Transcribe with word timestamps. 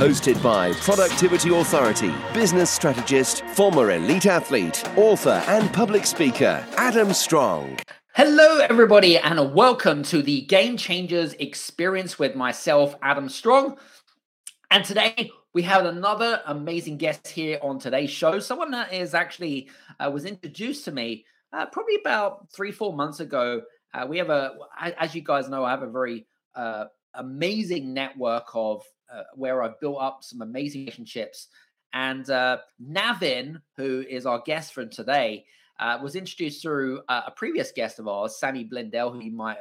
Hosted 0.00 0.42
by 0.42 0.72
Productivity 0.72 1.54
Authority, 1.54 2.10
business 2.32 2.70
strategist, 2.70 3.44
former 3.48 3.90
elite 3.90 4.24
athlete, 4.24 4.82
author, 4.96 5.42
and 5.46 5.70
public 5.74 6.06
speaker, 6.06 6.66
Adam 6.78 7.12
Strong. 7.12 7.78
Hello, 8.14 8.60
everybody, 8.60 9.18
and 9.18 9.54
welcome 9.54 10.02
to 10.04 10.22
the 10.22 10.40
Game 10.46 10.78
Changers 10.78 11.34
experience 11.34 12.18
with 12.18 12.34
myself, 12.34 12.94
Adam 13.02 13.28
Strong. 13.28 13.76
And 14.70 14.86
today 14.86 15.32
we 15.52 15.64
have 15.64 15.84
another 15.84 16.40
amazing 16.46 16.96
guest 16.96 17.28
here 17.28 17.58
on 17.60 17.78
today's 17.78 18.08
show. 18.08 18.38
Someone 18.38 18.70
that 18.70 18.94
is 18.94 19.12
actually 19.12 19.68
uh, 19.98 20.10
was 20.10 20.24
introduced 20.24 20.86
to 20.86 20.92
me 20.92 21.26
uh, 21.52 21.66
probably 21.66 21.96
about 21.96 22.50
three, 22.54 22.72
four 22.72 22.94
months 22.94 23.20
ago. 23.20 23.60
Uh, 23.92 24.06
we 24.08 24.16
have 24.16 24.30
a, 24.30 24.54
as 24.98 25.14
you 25.14 25.20
guys 25.20 25.50
know, 25.50 25.62
I 25.62 25.72
have 25.72 25.82
a 25.82 25.90
very 25.90 26.26
uh, 26.54 26.86
amazing 27.12 27.92
network 27.92 28.46
of 28.54 28.82
uh, 29.12 29.22
where 29.34 29.62
I've 29.62 29.78
built 29.80 30.00
up 30.00 30.22
some 30.22 30.42
amazing 30.42 30.82
relationships. 30.82 31.48
And 31.92 32.28
uh, 32.30 32.58
Navin, 32.82 33.60
who 33.76 34.04
is 34.08 34.26
our 34.26 34.42
guest 34.46 34.72
from 34.72 34.90
today, 34.90 35.44
was 36.02 36.14
introduced 36.14 36.62
through 36.62 37.00
a 37.08 37.32
previous 37.34 37.72
guest 37.72 37.98
of 37.98 38.06
ours, 38.06 38.38
Sammy 38.38 38.64
Blindell, 38.64 39.12
who 39.12 39.20
you 39.20 39.32
might 39.32 39.56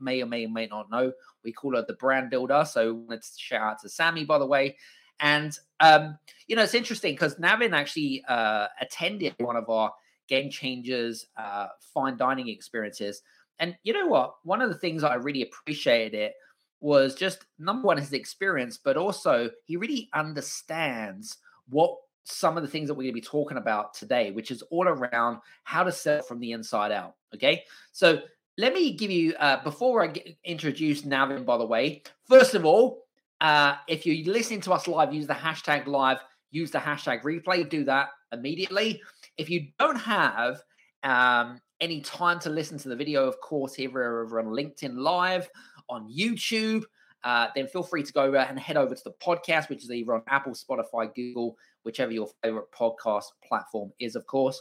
may 0.00 0.22
or 0.22 0.26
may 0.26 0.46
or 0.46 0.48
may 0.48 0.66
not 0.66 0.90
know. 0.90 1.12
We 1.44 1.52
call 1.52 1.76
her 1.76 1.84
the 1.86 1.94
brand 1.94 2.30
builder. 2.30 2.64
So 2.68 2.94
wanted 2.94 3.22
to 3.22 3.28
shout 3.36 3.62
out 3.62 3.80
to 3.82 3.88
Sammy, 3.88 4.24
by 4.24 4.38
the 4.38 4.46
way. 4.46 4.76
And 5.20 5.56
um, 5.80 6.18
you 6.46 6.56
know, 6.56 6.62
it's 6.62 6.74
interesting 6.74 7.14
because 7.14 7.36
Navin 7.36 7.72
actually 7.72 8.24
uh, 8.28 8.66
attended 8.80 9.34
one 9.38 9.56
of 9.56 9.68
our 9.68 9.92
game 10.28 10.50
changers 10.50 11.26
uh, 11.36 11.68
fine 11.94 12.16
dining 12.16 12.48
experiences. 12.48 13.22
And 13.58 13.76
you 13.84 13.92
know 13.92 14.06
what? 14.06 14.34
One 14.44 14.60
of 14.60 14.68
the 14.68 14.78
things 14.78 15.04
I 15.04 15.14
really 15.14 15.42
appreciated 15.42 16.14
it 16.14 16.34
was 16.80 17.14
just 17.14 17.44
number 17.58 17.86
one 17.86 17.98
his 17.98 18.12
experience, 18.12 18.78
but 18.82 18.96
also 18.96 19.50
he 19.64 19.76
really 19.76 20.08
understands 20.14 21.38
what 21.68 21.96
some 22.24 22.56
of 22.56 22.62
the 22.62 22.68
things 22.68 22.88
that 22.88 22.94
we're 22.94 23.04
going 23.04 23.14
to 23.14 23.20
be 23.20 23.20
talking 23.20 23.56
about 23.56 23.94
today, 23.94 24.30
which 24.32 24.50
is 24.50 24.62
all 24.70 24.86
around 24.88 25.38
how 25.64 25.84
to 25.84 25.92
sell 25.92 26.22
from 26.22 26.40
the 26.40 26.52
inside 26.52 26.92
out. 26.92 27.14
Okay, 27.34 27.62
so 27.92 28.20
let 28.58 28.72
me 28.72 28.94
give 28.94 29.10
you 29.10 29.34
uh, 29.38 29.62
before 29.62 30.02
I 30.02 30.08
get, 30.08 30.36
introduce 30.44 31.02
Navin. 31.02 31.44
By 31.44 31.58
the 31.58 31.66
way, 31.66 32.02
first 32.28 32.54
of 32.54 32.64
all, 32.64 33.04
uh, 33.40 33.76
if 33.86 34.06
you're 34.06 34.32
listening 34.32 34.60
to 34.62 34.72
us 34.72 34.88
live, 34.88 35.12
use 35.12 35.26
the 35.26 35.34
hashtag 35.34 35.86
live, 35.86 36.18
use 36.50 36.70
the 36.70 36.78
hashtag 36.78 37.22
replay, 37.22 37.68
do 37.68 37.84
that 37.84 38.08
immediately. 38.32 39.00
If 39.36 39.50
you 39.50 39.68
don't 39.78 39.96
have 39.96 40.62
um, 41.02 41.60
any 41.80 42.00
time 42.00 42.38
to 42.40 42.50
listen 42.50 42.78
to 42.78 42.88
the 42.88 42.96
video, 42.96 43.26
of 43.26 43.40
course, 43.40 43.74
here 43.74 43.90
over 43.90 44.40
on 44.40 44.46
LinkedIn 44.46 44.96
Live, 44.96 45.48
on 45.88 46.12
YouTube, 46.12 46.84
uh, 47.24 47.48
then 47.54 47.66
feel 47.66 47.82
free 47.82 48.02
to 48.02 48.12
go 48.12 48.34
and 48.34 48.58
head 48.58 48.76
over 48.76 48.94
to 48.94 49.04
the 49.04 49.14
podcast, 49.22 49.68
which 49.68 49.82
is 49.82 49.90
either 49.90 50.14
on 50.14 50.22
Apple, 50.28 50.52
Spotify, 50.52 51.12
Google, 51.14 51.56
whichever 51.82 52.12
your 52.12 52.28
favorite 52.42 52.70
podcast 52.72 53.24
platform 53.44 53.92
is, 53.98 54.14
of 54.14 54.26
course. 54.26 54.60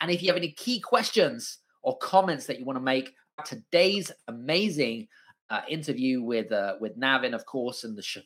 And 0.00 0.10
if 0.10 0.22
you 0.22 0.28
have 0.28 0.36
any 0.36 0.50
key 0.52 0.80
questions 0.80 1.58
or 1.82 1.96
comments 1.98 2.46
that 2.46 2.58
you 2.58 2.64
want 2.64 2.76
to 2.76 2.82
make, 2.82 3.14
today's 3.46 4.12
amazing 4.28 5.08
uh, 5.50 5.62
interview 5.68 6.22
with 6.22 6.52
uh, 6.52 6.74
with 6.80 6.98
Navin, 6.98 7.34
of 7.34 7.46
course, 7.46 7.84
and 7.84 7.96
the 7.96 8.02
show 8.02 8.20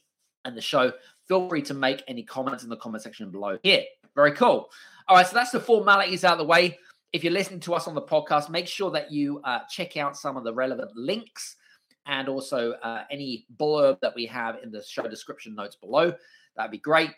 and 0.45 0.57
the 0.57 0.61
show. 0.61 0.93
Feel 1.27 1.49
free 1.49 1.63
to 1.63 1.75
make 1.75 2.03
any 2.09 2.23
comments 2.23 2.65
in 2.65 2.71
the 2.71 2.77
comment 2.77 3.03
section 3.03 3.31
below. 3.31 3.59
Here, 3.63 3.83
very 4.15 4.33
cool. 4.33 4.71
All 5.07 5.17
right, 5.17 5.27
so 5.27 5.35
that's 5.35 5.51
the 5.51 5.61
formalities 5.61 6.25
out 6.25 6.33
of 6.33 6.39
the 6.39 6.45
way. 6.45 6.79
If 7.13 7.25
you're 7.25 7.33
listening 7.33 7.61
to 7.61 7.75
us 7.75 7.87
on 7.87 7.95
the 7.95 8.03
podcast, 8.03 8.51
make 8.51 8.67
sure 8.67 8.91
that 8.91 9.11
you 9.11 9.41
uh, 9.45 9.61
check 9.71 9.97
out 9.97 10.17
some 10.17 10.37
of 10.37 10.45
the 10.45 10.53
relevant 10.53 10.91
links 10.95 11.57
and 12.09 12.29
also 12.29 12.73
uh, 12.83 13.05
any 13.11 13.47
blurb 13.57 14.01
that 14.01 14.15
we 14.15 14.27
have 14.27 14.57
in 14.63 14.73
the 14.73 14.83
show 14.83 15.07
description 15.07 15.55
notes 15.55 15.77
below. 15.77 16.13
That'd 16.57 16.73
be 16.73 16.79
great. 16.79 17.11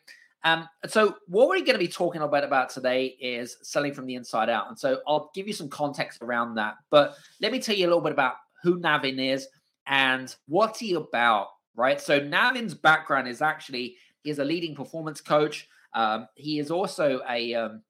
Um, 0.43 0.69
so 0.87 1.17
what 1.29 1.49
we're 1.49 1.61
going 1.61 1.73
to 1.73 1.79
be 1.79 1.89
talking 1.89 2.23
about 2.23 2.45
about 2.45 2.71
today 2.71 3.17
is 3.21 3.57
selling 3.63 3.95
from 3.95 4.07
the 4.07 4.17
inside 4.17 4.49
out. 4.49 4.69
And 4.69 4.79
so 4.79 5.01
I'll 5.07 5.31
give 5.35 5.47
you 5.47 5.53
some 5.53 5.69
context 5.69 6.23
around 6.23 6.57
that. 6.57 6.77
But 6.91 7.15
let 7.41 7.53
me 7.53 7.61
tell 7.61 7.77
you 7.77 7.87
a 7.87 7.89
little 7.89 8.03
bit 8.03 8.13
about 8.13 8.35
who 8.63 8.81
Navin 8.81 9.33
is 9.33 9.49
and 9.87 10.35
what 10.49 10.77
he 10.77 10.95
about, 10.95 11.49
right? 11.77 12.01
So 12.01 12.21
Navin's 12.21 12.75
background 12.75 13.29
is 13.29 13.43
actually 13.43 13.97
he's 14.23 14.39
a 14.39 14.45
leading 14.45 14.75
performance 14.75 15.21
coach. 15.21 15.69
Um, 15.95 16.27
he 16.35 16.59
is 16.59 16.71
also 16.71 17.21
a, 17.29 17.55
um, 17.55 17.83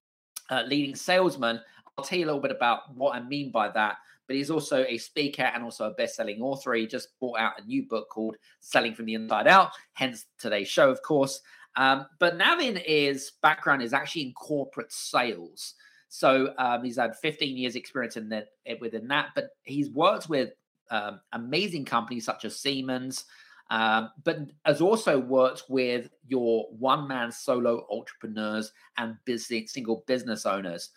a 0.51 0.65
leading 0.65 0.95
salesman. 0.95 1.61
I'll 1.97 2.05
tell 2.05 2.19
you 2.19 2.25
a 2.25 2.27
little 2.27 2.41
bit 2.41 2.51
about 2.53 2.95
what 2.95 3.15
I 3.15 3.21
mean 3.21 3.51
by 3.51 3.69
that. 3.71 3.97
But 4.31 4.37
he's 4.37 4.53
also 4.53 4.85
a 4.89 4.97
speaker 4.97 5.43
and 5.43 5.65
also 5.65 5.91
a 5.91 5.95
best-selling 5.95 6.41
author. 6.41 6.73
He 6.75 6.87
just 6.87 7.19
brought 7.19 7.41
out 7.41 7.61
a 7.61 7.65
new 7.67 7.85
book 7.89 8.09
called 8.09 8.37
"Selling 8.61 8.95
from 8.95 9.07
the 9.07 9.15
Inside 9.15 9.49
Out." 9.49 9.73
Hence 9.95 10.27
today's 10.39 10.69
show, 10.69 10.89
of 10.89 11.03
course. 11.03 11.41
Um, 11.75 12.07
but 12.21 12.39
Navin 12.39 12.81
is 12.87 13.33
background 13.43 13.83
is 13.83 13.93
actually 13.93 14.27
in 14.27 14.33
corporate 14.35 14.93
sales. 14.93 15.75
So 16.11 16.55
um, 16.59 16.85
he's 16.85 16.97
had 16.97 17.17
15 17.17 17.57
years 17.57 17.75
experience 17.75 18.17
in 18.17 18.29
that 18.29 18.51
within 18.81 19.09
that, 19.09 19.31
but 19.35 19.49
he's 19.65 19.91
worked 19.91 20.29
with 20.29 20.51
um, 20.93 21.21
amazing 21.33 21.85
companies 21.85 22.25
such 22.25 22.45
as 22.45 22.61
Siemens, 22.61 23.25
um, 23.69 24.11
but 24.23 24.39
has 24.65 24.81
also 24.81 25.19
worked 25.19 25.65
with 25.69 26.09
your 26.29 26.67
one 26.71 27.09
man 27.09 27.33
solo 27.33 27.85
entrepreneurs 27.91 28.71
and 28.97 29.17
business 29.25 29.73
single 29.73 30.05
business 30.07 30.47
owners. 30.47 30.91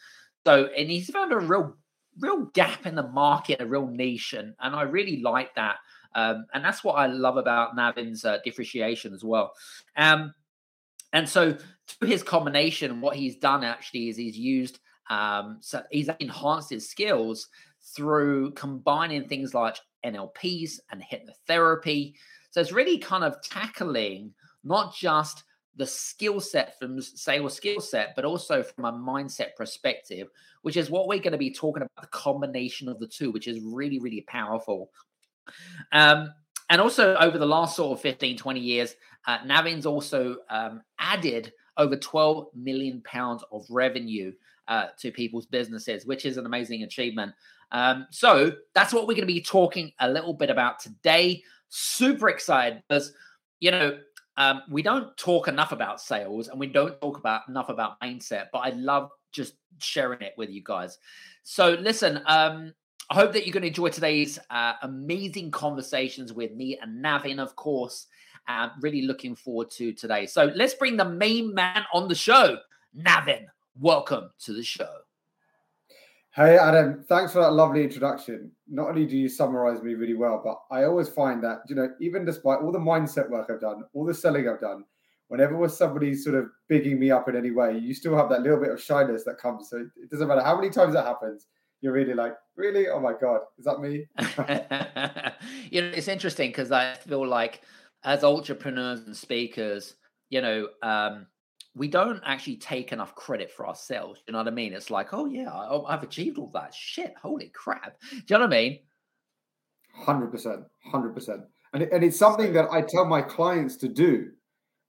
So, 0.46 0.66
and 0.78 0.92
he's 0.92 1.10
found 1.10 1.32
a 1.32 1.40
real, 1.40 1.76
real 2.20 2.46
gap 2.54 2.86
in 2.86 2.96
the 2.96 3.08
market, 3.08 3.62
a 3.62 3.66
real 3.66 3.88
niche, 3.88 4.34
and, 4.34 4.54
and 4.60 4.76
I 4.76 4.84
really 4.84 5.22
like 5.22 5.54
that. 5.56 5.78
Um, 6.16 6.46
and 6.54 6.64
that's 6.64 6.84
what 6.84 6.94
I 6.94 7.08
love 7.08 7.38
about 7.38 7.76
Navin's 7.76 8.24
uh, 8.24 8.38
differentiation 8.44 9.14
as 9.14 9.24
well. 9.24 9.54
Um, 9.98 10.34
and 11.12 11.28
so, 11.28 11.58
through 11.88 12.08
his 12.08 12.24
combination, 12.24 13.02
what 13.02 13.16
he's 13.16 13.38
done 13.38 13.64
actually 13.64 14.10
is 14.10 14.18
he's 14.18 14.38
used, 14.38 14.80
um, 15.10 15.58
so 15.60 15.84
he's 15.92 16.10
enhanced 16.20 16.70
his 16.70 16.90
skills 16.90 17.48
through 17.96 18.52
combining 18.52 19.28
things 19.28 19.54
like 19.54 19.78
NLPs 20.06 20.80
and 20.92 21.02
hypnotherapy. 21.02 22.14
So 22.52 22.62
it's 22.62 22.72
really 22.72 22.98
kind 22.98 23.24
of 23.24 23.42
tackling 23.42 24.34
not 24.64 24.96
just 24.96 25.44
the 25.76 25.88
skill 25.88 26.40
set 26.40 26.78
from 26.78 27.02
sales 27.02 27.56
skill 27.56 27.82
set, 27.82 28.16
but 28.16 28.26
also 28.26 28.64
from 28.64 28.86
a 28.86 28.92
mindset 28.92 29.56
perspective, 29.58 30.28
which 30.62 30.78
is 30.78 30.90
what 30.90 31.08
we're 31.08 31.20
going 31.20 31.32
to 31.32 31.38
be 31.38 31.52
talking 31.52 31.84
about 31.84 32.02
the 32.02 32.08
combination 32.08 32.88
of 32.88 33.00
the 33.00 33.08
two, 33.08 33.32
which 33.32 33.48
is 33.48 33.60
really, 33.62 34.00
really 34.00 34.22
powerful. 34.22 34.92
Um, 35.92 36.32
and 36.70 36.80
also 36.80 37.16
over 37.16 37.38
the 37.38 37.46
last 37.46 37.76
sort 37.76 37.98
of 37.98 38.02
15, 38.02 38.38
20 38.38 38.60
years, 38.60 38.96
uh, 39.28 39.40
Navin's 39.46 39.86
also 39.86 40.38
um, 40.50 40.82
added 41.00 41.52
over 41.78 41.96
12 41.96 42.48
million 42.56 43.02
pounds 43.02 43.44
of 43.52 43.66
revenue 43.70 44.32
uh, 44.68 44.88
to 45.00 45.12
people's 45.12 45.46
businesses, 45.46 46.06
which 46.06 46.26
is 46.26 46.38
an 46.38 46.46
amazing 46.46 46.84
achievement. 46.84 47.34
Um, 47.72 48.08
so 48.12 48.54
that's 48.74 48.94
what 48.94 49.08
we're 49.08 49.16
going 49.16 49.28
to 49.28 49.34
be 49.34 49.42
talking 49.42 49.92
a 50.00 50.10
little 50.10 50.34
bit 50.34 50.50
about 50.50 50.80
today. 50.80 51.44
Super 51.70 52.30
excited 52.30 52.84
because, 52.88 53.14
you 53.60 53.72
know, 53.72 53.98
um, 54.38 54.64
we 54.70 54.82
don't 54.82 55.16
talk 55.18 55.48
enough 55.48 55.72
about 55.72 56.02
sales 56.02 56.48
and 56.48 56.60
we 56.60 56.68
don't 56.68 57.00
talk 57.02 57.18
about 57.18 57.42
enough 57.48 57.70
about 57.70 58.00
mindset, 58.02 58.48
but 58.52 58.60
I 58.60 58.70
love 58.70 59.10
just 59.32 59.56
sharing 59.80 60.22
it 60.22 60.34
with 60.38 60.50
you 60.50 60.62
guys. 60.64 60.98
So 61.44 61.72
listen, 61.80 62.22
um, 62.26 62.74
I 63.10 63.16
hope 63.16 63.34
that 63.34 63.46
you're 63.46 63.54
going 63.54 63.62
to 63.64 63.68
enjoy 63.68 63.90
today's 63.90 64.40
uh, 64.50 64.74
amazing 64.82 65.52
conversations 65.52 66.34
with 66.34 66.54
me 66.54 66.80
and 66.82 67.04
Navin, 67.04 67.40
of 67.40 67.56
course. 67.56 68.08
I'm 68.48 68.72
really 68.82 69.04
looking 69.04 69.36
forward 69.36 69.70
to 69.72 69.94
today. 69.94 70.26
So 70.26 70.52
let's 70.56 70.74
bring 70.74 70.98
the 70.98 71.06
main 71.06 71.54
man 71.54 71.84
on 71.94 72.08
the 72.08 72.16
show, 72.16 72.58
Navin. 72.98 73.46
Welcome 73.80 74.32
to 74.42 74.54
the 74.54 74.64
show. 74.64 74.90
Hey, 76.36 76.58
Adam, 76.58 77.04
thanks 77.08 77.32
for 77.32 77.42
that 77.42 77.54
lovely 77.54 77.84
introduction. 77.84 78.52
Not 78.68 78.90
only 78.90 79.06
do 79.06 79.16
you 79.16 79.30
summarize 79.30 79.84
me 79.84 79.94
really 79.94 80.16
well, 80.16 80.42
but 80.44 80.58
I 80.76 80.86
always 80.86 81.08
find 81.08 81.44
that, 81.44 81.60
you 81.68 81.76
know, 81.76 81.94
even 82.02 82.26
despite 82.26 82.60
all 82.60 82.72
the 82.72 82.80
mindset 82.80 83.30
work 83.30 83.52
I've 83.52 83.62
done, 83.62 83.84
all 83.94 84.04
the 84.04 84.16
selling 84.16 84.50
I've 84.50 84.60
done, 84.60 84.84
whenever 85.28 85.56
was 85.56 85.78
somebody 85.78 86.16
sort 86.16 86.36
of 86.36 86.46
bigging 86.68 87.00
me 87.00 87.12
up 87.12 87.30
in 87.30 87.36
any 87.36 87.52
way, 87.52 87.78
you 87.78 87.94
still 87.94 88.18
have 88.18 88.30
that 88.30 88.42
little 88.42 88.60
bit 88.60 88.72
of 88.72 88.82
shyness 88.82 89.24
that 89.26 89.38
comes. 89.38 89.70
So 89.70 89.86
it 90.02 90.10
doesn't 90.10 90.28
matter 90.28 90.42
how 90.42 90.56
many 90.56 90.72
times 90.72 90.96
that 90.96 91.06
happens, 91.06 91.46
you're 91.82 91.94
really 91.94 92.16
like, 92.16 92.34
really? 92.56 92.88
Oh 92.88 93.00
my 93.00 93.14
God, 93.14 93.42
is 93.60 93.66
that 93.66 93.80
me? 93.80 94.08
you 95.72 95.82
know, 95.82 95.90
it's 95.90 96.08
interesting 96.08 96.50
because 96.50 96.72
I 96.72 96.96
feel 96.96 97.28
like 97.28 97.62
as 98.04 98.24
entrepreneurs 98.24 99.02
and 99.02 99.16
speakers, 99.16 99.98
you 100.32 100.42
know, 100.42 100.70
um, 100.82 101.28
we 101.76 101.88
don't 101.88 102.22
actually 102.26 102.58
take 102.58 102.92
enough 102.92 103.16
credit 103.16 103.52
for 103.52 103.68
ourselves. 103.68 104.22
You 104.28 104.34
know 104.34 104.38
what 104.40 104.48
I 104.48 104.52
mean? 104.52 104.74
It's 104.74 104.92
like, 104.92 105.14
oh 105.14 105.26
yeah, 105.26 105.52
I, 105.52 105.92
have 105.92 106.04
achieved 106.04 106.38
all 106.38 106.52
that. 106.54 106.74
Shit, 106.74 107.16
holy 107.22 107.50
crap. 107.50 108.00
Do 108.10 108.18
you 108.18 108.24
know 108.32 108.40
what 108.42 108.54
I 108.54 108.62
mean? 108.62 108.80
Hundred 109.96 110.28
percent, 110.28 110.62
hundred 110.92 111.14
percent. 111.14 111.42
And 111.74 111.84
and 111.84 112.04
it's 112.04 112.18
something 112.18 112.54
that 112.54 112.72
I 112.72 112.82
tell 112.82 113.06
my 113.06 113.22
clients 113.22 113.76
to 113.78 113.88
do, 113.88 114.32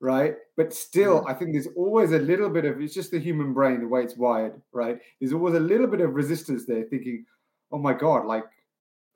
right? 0.00 0.34
But 0.56 0.72
still, 0.72 1.22
mm. 1.22 1.30
I 1.30 1.34
think 1.34 1.52
there's 1.52 1.68
always 1.76 2.12
a 2.12 2.18
little 2.18 2.50
bit 2.50 2.64
of 2.64 2.80
it's 2.80 2.94
just 2.94 3.10
the 3.10 3.18
human 3.18 3.54
brain, 3.54 3.80
the 3.80 3.88
way 3.88 4.02
it's 4.02 4.16
wired, 4.16 4.60
right? 4.72 4.98
There's 5.20 5.32
always 5.32 5.54
a 5.54 5.60
little 5.60 5.86
bit 5.86 6.00
of 6.00 6.14
resistance 6.14 6.66
there, 6.66 6.84
thinking, 6.84 7.24
oh 7.72 7.78
my 7.78 7.94
god, 7.94 8.26
like, 8.26 8.44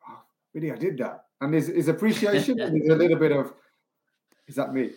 oh, 0.08 0.18
really, 0.54 0.72
I 0.72 0.76
did 0.76 0.98
that. 0.98 1.24
And 1.40 1.54
there's, 1.54 1.68
there's 1.68 1.88
appreciation, 1.88 2.58
and 2.60 2.74
there's 2.74 2.88
a 2.88 2.96
little 2.96 3.18
bit 3.18 3.30
of, 3.30 3.52
is 4.48 4.56
that 4.56 4.72
me? 4.72 4.90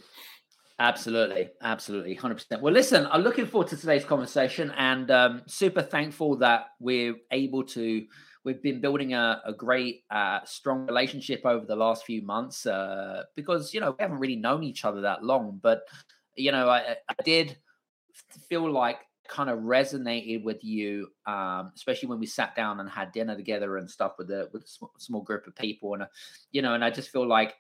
Absolutely, 0.82 1.48
absolutely, 1.62 2.16
hundred 2.16 2.36
percent. 2.36 2.60
Well, 2.64 2.74
listen, 2.74 3.08
I'm 3.12 3.22
looking 3.22 3.46
forward 3.46 3.68
to 3.68 3.78
today's 3.78 4.04
conversation, 4.04 4.74
and 4.76 5.12
um, 5.12 5.44
super 5.46 5.84
thankful 5.84 6.38
that 6.38 6.70
we're 6.80 7.18
able 7.30 7.64
to. 7.66 8.04
We've 8.44 8.64
been 8.64 8.82
building 8.82 9.14
a, 9.14 9.44
a 9.46 9.54
great, 9.54 10.06
uh, 10.10 10.40
strong 10.44 10.88
relationship 10.88 11.42
over 11.46 11.68
the 11.68 11.76
last 11.76 12.04
few 12.04 12.24
months 12.24 12.66
uh, 12.66 13.26
because 13.36 13.76
you 13.76 13.80
know 13.80 13.92
we 13.92 13.98
haven't 14.00 14.18
really 14.18 14.38
known 14.38 14.64
each 14.64 14.84
other 14.84 15.02
that 15.02 15.24
long. 15.24 15.60
But 15.62 15.84
you 16.36 16.52
know, 16.52 16.68
I, 16.68 16.96
I 17.08 17.14
did 17.24 17.58
feel 18.50 18.68
like 18.68 19.02
kind 19.28 19.52
of 19.52 19.60
resonated 19.60 20.44
with 20.44 20.64
you, 20.64 21.10
um, 21.28 21.72
especially 21.76 22.10
when 22.10 22.20
we 22.20 22.26
sat 22.26 22.56
down 22.56 22.80
and 22.80 22.90
had 22.90 23.12
dinner 23.12 23.36
together 23.36 23.78
and 23.78 23.88
stuff 23.88 24.14
with 24.18 24.32
a 24.32 24.50
with 24.52 24.64
a 24.64 24.68
small, 24.68 24.92
small 24.98 25.22
group 25.22 25.46
of 25.46 25.56
people, 25.56 25.94
and 25.94 26.02
uh, 26.02 26.08
you 26.52 26.64
know, 26.64 26.74
and 26.74 26.84
I 26.84 26.90
just 26.90 27.12
feel 27.12 27.28
like 27.28 27.54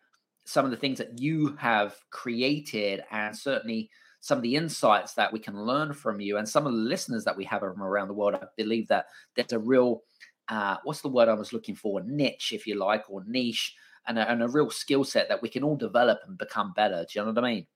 some 0.51 0.65
of 0.65 0.71
the 0.71 0.77
things 0.77 0.97
that 0.97 1.19
you 1.19 1.55
have 1.57 1.95
created 2.09 3.03
and 3.09 3.37
certainly 3.37 3.89
some 4.19 4.37
of 4.37 4.43
the 4.43 4.55
insights 4.55 5.13
that 5.13 5.31
we 5.31 5.39
can 5.39 5.65
learn 5.65 5.93
from 5.93 6.19
you 6.19 6.37
and 6.37 6.47
some 6.47 6.67
of 6.67 6.73
the 6.73 6.77
listeners 6.77 7.23
that 7.23 7.35
we 7.35 7.45
have 7.45 7.61
from 7.61 7.81
around 7.81 8.07
the 8.07 8.13
world. 8.13 8.35
I 8.35 8.45
believe 8.57 8.87
that 8.89 9.05
there's 9.35 9.53
a 9.53 9.59
real, 9.59 10.03
uh, 10.49 10.77
what's 10.83 11.01
the 11.01 11.07
word 11.07 11.29
I 11.29 11.33
was 11.33 11.53
looking 11.53 11.75
for? 11.75 12.01
Niche, 12.01 12.51
if 12.53 12.67
you 12.67 12.75
like, 12.75 13.09
or 13.09 13.23
niche, 13.25 13.75
and 14.07 14.19
a, 14.19 14.29
and 14.29 14.43
a 14.43 14.47
real 14.47 14.69
skill 14.69 15.03
set 15.03 15.29
that 15.29 15.41
we 15.41 15.49
can 15.49 15.63
all 15.63 15.75
develop 15.75 16.19
and 16.27 16.37
become 16.37 16.73
better. 16.75 17.05
Do 17.09 17.19
you 17.19 17.25
know 17.25 17.31
what 17.31 17.43
I 17.43 17.53
mean? 17.53 17.67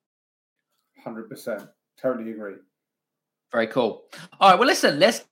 100%. 1.06 1.70
Totally 2.00 2.32
agree. 2.32 2.56
Very 3.52 3.68
cool. 3.68 4.04
All 4.40 4.50
right. 4.50 4.60
Well, 4.60 4.68
listen, 4.68 5.00
let's 5.00 5.24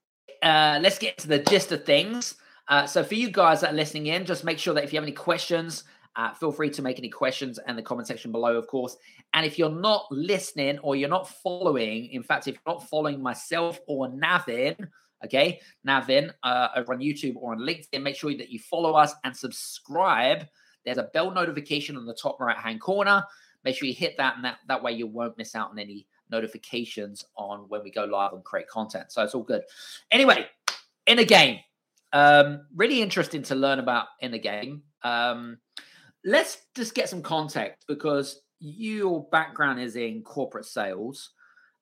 uh, 0.42 0.78
let's 0.82 0.98
get 0.98 1.18
to 1.18 1.28
the 1.28 1.38
gist 1.38 1.72
of 1.72 1.84
things. 1.84 2.36
Uh, 2.68 2.86
so 2.86 3.04
for 3.04 3.14
you 3.14 3.30
guys 3.30 3.60
that 3.60 3.72
are 3.72 3.76
listening 3.76 4.06
in, 4.06 4.24
just 4.24 4.44
make 4.44 4.58
sure 4.58 4.72
that 4.74 4.84
if 4.84 4.92
you 4.92 4.96
have 4.96 5.04
any 5.04 5.12
questions, 5.12 5.84
uh, 6.16 6.32
feel 6.34 6.52
free 6.52 6.70
to 6.70 6.82
make 6.82 6.98
any 6.98 7.08
questions 7.08 7.58
in 7.66 7.76
the 7.76 7.82
comment 7.82 8.06
section 8.06 8.30
below, 8.30 8.56
of 8.56 8.66
course. 8.66 8.96
And 9.32 9.44
if 9.44 9.58
you're 9.58 9.70
not 9.70 10.06
listening 10.10 10.78
or 10.78 10.94
you're 10.96 11.08
not 11.08 11.28
following, 11.28 12.06
in 12.06 12.22
fact, 12.22 12.46
if 12.46 12.54
you're 12.54 12.74
not 12.74 12.88
following 12.88 13.20
myself 13.20 13.80
or 13.86 14.08
Navin, 14.08 14.88
okay, 15.24 15.60
Navin 15.86 16.30
uh, 16.42 16.68
over 16.76 16.94
on 16.94 17.00
YouTube 17.00 17.34
or 17.36 17.52
on 17.52 17.58
LinkedIn, 17.58 18.02
make 18.02 18.16
sure 18.16 18.36
that 18.36 18.50
you 18.50 18.58
follow 18.58 18.92
us 18.92 19.12
and 19.24 19.36
subscribe. 19.36 20.46
There's 20.84 20.98
a 20.98 21.10
bell 21.14 21.30
notification 21.30 21.96
on 21.96 22.06
the 22.06 22.14
top 22.14 22.40
right 22.40 22.56
hand 22.56 22.80
corner. 22.80 23.24
Make 23.64 23.76
sure 23.76 23.88
you 23.88 23.94
hit 23.94 24.16
that, 24.18 24.36
and 24.36 24.44
that, 24.44 24.58
that 24.68 24.82
way 24.82 24.92
you 24.92 25.06
won't 25.06 25.38
miss 25.38 25.54
out 25.54 25.70
on 25.70 25.78
any 25.78 26.06
notifications 26.30 27.24
on 27.36 27.60
when 27.68 27.82
we 27.82 27.90
go 27.90 28.04
live 28.04 28.34
and 28.34 28.44
create 28.44 28.68
content. 28.68 29.10
So 29.10 29.22
it's 29.22 29.34
all 29.34 29.42
good. 29.42 29.62
Anyway, 30.10 30.46
inner 31.06 31.24
game, 31.24 31.60
um, 32.12 32.66
really 32.76 33.00
interesting 33.02 33.42
to 33.44 33.54
learn 33.54 33.78
about 33.78 34.08
inner 34.20 34.38
game. 34.38 34.82
Um, 35.02 35.58
let's 36.24 36.58
just 36.74 36.94
get 36.94 37.08
some 37.08 37.22
context 37.22 37.84
because 37.86 38.40
your 38.60 39.24
background 39.30 39.80
is 39.80 39.96
in 39.96 40.22
corporate 40.22 40.64
sales 40.64 41.30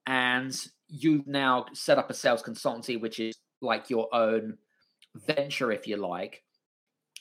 and 0.07 0.67
you've 0.89 1.27
now 1.27 1.67
set 1.73 1.99
up 1.99 2.11
a 2.11 2.15
sales 2.15 2.43
consultancy 2.43 3.01
which 3.01 3.21
is 3.21 3.37
like 3.61 3.89
your 3.89 4.13
own 4.15 4.59
venture 5.15 5.71
if 5.71 5.87
you 5.87 5.97
like. 5.97 6.43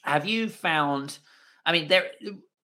Have 0.03 0.25
you 0.25 0.49
found 0.49 1.19
i 1.65 1.71
mean 1.71 1.87
there 1.87 2.07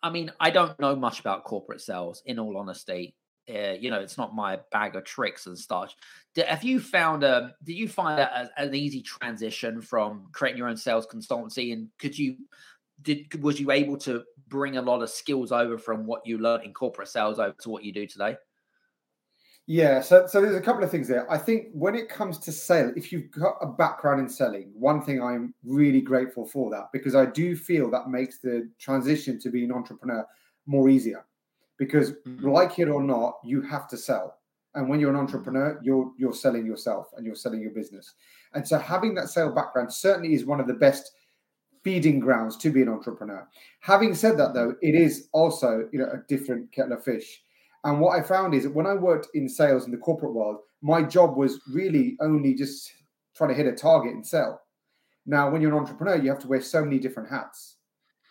i 0.02 0.10
mean 0.10 0.32
i 0.40 0.50
don't 0.50 0.80
know 0.80 0.96
much 0.96 1.20
about 1.20 1.44
corporate 1.44 1.82
sales 1.82 2.24
in 2.26 2.40
all 2.40 2.58
honesty. 2.58 3.16
Uh, 3.50 3.76
you 3.80 3.90
know 3.90 4.00
it's 4.00 4.18
not 4.18 4.36
my 4.36 4.60
bag 4.72 4.96
of 4.96 5.04
tricks 5.06 5.46
and 5.46 5.58
stuff. 5.58 5.94
Have 6.36 6.64
you 6.64 6.80
found 6.80 7.24
um 7.24 7.54
did 7.64 7.74
you 7.74 7.88
find 7.88 8.18
that 8.18 8.50
an 8.58 8.74
easy 8.74 9.02
transition 9.02 9.82
from 9.82 10.30
creating 10.32 10.58
your 10.58 10.68
own 10.68 10.78
sales 10.78 11.06
consultancy 11.06 11.74
and 11.74 11.90
could 12.00 12.18
you 12.18 12.38
did 13.02 13.42
was 13.42 13.60
you 13.60 13.72
able 13.72 13.98
to 13.98 14.24
bring 14.48 14.78
a 14.78 14.82
lot 14.82 15.02
of 15.02 15.10
skills 15.10 15.52
over 15.52 15.78
from 15.78 16.06
what 16.06 16.22
you 16.26 16.38
learned 16.38 16.64
in 16.64 16.74
corporate 16.74 17.10
sales 17.10 17.40
over 17.40 17.56
to 17.62 17.70
what 17.70 17.84
you 17.84 17.94
do 17.94 18.08
today? 18.08 18.36
Yeah, 19.70 20.00
so 20.00 20.26
so 20.28 20.40
there's 20.40 20.56
a 20.56 20.62
couple 20.62 20.84
of 20.84 20.90
things 20.90 21.10
there. 21.10 21.30
I 21.30 21.38
think 21.38 21.68
when 21.74 21.94
it 21.94 22.08
comes 22.08 22.40
to 22.40 22.54
sale, 22.54 22.94
if 22.96 23.12
you've 23.12 23.30
got 23.32 23.56
a 23.62 23.68
background 23.68 24.22
in 24.22 24.30
selling, 24.30 24.72
one 24.74 25.02
thing 25.02 25.22
I'm 25.22 25.54
really 25.66 26.00
grateful 26.00 26.46
for 26.46 26.72
that 26.72 26.86
because 26.94 27.16
I 27.16 27.26
do 27.26 27.54
feel 27.54 27.92
that 27.92 28.08
makes 28.08 28.40
the 28.40 28.70
transition 28.80 29.38
to 29.42 29.50
being 29.50 29.70
an 29.70 29.76
entrepreneur 29.76 30.26
more 30.68 30.90
easier. 30.90 31.26
Because 31.78 32.14
mm-hmm. 32.26 32.48
like 32.48 32.80
it 32.80 32.88
or 32.88 33.04
not, 33.04 33.36
you 33.44 33.62
have 33.62 33.90
to 33.90 33.98
sell. 33.98 34.38
And 34.74 34.88
when 34.88 35.02
you're 35.02 35.10
an 35.10 35.18
entrepreneur, 35.18 35.80
you're 35.84 36.14
you're 36.18 36.34
selling 36.34 36.66
yourself 36.66 37.10
and 37.18 37.26
you're 37.26 37.36
selling 37.36 37.60
your 37.60 37.72
business. 37.72 38.14
And 38.54 38.66
so 38.66 38.80
having 38.80 39.16
that 39.16 39.28
sale 39.28 39.52
background 39.52 39.92
certainly 39.92 40.34
is 40.34 40.46
one 40.46 40.62
of 40.62 40.68
the 40.68 40.76
best 40.76 41.12
feeding 41.88 42.20
grounds 42.20 42.58
to 42.58 42.70
be 42.70 42.82
an 42.82 42.90
entrepreneur. 42.90 43.48
Having 43.80 44.14
said 44.14 44.38
that, 44.38 44.54
though, 44.54 44.76
it 44.82 44.94
is 44.94 45.30
also 45.32 45.88
you 45.94 46.00
know 46.00 46.10
a 46.12 46.22
different 46.28 46.70
kettle 46.74 46.92
of 46.92 47.04
fish. 47.04 47.42
And 47.86 48.02
what 48.02 48.20
I 48.20 48.22
found 48.22 48.54
is 48.54 48.64
that 48.64 48.76
when 48.76 48.86
I 48.86 48.94
worked 48.94 49.30
in 49.34 49.48
sales 49.48 49.86
in 49.86 49.92
the 49.92 49.98
corporate 49.98 50.34
world, 50.34 50.58
my 50.82 51.02
job 51.02 51.38
was 51.38 51.62
really 51.72 52.18
only 52.20 52.54
just 52.56 52.92
trying 53.38 53.52
to 53.52 53.56
hit 53.56 53.68
a 53.68 53.72
target 53.72 54.14
and 54.14 54.28
sell. 54.28 54.60
Now, 55.26 55.50
when 55.50 55.62
you're 55.62 55.72
an 55.72 55.80
entrepreneur, 55.80 56.18
you 56.18 56.30
have 56.30 56.40
to 56.40 56.48
wear 56.50 56.60
so 56.60 56.84
many 56.84 57.00
different 57.00 57.30
hats. 57.30 57.78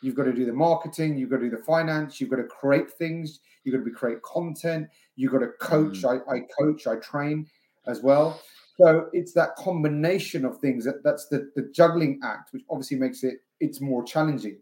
You've 0.02 0.16
got 0.16 0.24
to 0.24 0.34
do 0.34 0.44
the 0.44 0.52
marketing, 0.52 1.16
you've 1.16 1.30
got 1.30 1.38
to 1.38 1.48
do 1.48 1.56
the 1.56 1.62
finance, 1.62 2.20
you've 2.20 2.28
got 2.28 2.36
to 2.36 2.44
create 2.44 2.92
things, 2.98 3.40
you've 3.64 3.74
got 3.74 3.88
to 3.88 3.90
create 3.90 4.20
content, 4.20 4.86
you've 5.14 5.32
got 5.32 5.38
to 5.38 5.52
coach. 5.62 6.02
Mm. 6.02 6.20
I, 6.28 6.34
I 6.34 6.40
coach, 6.58 6.86
I 6.86 6.96
train 6.96 7.46
as 7.86 8.02
well. 8.02 8.38
So 8.78 9.08
it's 9.14 9.32
that 9.32 9.56
combination 9.56 10.44
of 10.44 10.58
things 10.58 10.84
that 10.84 11.02
that's 11.02 11.28
the, 11.28 11.50
the 11.56 11.70
juggling 11.74 12.20
act, 12.22 12.52
which 12.52 12.62
obviously 12.68 12.98
makes 12.98 13.24
it 13.24 13.36
it's 13.60 13.80
more 13.80 14.04
challenging. 14.04 14.58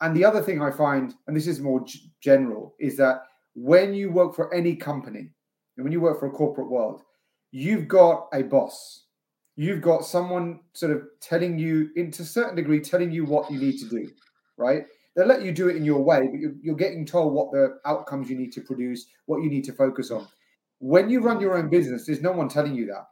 And 0.00 0.16
the 0.16 0.24
other 0.24 0.42
thing 0.42 0.60
I 0.60 0.70
find, 0.70 1.14
and 1.26 1.36
this 1.36 1.46
is 1.46 1.60
more 1.60 1.84
g- 1.84 2.10
general, 2.20 2.74
is 2.80 2.96
that 2.96 3.22
when 3.54 3.94
you 3.94 4.10
work 4.10 4.34
for 4.34 4.52
any 4.52 4.74
company 4.74 5.30
and 5.76 5.84
when 5.84 5.92
you 5.92 6.00
work 6.00 6.18
for 6.18 6.26
a 6.26 6.30
corporate 6.32 6.70
world, 6.70 7.02
you've 7.52 7.86
got 7.86 8.28
a 8.32 8.42
boss. 8.42 9.04
You've 9.54 9.82
got 9.82 10.04
someone 10.04 10.60
sort 10.72 10.92
of 10.92 11.02
telling 11.20 11.58
you, 11.58 11.90
into 11.94 12.22
a 12.22 12.26
certain 12.26 12.56
degree, 12.56 12.80
telling 12.80 13.12
you 13.12 13.24
what 13.24 13.50
you 13.50 13.58
need 13.58 13.78
to 13.78 13.88
do, 13.88 14.10
right? 14.56 14.84
They'll 15.14 15.26
let 15.26 15.42
you 15.42 15.52
do 15.52 15.68
it 15.68 15.76
in 15.76 15.84
your 15.84 16.02
way, 16.02 16.26
but 16.30 16.40
you're, 16.40 16.54
you're 16.62 16.74
getting 16.74 17.04
told 17.04 17.34
what 17.34 17.52
the 17.52 17.78
outcomes 17.84 18.30
you 18.30 18.36
need 18.36 18.52
to 18.52 18.62
produce, 18.62 19.06
what 19.26 19.42
you 19.42 19.50
need 19.50 19.64
to 19.64 19.72
focus 19.72 20.10
on. 20.10 20.26
When 20.78 21.10
you 21.10 21.20
run 21.20 21.40
your 21.40 21.56
own 21.56 21.68
business, 21.68 22.06
there's 22.06 22.22
no 22.22 22.32
one 22.32 22.48
telling 22.48 22.74
you 22.74 22.86
that 22.86 23.06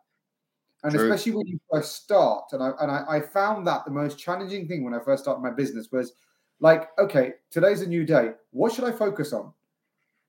and 0.82 0.92
True. 0.92 1.02
especially 1.02 1.32
when 1.32 1.46
you 1.46 1.60
first 1.70 1.96
start. 1.96 2.44
And 2.52 2.62
I 2.62 2.72
and 2.80 2.90
I, 2.90 3.04
I, 3.08 3.20
found 3.20 3.66
that 3.66 3.84
the 3.84 3.90
most 3.90 4.18
challenging 4.18 4.66
thing 4.66 4.84
when 4.84 4.94
I 4.94 5.00
first 5.00 5.24
started 5.24 5.42
my 5.42 5.50
business 5.50 5.88
was 5.92 6.14
like, 6.60 6.88
okay, 6.98 7.34
today's 7.50 7.82
a 7.82 7.86
new 7.86 8.04
day. 8.04 8.32
What 8.50 8.72
should 8.72 8.84
I 8.84 8.92
focus 8.92 9.32
on? 9.32 9.52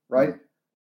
Right. 0.08 0.34
Mm. 0.34 0.40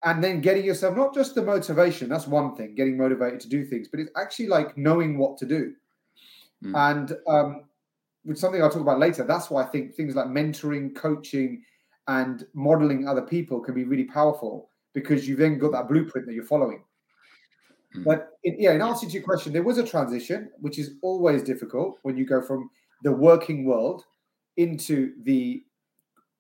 And 0.04 0.24
then 0.24 0.40
getting 0.40 0.64
yourself 0.64 0.96
not 0.96 1.14
just 1.14 1.36
the 1.36 1.42
motivation, 1.42 2.08
that's 2.08 2.26
one 2.26 2.56
thing, 2.56 2.74
getting 2.74 2.98
motivated 2.98 3.42
to 3.42 3.50
do 3.50 3.66
things, 3.66 3.90
but 3.90 4.00
it's 4.00 4.12
actually 4.16 4.48
like 4.48 4.78
knowing 4.78 5.18
what 5.18 5.38
to 5.40 5.46
do. 5.46 5.74
Mm. 6.64 6.92
And 6.92 7.18
um, 7.28 7.66
with 8.24 8.38
something 8.38 8.62
I'll 8.62 8.70
talk 8.70 8.82
about 8.82 9.00
later, 9.00 9.26
that's 9.26 9.50
why 9.50 9.64
I 9.64 9.66
think 9.66 9.94
things 9.94 10.16
like 10.16 10.28
mentoring, 10.28 10.96
coaching, 10.96 11.64
and 12.08 12.46
modeling 12.54 13.08
other 13.08 13.22
people 13.22 13.60
can 13.60 13.76
be 13.76 13.84
really 13.84 14.06
powerful 14.06 14.70
because 14.94 15.28
you've 15.28 15.40
then 15.40 15.60
got 15.60 15.72
that 15.74 15.88
blueprint 15.88 16.26
that 16.28 16.34
you're 16.34 16.44
following. 16.44 16.84
Mm. 18.00 18.04
But 18.04 18.30
in, 18.44 18.56
yeah, 18.60 18.74
in 18.74 18.82
answer 18.82 19.08
to 19.08 19.12
your 19.12 19.24
question, 19.24 19.54
there 19.54 19.64
was 19.64 19.78
a 19.78 19.86
transition, 19.86 20.50
which 20.60 20.80
is 20.80 20.96
always 21.02 21.44
difficult 21.44 22.00
when 22.04 22.18
you 22.18 22.26
go 22.26 22.42
from 22.42 22.70
the 23.04 23.12
working 23.12 23.66
world 23.66 24.04
into 24.58 25.14
the 25.24 25.64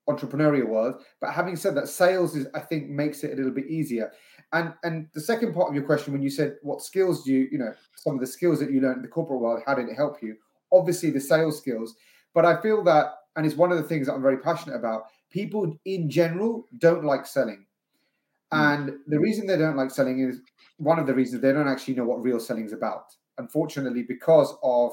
entrepreneurial 0.10 0.68
world. 0.68 1.04
But 1.22 1.34
having 1.34 1.56
said 1.56 1.76
that, 1.76 1.88
sales 1.88 2.36
is 2.36 2.48
I 2.54 2.60
think 2.60 2.90
makes 2.90 3.24
it 3.24 3.34
a 3.34 3.36
little 3.36 3.52
bit 3.52 3.68
easier. 3.68 4.12
And 4.52 4.74
and 4.84 5.08
the 5.14 5.22
second 5.22 5.54
part 5.54 5.70
of 5.70 5.76
your 5.76 5.86
question, 5.86 6.14
when 6.14 6.24
you 6.24 6.30
said 6.30 6.56
what 6.64 6.82
skills 6.82 7.24
do 7.24 7.32
you, 7.32 7.48
you 7.52 7.60
know, 7.60 7.74
some 7.96 8.16
of 8.16 8.20
the 8.20 8.28
skills 8.28 8.60
that 8.60 8.72
you 8.72 8.82
learned 8.82 8.98
in 8.98 9.02
the 9.04 9.08
corporate 9.08 9.40
world, 9.40 9.62
how 9.66 9.76
did 9.76 9.88
it 9.88 9.96
help 9.96 10.22
you? 10.22 10.36
Obviously 10.72 11.12
the 11.12 11.20
sales 11.20 11.58
skills. 11.58 11.96
But 12.34 12.46
I 12.46 12.62
feel 12.62 12.84
that, 12.84 13.08
and 13.36 13.46
it's 13.46 13.56
one 13.56 13.72
of 13.72 13.78
the 13.78 13.84
things 13.84 14.08
that 14.08 14.14
I'm 14.14 14.22
very 14.22 14.38
passionate 14.38 14.76
about, 14.76 15.04
people 15.32 15.78
in 15.86 16.10
general 16.10 16.66
don't 16.78 17.04
like 17.04 17.26
selling. 17.26 17.66
Mm. 18.54 18.74
And 18.74 18.98
the 19.08 19.20
reason 19.20 19.48
they 19.48 19.58
don't 19.58 19.78
like 19.78 19.92
selling 19.92 20.20
is 20.20 20.42
one 20.80 20.98
of 20.98 21.06
the 21.06 21.14
reasons 21.14 21.42
they 21.42 21.52
don't 21.52 21.68
actually 21.68 21.96
know 21.96 22.06
what 22.06 22.24
real 22.24 22.40
selling 22.40 22.66
is 22.66 22.74
about. 22.74 23.04
Unfortunately, 23.38 24.04
because 24.04 24.54
of 24.64 24.92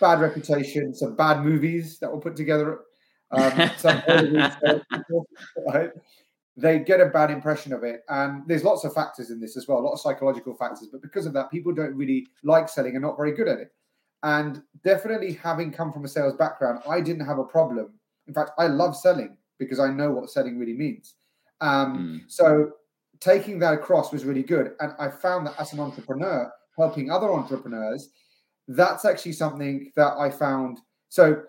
bad 0.00 0.20
reputation, 0.20 0.94
some 0.94 1.16
bad 1.16 1.44
movies 1.44 1.98
that 2.00 2.12
were 2.12 2.20
put 2.20 2.36
together, 2.36 2.80
um, 3.30 3.70
some 3.78 4.02
right? 5.68 5.90
they 6.56 6.78
get 6.78 7.00
a 7.00 7.06
bad 7.06 7.30
impression 7.30 7.72
of 7.72 7.84
it. 7.84 8.02
And 8.08 8.42
there's 8.46 8.64
lots 8.64 8.84
of 8.84 8.94
factors 8.94 9.30
in 9.30 9.40
this 9.40 9.56
as 9.56 9.68
well, 9.68 9.78
a 9.78 9.80
lot 9.80 9.92
of 9.92 10.00
psychological 10.00 10.54
factors. 10.54 10.88
But 10.90 11.02
because 11.02 11.26
of 11.26 11.32
that, 11.34 11.50
people 11.50 11.72
don't 11.72 11.94
really 11.94 12.26
like 12.44 12.68
selling 12.68 12.94
and 12.94 13.02
not 13.02 13.16
very 13.16 13.32
good 13.32 13.48
at 13.48 13.58
it. 13.58 13.68
And 14.22 14.62
definitely 14.82 15.34
having 15.34 15.70
come 15.70 15.92
from 15.92 16.04
a 16.04 16.08
sales 16.08 16.34
background, 16.34 16.80
I 16.88 17.00
didn't 17.00 17.26
have 17.26 17.38
a 17.38 17.44
problem. 17.44 17.92
In 18.26 18.34
fact, 18.34 18.52
I 18.58 18.66
love 18.66 18.96
selling 18.96 19.36
because 19.58 19.78
I 19.78 19.88
know 19.88 20.10
what 20.10 20.30
selling 20.30 20.58
really 20.58 20.72
means. 20.72 21.14
Um, 21.60 22.22
mm. 22.24 22.30
So 22.30 22.72
taking 23.20 23.58
that 23.60 23.74
across 23.74 24.12
was 24.12 24.24
really 24.24 24.42
good. 24.42 24.72
And 24.80 24.92
I 24.98 25.10
found 25.10 25.46
that 25.46 25.54
as 25.58 25.72
an 25.72 25.80
entrepreneur, 25.80 26.50
helping 26.76 27.10
other 27.10 27.32
entrepreneurs, 27.32 28.10
that's 28.68 29.04
actually 29.04 29.32
something 29.32 29.92
that 29.96 30.14
I 30.18 30.30
found. 30.30 30.78
So 31.08 31.42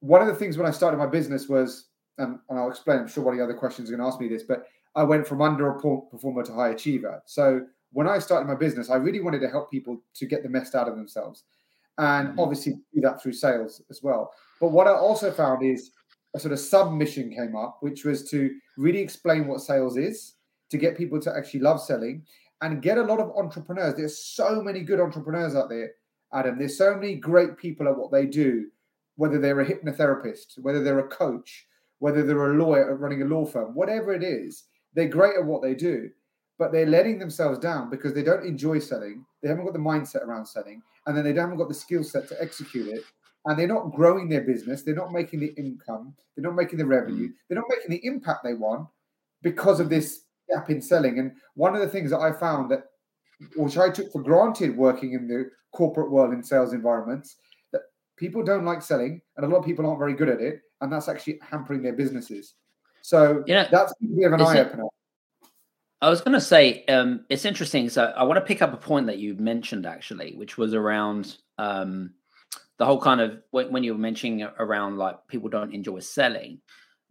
one 0.00 0.22
of 0.22 0.28
the 0.28 0.34
things 0.34 0.56
when 0.56 0.66
I 0.66 0.70
started 0.70 0.96
my 0.96 1.06
business 1.06 1.48
was 1.48 1.88
and, 2.18 2.38
and 2.48 2.58
I'll 2.58 2.70
explain. 2.70 3.00
I'm 3.00 3.08
sure 3.08 3.24
one 3.24 3.34
of 3.34 3.38
the 3.38 3.44
other 3.44 3.54
questions 3.54 3.88
are 3.88 3.96
going 3.96 4.00
to 4.00 4.12
ask 4.12 4.20
me 4.20 4.28
this, 4.28 4.42
but 4.42 4.66
I 4.94 5.02
went 5.02 5.26
from 5.26 5.38
underperformer 5.38 6.44
to 6.44 6.52
high 6.52 6.70
achiever. 6.70 7.22
So 7.26 7.66
when 7.92 8.08
I 8.08 8.18
started 8.18 8.46
my 8.46 8.54
business, 8.54 8.90
I 8.90 8.96
really 8.96 9.20
wanted 9.20 9.40
to 9.40 9.48
help 9.48 9.70
people 9.70 10.00
to 10.14 10.26
get 10.26 10.42
the 10.42 10.48
best 10.48 10.74
out 10.74 10.88
of 10.88 10.96
themselves, 10.96 11.44
and 11.98 12.28
mm-hmm. 12.28 12.40
obviously 12.40 12.74
do 12.94 13.00
that 13.00 13.22
through 13.22 13.32
sales 13.32 13.82
as 13.90 14.02
well. 14.02 14.32
But 14.60 14.72
what 14.72 14.86
I 14.86 14.92
also 14.92 15.30
found 15.30 15.64
is 15.64 15.90
a 16.34 16.38
sort 16.38 16.52
of 16.52 16.58
submission 16.58 17.30
came 17.30 17.56
up, 17.56 17.78
which 17.80 18.04
was 18.04 18.28
to 18.30 18.54
really 18.76 19.00
explain 19.00 19.46
what 19.46 19.60
sales 19.60 19.96
is, 19.96 20.34
to 20.70 20.78
get 20.78 20.96
people 20.96 21.20
to 21.20 21.34
actually 21.36 21.60
love 21.60 21.80
selling, 21.80 22.24
and 22.62 22.82
get 22.82 22.98
a 22.98 23.02
lot 23.02 23.20
of 23.20 23.36
entrepreneurs. 23.36 23.94
There's 23.94 24.18
so 24.18 24.62
many 24.62 24.80
good 24.80 25.00
entrepreneurs 25.00 25.54
out 25.54 25.68
there, 25.68 25.92
Adam. 26.32 26.58
There's 26.58 26.78
so 26.78 26.94
many 26.94 27.16
great 27.16 27.56
people 27.56 27.88
at 27.88 27.96
what 27.96 28.10
they 28.10 28.26
do, 28.26 28.66
whether 29.16 29.38
they're 29.38 29.60
a 29.60 29.66
hypnotherapist, 29.66 30.58
whether 30.58 30.82
they're 30.82 31.00
a 31.00 31.08
coach, 31.08 31.66
whether 31.98 32.22
they're 32.22 32.52
a 32.52 32.56
lawyer 32.56 32.94
running 32.96 33.22
a 33.22 33.26
law 33.26 33.44
firm, 33.44 33.74
whatever 33.74 34.12
it 34.12 34.22
is, 34.22 34.64
they're 34.94 35.08
great 35.08 35.36
at 35.36 35.44
what 35.44 35.62
they 35.62 35.74
do, 35.74 36.10
but 36.58 36.72
they're 36.72 36.86
letting 36.86 37.18
themselves 37.18 37.58
down 37.58 37.90
because 37.90 38.14
they 38.14 38.22
don't 38.22 38.46
enjoy 38.46 38.78
selling. 38.78 39.24
They 39.42 39.48
haven't 39.48 39.64
got 39.64 39.74
the 39.74 39.80
mindset 39.80 40.22
around 40.22 40.46
selling, 40.46 40.82
and 41.06 41.16
then 41.16 41.24
they 41.24 41.34
haven't 41.34 41.58
got 41.58 41.68
the 41.68 41.74
skill 41.74 42.04
set 42.04 42.28
to 42.28 42.42
execute 42.42 42.88
it. 42.88 43.02
And 43.46 43.58
they're 43.58 43.66
not 43.66 43.92
growing 43.92 44.28
their 44.28 44.40
business. 44.40 44.82
They're 44.82 44.94
not 44.94 45.12
making 45.12 45.40
the 45.40 45.52
income. 45.58 46.14
They're 46.34 46.44
not 46.44 46.56
making 46.56 46.78
the 46.78 46.86
revenue. 46.86 47.28
Mm. 47.28 47.32
They're 47.48 47.58
not 47.58 47.68
making 47.68 47.90
the 47.90 48.06
impact 48.06 48.42
they 48.42 48.54
want 48.54 48.88
because 49.42 49.80
of 49.80 49.90
this 49.90 50.23
gap 50.48 50.70
in 50.70 50.82
selling. 50.82 51.18
And 51.18 51.32
one 51.54 51.74
of 51.74 51.80
the 51.80 51.88
things 51.88 52.10
that 52.10 52.20
I 52.20 52.32
found 52.32 52.70
that, 52.70 52.84
which 53.56 53.78
I 53.78 53.90
took 53.90 54.12
for 54.12 54.22
granted 54.22 54.76
working 54.76 55.12
in 55.12 55.26
the 55.28 55.50
corporate 55.72 56.10
world 56.10 56.32
in 56.32 56.42
sales 56.42 56.72
environments, 56.72 57.36
that 57.72 57.82
people 58.16 58.42
don't 58.42 58.64
like 58.64 58.82
selling, 58.82 59.20
and 59.36 59.44
a 59.44 59.48
lot 59.48 59.58
of 59.58 59.64
people 59.64 59.86
aren't 59.86 59.98
very 59.98 60.14
good 60.14 60.28
at 60.28 60.40
it 60.40 60.60
and 60.84 60.92
that's 60.92 61.08
actually 61.08 61.38
hampering 61.42 61.82
their 61.82 61.94
businesses. 61.94 62.54
So 63.02 63.42
yeah, 63.46 63.68
that's 63.70 63.92
a 63.92 64.06
bit 64.06 64.26
of 64.26 64.32
an 64.34 64.40
eye 64.40 64.60
opener. 64.60 64.84
I 66.00 66.10
was 66.10 66.20
going 66.20 66.34
to 66.34 66.40
say 66.40 66.84
um, 66.86 67.24
it's 67.30 67.44
interesting. 67.44 67.88
So 67.88 68.12
I 68.16 68.24
want 68.24 68.36
to 68.36 68.44
pick 68.44 68.60
up 68.60 68.74
a 68.74 68.76
point 68.76 69.06
that 69.06 69.18
you 69.18 69.34
mentioned 69.34 69.86
actually, 69.86 70.34
which 70.36 70.58
was 70.58 70.74
around 70.74 71.36
um, 71.58 72.12
the 72.78 72.84
whole 72.84 73.00
kind 73.00 73.20
of 73.20 73.38
when, 73.50 73.72
when, 73.72 73.84
you 73.84 73.92
were 73.92 73.98
mentioning 73.98 74.46
around 74.58 74.98
like 74.98 75.16
people 75.28 75.48
don't 75.48 75.72
enjoy 75.72 76.00
selling. 76.00 76.60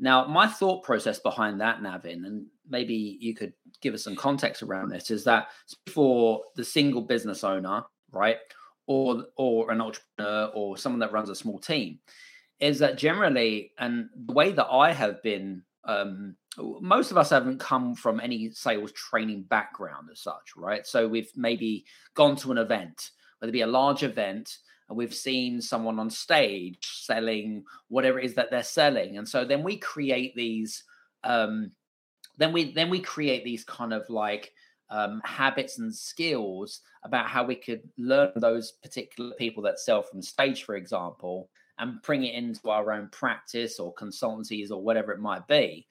Now, 0.03 0.25
my 0.25 0.47
thought 0.47 0.83
process 0.83 1.17
behind 1.19 1.61
that, 1.61 1.79
Navin, 1.79 2.25
and 2.25 2.47
maybe 2.69 3.17
you 3.21 3.33
could 3.33 3.53
give 3.79 3.93
us 3.93 4.03
some 4.03 4.17
context 4.17 4.61
around 4.61 4.89
this, 4.89 5.09
is 5.09 5.23
that 5.23 5.47
for 5.87 6.41
the 6.57 6.65
single 6.65 7.01
business 7.01 7.41
owner, 7.41 7.83
right, 8.11 8.35
or 8.85 9.23
or 9.37 9.71
an 9.71 9.79
entrepreneur 9.79 10.51
or 10.53 10.75
someone 10.75 10.99
that 10.99 11.13
runs 11.13 11.29
a 11.29 11.35
small 11.35 11.57
team, 11.57 11.99
is 12.59 12.79
that 12.79 12.97
generally, 12.97 13.71
and 13.79 14.09
the 14.25 14.33
way 14.33 14.51
that 14.51 14.67
I 14.67 14.91
have 14.91 15.23
been, 15.23 15.63
um, 15.85 16.35
most 16.57 17.11
of 17.11 17.17
us 17.17 17.29
haven't 17.29 17.61
come 17.61 17.95
from 17.95 18.19
any 18.19 18.51
sales 18.51 18.91
training 18.91 19.43
background 19.43 20.09
as 20.11 20.19
such, 20.19 20.57
right? 20.57 20.85
So 20.85 21.07
we've 21.07 21.31
maybe 21.37 21.85
gone 22.13 22.35
to 22.37 22.51
an 22.51 22.57
event, 22.57 23.11
whether 23.39 23.51
it 23.51 23.53
be 23.53 23.61
a 23.61 23.67
large 23.67 24.03
event, 24.03 24.57
and 24.93 24.97
we've 24.99 25.15
seen 25.15 25.59
someone 25.59 25.97
on 25.97 26.07
stage 26.07 26.77
selling 27.01 27.63
whatever 27.87 28.19
it 28.19 28.25
is 28.25 28.35
that 28.35 28.51
they're 28.51 28.61
selling, 28.61 29.17
and 29.17 29.27
so 29.27 29.43
then 29.43 29.63
we 29.63 29.75
create 29.75 30.35
these, 30.35 30.83
um, 31.23 31.71
then 32.37 32.53
we 32.53 32.71
then 32.73 32.91
we 32.91 32.99
create 32.99 33.43
these 33.43 33.63
kind 33.63 33.91
of 33.91 34.07
like 34.07 34.53
um, 34.91 35.19
habits 35.25 35.79
and 35.79 35.93
skills 35.93 36.81
about 37.03 37.25
how 37.25 37.43
we 37.43 37.55
could 37.55 37.81
learn 37.97 38.31
those 38.35 38.73
particular 38.83 39.33
people 39.33 39.63
that 39.63 39.79
sell 39.79 40.03
from 40.03 40.21
stage, 40.21 40.63
for 40.63 40.75
example, 40.75 41.49
and 41.79 41.99
bring 42.03 42.23
it 42.23 42.35
into 42.35 42.69
our 42.69 42.91
own 42.91 43.09
practice 43.11 43.79
or 43.79 43.95
consultancies 43.95 44.69
or 44.69 44.79
whatever 44.79 45.11
it 45.11 45.19
might 45.19 45.47
be. 45.47 45.87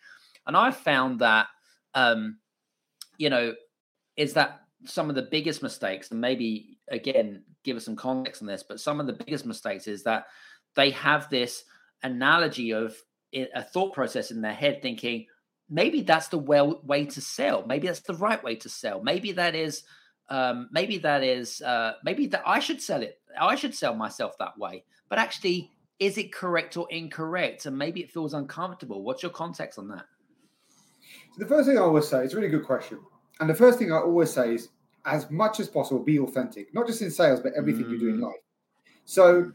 And 0.47 0.57
I 0.57 0.71
found 0.71 1.19
that, 1.19 1.49
um, 1.95 2.39
you 3.19 3.31
know, 3.31 3.55
is 4.17 4.35
that 4.35 4.61
some 4.85 5.09
of 5.09 5.15
the 5.15 5.23
biggest 5.31 5.63
mistakes, 5.63 6.11
and 6.11 6.21
maybe 6.21 6.79
again, 6.89 7.45
give 7.65 7.77
us 7.77 7.85
some 7.85 7.97
context 7.97 8.43
on 8.43 8.49
this, 8.49 8.63
but 8.63 8.81
some 8.81 9.01
of 9.01 9.07
the 9.07 9.13
biggest 9.13 9.47
mistakes 9.47 9.87
is 9.87 10.03
that 10.05 10.27
they 10.75 10.91
have 10.91 11.29
this 11.29 11.65
analogy 12.03 12.73
of 12.73 12.97
a 13.35 13.63
thought 13.63 13.95
process 13.95 14.31
in 14.31 14.43
their 14.43 14.53
head 14.53 14.81
thinking, 14.83 15.27
maybe 15.71 16.03
that's 16.03 16.29
the 16.29 16.39
well 16.39 16.81
way 16.85 17.07
to 17.07 17.21
sell. 17.21 17.65
Maybe 17.67 17.87
that's 17.87 18.01
the 18.01 18.15
right 18.15 18.43
way 18.43 18.57
to 18.57 18.69
sell. 18.69 19.03
Maybe 19.03 19.33
that 19.33 19.55
is, 19.55 19.85
um, 20.29 20.69
maybe 20.71 20.99
that 20.99 21.23
is, 21.23 21.63
uh, 21.63 21.93
maybe 22.05 22.27
that 22.29 22.43
I 22.47 22.59
should 22.59 22.83
sell 22.83 23.03
it. 23.03 23.21
I 23.41 23.55
should 23.55 23.75
sell 23.75 23.95
myself 23.95 24.37
that 24.39 24.59
way. 24.59 24.85
But 25.09 25.19
actually, 25.19 25.71
is 25.99 26.19
it 26.19 26.33
correct 26.33 26.77
or 26.77 26.87
incorrect? 26.91 27.67
And 27.67 27.79
maybe 27.79 28.01
it 28.01 28.11
feels 28.11 28.35
uncomfortable. 28.35 29.03
What's 29.03 29.23
your 29.23 29.33
context 29.33 29.79
on 29.79 29.89
that? 29.89 30.05
So 31.33 31.39
the 31.39 31.47
first 31.47 31.69
thing 31.69 31.79
I 31.79 31.83
always 31.83 32.09
say, 32.09 32.25
it's 32.25 32.35
a 32.35 32.37
really 32.37 32.51
good 32.51 32.67
question. 32.67 32.99
And 33.43 33.51
the 33.51 33.57
first 33.57 33.77
thing 33.77 33.91
I 33.91 33.97
always 33.97 34.33
say 34.33 34.55
is, 34.55 34.69
as 35.05 35.29
much 35.29 35.59
as 35.59 35.67
possible, 35.67 35.99
be 35.99 36.17
authentic, 36.21 36.73
not 36.73 36.87
just 36.87 37.03
in 37.03 37.11
sales, 37.11 37.41
but 37.41 37.53
everything 37.57 37.87
mm. 37.87 37.91
you 37.91 37.99
do 37.99 38.09
in 38.11 38.19
mm. 38.19 38.23
life. 38.23 38.45
So 39.05 39.51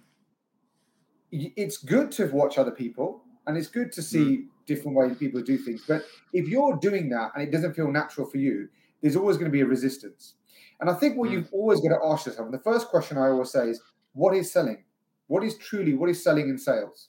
it's 1.31 1.77
good 1.77 2.11
to 2.11 2.27
watch 2.27 2.57
other 2.57 2.71
people 2.71 3.23
and 3.45 3.57
it's 3.57 3.69
good 3.69 3.93
to 3.93 4.01
see 4.01 4.17
mm. 4.17 4.45
different 4.65 4.97
ways 4.97 5.15
people 5.15 5.41
do 5.41 5.57
things. 5.57 5.85
But 5.87 6.03
if 6.33 6.49
you're 6.49 6.75
doing 6.75 7.07
that 7.11 7.31
and 7.33 7.41
it 7.41 7.49
doesn't 7.49 7.75
feel 7.75 7.89
natural 7.89 8.27
for 8.27 8.39
you, 8.39 8.67
there's 9.01 9.15
always 9.15 9.37
going 9.37 9.49
to 9.49 9.55
be 9.55 9.61
a 9.61 9.65
resistance. 9.65 10.33
And 10.81 10.89
I 10.89 10.93
think 10.93 11.15
what 11.15 11.29
mm. 11.29 11.35
you've 11.35 11.53
always 11.53 11.79
got 11.79 11.97
to 11.97 12.05
ask 12.05 12.25
yourself, 12.25 12.47
and 12.47 12.53
the 12.53 12.63
first 12.63 12.89
question 12.89 13.17
I 13.17 13.29
always 13.29 13.51
say 13.51 13.69
is, 13.69 13.81
what 14.11 14.35
is 14.35 14.51
selling? 14.51 14.83
What 15.27 15.45
is 15.45 15.57
truly, 15.57 15.93
what 15.93 16.09
is 16.09 16.21
selling 16.21 16.49
in 16.49 16.57
sales? 16.57 17.07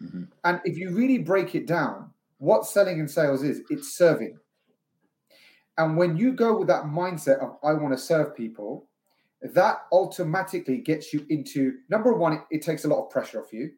Mm-hmm. 0.00 0.22
And 0.44 0.60
if 0.64 0.78
you 0.78 0.90
really 0.90 1.18
break 1.18 1.56
it 1.56 1.66
down, 1.66 2.12
what 2.38 2.66
selling 2.66 3.00
in 3.00 3.08
sales 3.08 3.42
is, 3.42 3.62
it's 3.68 3.96
serving. 3.96 4.38
And 5.78 5.96
when 5.96 6.16
you 6.16 6.32
go 6.32 6.58
with 6.58 6.68
that 6.68 6.84
mindset 6.84 7.40
of, 7.40 7.56
I 7.64 7.72
want 7.72 7.92
to 7.94 7.98
serve 7.98 8.36
people, 8.36 8.88
that 9.42 9.82
automatically 9.92 10.78
gets 10.78 11.12
you 11.12 11.26
into 11.28 11.78
number 11.90 12.14
one, 12.14 12.34
it, 12.34 12.40
it 12.50 12.62
takes 12.62 12.84
a 12.84 12.88
lot 12.88 13.04
of 13.04 13.10
pressure 13.10 13.42
off 13.42 13.52
you 13.52 13.70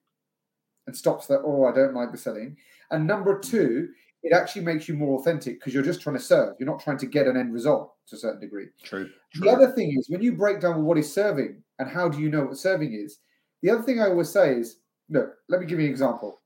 and 0.87 0.97
stops 0.97 1.27
that, 1.27 1.43
oh, 1.45 1.65
I 1.65 1.73
don't 1.73 1.95
like 1.95 2.13
the 2.13 2.19
selling. 2.19 2.57
And 2.91 3.07
number 3.07 3.39
two, 3.39 3.89
it 4.23 4.33
actually 4.33 4.63
makes 4.63 4.89
you 4.89 4.95
more 4.95 5.19
authentic 5.19 5.59
because 5.59 5.75
you're 5.75 5.83
just 5.83 6.01
trying 6.01 6.17
to 6.17 6.23
serve. 6.23 6.55
You're 6.59 6.69
not 6.69 6.81
trying 6.81 6.99
to 6.99 7.07
get 7.07 7.27
an 7.27 7.37
end 7.37 7.53
result 7.53 7.95
to 8.09 8.17
a 8.17 8.19
certain 8.19 8.41
degree. 8.41 8.67
True. 8.83 9.09
True. 9.35 9.45
The 9.45 9.51
other 9.51 9.73
thing 9.73 9.97
is 9.97 10.09
when 10.09 10.23
you 10.23 10.33
break 10.33 10.61
down 10.61 10.85
what 10.85 10.99
is 10.99 11.13
serving 11.13 11.63
and 11.79 11.89
how 11.89 12.09
do 12.09 12.21
you 12.21 12.29
know 12.29 12.45
what 12.45 12.57
serving 12.57 12.93
is, 12.93 13.19
the 13.63 13.71
other 13.71 13.83
thing 13.83 14.01
I 14.01 14.07
always 14.07 14.29
say 14.29 14.55
is, 14.55 14.79
look, 15.09 15.35
let 15.49 15.61
me 15.61 15.67
give 15.67 15.81
you 15.81 15.87
an 15.87 15.91
example. 15.91 16.41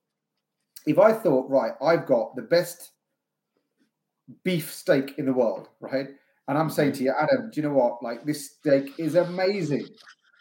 If 0.87 0.99
I 0.99 1.12
thought, 1.12 1.50
right, 1.50 1.73
I've 1.83 2.07
got 2.07 2.37
the 2.37 2.42
best 2.42 2.92
beef 4.44 4.72
steak 4.72 5.14
in 5.18 5.26
the 5.26 5.32
world, 5.32 5.68
right? 5.80 6.08
And 6.49 6.58
I'm 6.58 6.70
saying 6.70 6.92
to 6.94 7.04
you, 7.04 7.14
Adam, 7.18 7.50
do 7.50 7.60
you 7.60 7.68
know 7.68 7.75
what? 7.75 8.02
Like 8.02 8.25
this 8.25 8.52
steak 8.52 8.92
is 8.99 9.14
amazing, 9.14 9.87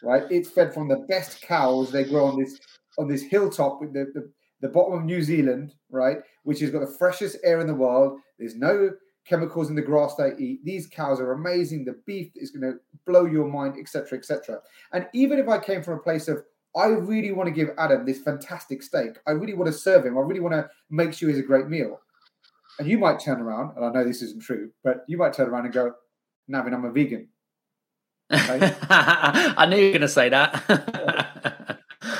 right? 0.03 0.23
It's 0.29 0.49
fed 0.49 0.73
from 0.73 0.87
the 0.87 1.05
best 1.07 1.41
cows. 1.41 1.91
They 1.91 2.03
grow 2.03 2.25
on 2.25 2.39
this 2.39 2.59
on 2.97 3.07
this 3.07 3.21
hilltop 3.21 3.79
with 3.79 3.93
the, 3.93 4.11
the, 4.13 4.29
the 4.61 4.67
bottom 4.67 4.93
of 4.93 5.05
New 5.05 5.21
Zealand, 5.21 5.73
right? 5.89 6.17
Which 6.43 6.59
has 6.59 6.71
got 6.71 6.79
the 6.79 6.95
freshest 6.97 7.37
air 7.43 7.61
in 7.61 7.67
the 7.67 7.75
world. 7.75 8.19
There's 8.37 8.55
no 8.55 8.91
chemicals 9.25 9.69
in 9.69 9.75
the 9.75 9.81
grass 9.81 10.15
they 10.15 10.31
eat. 10.37 10.65
These 10.65 10.87
cows 10.87 11.19
are 11.19 11.33
amazing. 11.33 11.85
The 11.85 12.01
beef 12.05 12.31
is 12.35 12.51
going 12.51 12.73
to 12.73 12.79
blow 13.05 13.25
your 13.25 13.47
mind, 13.47 13.75
etc., 13.79 14.17
etc. 14.17 14.59
And 14.91 15.07
even 15.13 15.39
if 15.39 15.47
I 15.47 15.59
came 15.59 15.83
from 15.83 15.93
a 15.93 16.01
place 16.01 16.27
of 16.27 16.43
I 16.75 16.87
really 16.87 17.31
want 17.31 17.47
to 17.47 17.53
give 17.53 17.69
Adam 17.77 18.05
this 18.05 18.21
fantastic 18.21 18.83
steak. 18.83 19.17
I 19.25 19.31
really 19.31 19.55
want 19.55 19.71
to 19.71 19.77
serve 19.77 20.05
him. 20.05 20.17
I 20.17 20.21
really 20.21 20.39
want 20.39 20.53
to 20.53 20.69
make 20.89 21.13
sure 21.13 21.29
he's 21.29 21.39
a 21.39 21.43
great 21.43 21.67
meal. 21.67 21.99
And 22.79 22.87
you 22.87 22.97
might 22.97 23.19
turn 23.19 23.41
around, 23.41 23.75
and 23.75 23.85
I 23.85 23.91
know 23.91 24.05
this 24.05 24.21
isn't 24.21 24.41
true, 24.41 24.71
but 24.83 25.03
you 25.07 25.17
might 25.17 25.33
turn 25.33 25.49
around 25.49 25.65
and 25.65 25.73
go, 25.73 25.93
Navin, 26.49 26.73
I'm 26.73 26.85
a 26.85 26.91
vegan. 26.91 27.27
Okay? 28.31 28.73
I 28.89 29.65
knew 29.69 29.77
you 29.77 29.85
were 29.87 29.91
going 29.91 30.01
to 30.01 30.07
say 30.07 30.29
that. 30.29 31.79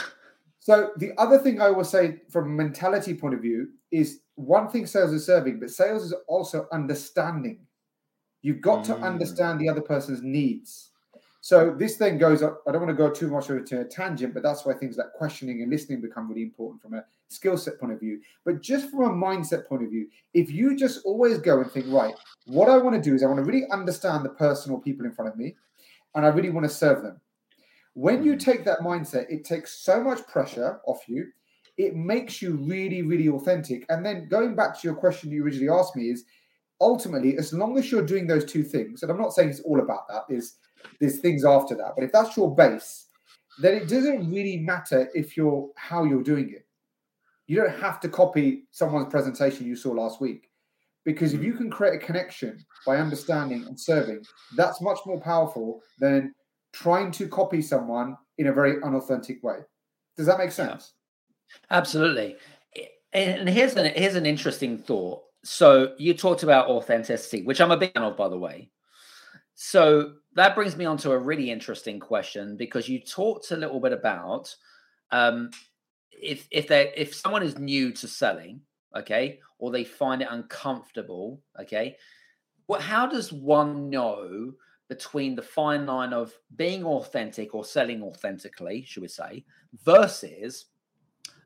so 0.59 0.91
the 0.97 1.13
other 1.17 1.39
thing 1.39 1.61
I 1.61 1.69
will 1.69 1.85
say 1.85 2.21
from 2.29 2.45
a 2.45 2.63
mentality 2.63 3.13
point 3.13 3.35
of 3.35 3.41
view 3.41 3.69
is 3.91 4.19
one 4.35 4.69
thing 4.69 4.85
sales 4.85 5.13
is 5.13 5.25
serving, 5.25 5.59
but 5.59 5.69
sales 5.69 6.03
is 6.03 6.13
also 6.27 6.67
understanding. 6.71 7.59
You've 8.41 8.61
got 8.61 8.83
mm. 8.83 8.87
to 8.87 8.95
understand 8.97 9.59
the 9.59 9.69
other 9.69 9.81
person's 9.81 10.21
needs. 10.21 10.91
So 11.41 11.73
this 11.77 11.95
then 11.95 12.17
goes 12.17 12.43
up. 12.43 12.61
I 12.67 12.71
don't 12.71 12.81
want 12.81 12.95
to 12.95 13.01
go 13.01 13.09
too 13.09 13.29
much 13.29 13.49
into 13.49 13.79
a 13.79 13.85
tangent, 13.85 14.33
but 14.33 14.43
that's 14.43 14.65
why 14.65 14.73
things 14.73 14.97
like 14.97 15.13
questioning 15.13 15.61
and 15.61 15.71
listening 15.71 16.01
become 16.01 16.27
really 16.27 16.43
important 16.43 16.81
from 16.81 16.95
a 16.95 17.05
skill 17.29 17.57
set 17.57 17.79
point 17.79 17.93
of 17.93 17.99
view. 17.99 18.19
But 18.43 18.61
just 18.61 18.89
from 18.89 19.01
a 19.01 19.09
mindset 19.09 19.67
point 19.67 19.83
of 19.83 19.89
view, 19.89 20.07
if 20.33 20.51
you 20.51 20.75
just 20.75 21.05
always 21.05 21.37
go 21.37 21.61
and 21.61 21.71
think, 21.71 21.85
right, 21.89 22.13
what 22.47 22.69
I 22.69 22.77
want 22.77 23.01
to 23.01 23.09
do 23.09 23.15
is 23.15 23.23
I 23.23 23.27
want 23.27 23.37
to 23.39 23.45
really 23.45 23.65
understand 23.71 24.25
the 24.25 24.29
person 24.29 24.71
or 24.71 24.81
people 24.81 25.05
in 25.05 25.11
front 25.11 25.31
of 25.31 25.37
me, 25.37 25.55
and 26.15 26.25
I 26.25 26.29
really 26.29 26.49
want 26.49 26.65
to 26.65 26.73
serve 26.73 27.03
them. 27.03 27.21
When 27.93 28.23
you 28.23 28.33
mm. 28.33 28.39
take 28.39 28.65
that 28.65 28.79
mindset, 28.79 29.25
it 29.29 29.43
takes 29.43 29.79
so 29.79 30.03
much 30.03 30.25
pressure 30.27 30.79
off 30.85 31.01
you. 31.07 31.27
It 31.77 31.95
makes 31.95 32.41
you 32.41 32.57
really, 32.57 33.03
really 33.03 33.29
authentic. 33.29 33.85
And 33.89 34.05
then 34.05 34.27
going 34.27 34.55
back 34.55 34.79
to 34.79 34.87
your 34.87 34.95
question 34.95 35.31
you 35.31 35.43
originally 35.43 35.69
asked 35.69 35.95
me 35.95 36.09
is 36.09 36.25
ultimately, 36.81 37.37
as 37.37 37.53
long 37.53 37.77
as 37.77 37.91
you're 37.91 38.05
doing 38.05 38.27
those 38.27 38.45
two 38.45 38.63
things, 38.63 39.01
and 39.01 39.11
I'm 39.11 39.17
not 39.17 39.33
saying 39.33 39.49
it's 39.49 39.61
all 39.61 39.79
about 39.79 40.07
that, 40.07 40.23
is 40.33 40.55
there's 40.99 41.19
things 41.19 41.45
after 41.45 41.75
that. 41.75 41.93
But 41.95 42.03
if 42.03 42.11
that's 42.11 42.35
your 42.35 42.53
base, 42.53 43.05
then 43.61 43.75
it 43.75 43.89
doesn't 43.89 44.29
really 44.29 44.57
matter 44.57 45.09
if 45.13 45.35
you're 45.35 45.69
how 45.75 46.05
you're 46.05 46.23
doing 46.23 46.49
it. 46.51 46.65
You 47.49 47.55
don't 47.55 47.79
have 47.79 47.99
to 48.01 48.09
copy 48.09 48.67
someone's 48.69 49.09
presentation 49.09 49.65
you 49.65 49.75
saw 49.75 49.91
last 49.91 50.21
week. 50.21 50.51
Because 51.03 51.33
if 51.33 51.41
you 51.41 51.53
can 51.53 51.71
create 51.71 51.95
a 51.95 52.05
connection 52.05 52.63
by 52.85 52.97
understanding 52.97 53.65
and 53.65 53.79
serving, 53.79 54.23
that's 54.55 54.81
much 54.81 54.99
more 55.07 55.19
powerful 55.19 55.81
than 55.97 56.35
trying 56.73 57.09
to 57.13 57.27
copy 57.27 57.63
someone 57.63 58.15
in 58.37 58.47
a 58.47 58.53
very 58.53 58.79
unauthentic 58.83 59.41
way. 59.41 59.61
Does 60.15 60.27
that 60.27 60.37
make 60.37 60.51
sense? 60.51 60.93
Yeah. 61.49 61.77
Absolutely. 61.77 62.35
And 63.13 63.49
here's 63.49 63.75
an 63.75 63.91
here's 63.95 64.13
an 64.13 64.27
interesting 64.27 64.77
thought. 64.77 65.23
So 65.43 65.95
you 65.97 66.13
talked 66.13 66.43
about 66.43 66.67
authenticity, 66.67 67.41
which 67.41 67.59
I'm 67.59 67.71
a 67.71 67.77
big 67.77 67.93
fan 67.95 68.03
of, 68.03 68.15
by 68.15 68.29
the 68.29 68.37
way. 68.37 68.69
So 69.55 70.13
that 70.35 70.53
brings 70.53 70.77
me 70.77 70.85
on 70.85 70.97
to 70.97 71.13
a 71.13 71.17
really 71.17 71.49
interesting 71.49 71.99
question 71.99 72.57
because 72.57 72.87
you 72.87 72.99
talked 72.99 73.49
a 73.49 73.57
little 73.57 73.79
bit 73.79 73.93
about 73.93 74.55
um, 75.09 75.49
if 76.21 76.47
if 76.51 76.67
they 76.67 76.93
if 76.95 77.15
someone 77.15 77.43
is 77.43 77.57
new 77.57 77.91
to 77.93 78.07
selling, 78.07 78.61
okay, 78.95 79.39
or 79.57 79.71
they 79.71 79.83
find 79.83 80.21
it 80.21 80.27
uncomfortable, 80.29 81.41
okay, 81.59 81.97
what 82.65 82.81
how 82.81 83.07
does 83.07 83.31
one 83.31 83.89
know 83.89 84.53
between 84.89 85.35
the 85.35 85.41
fine 85.41 85.85
line 85.85 86.13
of 86.13 86.33
being 86.55 86.83
authentic 86.83 87.53
or 87.53 87.63
selling 87.63 88.01
authentically, 88.01 88.83
should 88.87 89.01
we 89.01 89.07
say, 89.07 89.45
versus 89.83 90.65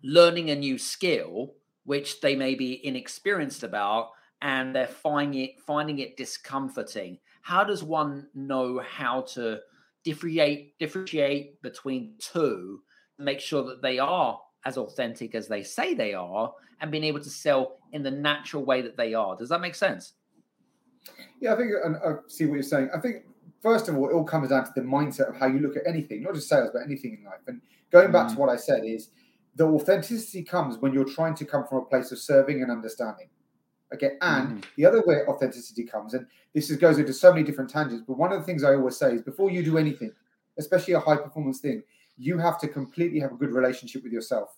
learning 0.01 0.49
a 0.49 0.55
new 0.55 0.77
skill 0.77 1.53
which 1.85 2.21
they 2.21 2.35
may 2.35 2.55
be 2.55 2.85
inexperienced 2.85 3.63
about 3.63 4.11
and 4.41 4.73
they're 4.73 4.87
finding 4.87 5.41
it 5.41 5.59
finding 5.61 5.99
it 5.99 6.17
discomforting? 6.17 7.19
How 7.41 7.63
does 7.63 7.83
one 7.83 8.27
know 8.33 8.79
how 8.79 9.21
to 9.33 9.59
differentiate 10.03 10.77
differentiate 10.79 11.61
between 11.61 12.15
two 12.19 12.81
make 13.19 13.39
sure 13.39 13.63
that 13.63 13.81
they 13.81 13.99
are 13.99 14.39
as 14.65 14.77
authentic 14.77 15.35
as 15.35 15.47
they 15.47 15.63
say 15.63 15.93
they 15.93 16.13
are 16.13 16.53
and 16.81 16.91
being 16.91 17.03
able 17.03 17.19
to 17.19 17.29
sell 17.29 17.77
in 17.91 18.03
the 18.03 18.11
natural 18.11 18.63
way 18.63 18.81
that 18.81 18.97
they 18.97 19.13
are. 19.13 19.35
Does 19.35 19.49
that 19.49 19.61
make 19.61 19.75
sense? 19.75 20.13
Yeah 21.39 21.53
i 21.53 21.57
think 21.57 21.71
and 21.83 21.97
i 21.97 22.13
see 22.27 22.45
what 22.45 22.55
you're 22.55 22.63
saying. 22.63 22.89
I 22.95 22.99
think 22.99 23.23
first 23.61 23.89
of 23.89 23.97
all 23.97 24.09
it 24.09 24.13
all 24.13 24.23
comes 24.23 24.49
down 24.49 24.65
to 24.65 24.71
the 24.75 24.81
mindset 24.81 25.29
of 25.29 25.35
how 25.35 25.47
you 25.47 25.59
look 25.59 25.75
at 25.75 25.83
anything 25.85 26.23
not 26.23 26.33
just 26.33 26.47
sales 26.47 26.69
but 26.73 26.81
anything 26.81 27.17
in 27.19 27.25
life. 27.25 27.41
And 27.47 27.61
going 27.91 28.11
back 28.11 28.27
mm. 28.27 28.33
to 28.33 28.39
what 28.39 28.49
i 28.49 28.55
said 28.55 28.83
is 28.85 29.09
the 29.55 29.65
authenticity 29.65 30.43
comes 30.43 30.77
when 30.77 30.93
you're 30.93 31.05
trying 31.05 31.35
to 31.35 31.45
come 31.45 31.65
from 31.67 31.79
a 31.79 31.85
place 31.85 32.11
of 32.11 32.19
serving 32.19 32.61
and 32.61 32.71
understanding. 32.71 33.29
Okay, 33.93 34.13
and 34.21 34.63
mm. 34.63 34.65
the 34.75 34.85
other 34.85 35.03
way 35.05 35.21
authenticity 35.27 35.83
comes, 35.83 36.15
and 36.15 36.25
this 36.55 36.71
is, 36.71 36.77
goes 36.77 36.97
into 36.97 37.13
so 37.13 37.31
many 37.31 37.43
different 37.43 37.69
tangents, 37.69 38.03
but 38.07 38.17
one 38.17 38.33
of 38.33 38.39
the 38.39 38.45
things 38.45 38.63
I 38.63 38.73
always 38.73 38.97
say 38.97 39.13
is 39.13 39.21
before 39.21 39.51
you 39.51 39.63
do 39.63 39.77
anything, 39.77 40.11
especially 40.57 40.95
a 40.95 40.99
high 40.99 41.17
performance 41.17 41.59
thing, 41.59 41.83
you 42.17 42.37
have 42.37 42.59
to 42.61 42.67
completely 42.67 43.19
have 43.19 43.31
a 43.31 43.35
good 43.35 43.51
relationship 43.51 44.03
with 44.03 44.13
yourself. 44.13 44.55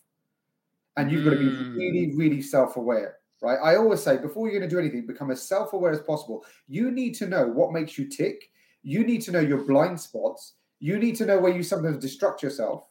And 0.98 1.12
you've 1.12 1.22
mm. 1.22 1.26
got 1.26 1.32
to 1.32 1.38
be 1.38 1.78
really, 1.78 2.08
mm. 2.08 2.18
really 2.18 2.42
self 2.42 2.78
aware, 2.78 3.18
right? 3.42 3.58
I 3.62 3.76
always 3.76 4.02
say 4.02 4.18
before 4.18 4.48
you're 4.48 4.60
going 4.60 4.70
to 4.70 4.76
do 4.76 4.80
anything, 4.80 5.06
become 5.06 5.32
as 5.32 5.42
self 5.42 5.74
aware 5.74 5.92
as 5.92 6.02
possible. 6.02 6.46
You 6.68 6.92
need 6.92 7.16
to 7.16 7.28
know 7.28 7.48
what 7.48 7.74
makes 7.74 7.98
you 7.98 8.08
tick. 8.08 8.50
You 8.84 9.04
need 9.04 9.22
to 9.24 9.32
know 9.32 9.40
your 9.40 9.64
blind 9.64 10.00
spots. 10.00 10.54
You 10.80 11.00
need 11.00 11.16
to 11.18 11.26
know 11.26 11.40
where 11.40 11.56
you 11.56 11.64
sometimes 11.64 12.04
destruct 12.04 12.42
yourself, 12.42 12.84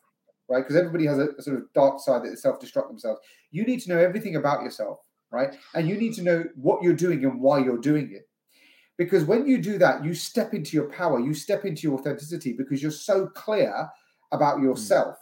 right? 0.49 0.62
Because 0.62 0.76
everybody 0.76 1.06
has 1.06 1.18
a, 1.18 1.28
a 1.38 1.42
sort 1.42 1.56
of 1.56 1.73
dark 1.75 2.00
side 2.00 2.25
that 2.25 2.30
they 2.30 2.37
self 2.37 2.61
destruct 2.61 2.88
themselves. 2.88 3.20
You 3.50 3.64
need 3.64 3.81
to 3.83 3.90
know 3.90 3.98
everything 3.98 4.37
about 4.37 4.62
yourself 4.62 4.98
right? 5.35 5.55
And 5.74 5.88
you 5.88 5.96
need 5.96 6.14
to 6.14 6.22
know 6.22 6.44
what 6.55 6.83
you're 6.83 6.94
doing 6.94 7.24
and 7.24 7.40
why 7.40 7.59
you're 7.59 7.79
doing 7.79 8.12
it. 8.12 8.29
Because 8.96 9.24
when 9.24 9.46
you 9.46 9.61
do 9.61 9.77
that, 9.79 10.05
you 10.05 10.14
step 10.14 10.55
into 10.55 10.77
your 10.77 10.88
power, 10.88 11.18
you 11.18 11.35
step 11.35 11.64
into 11.64 11.83
your 11.83 11.98
authenticity 11.98 12.53
because 12.53 12.81
you're 12.81 12.92
so 12.92 13.27
clear 13.27 13.88
about 14.35 14.57
mm-hmm. 14.57 14.66
yourself. 14.66 15.16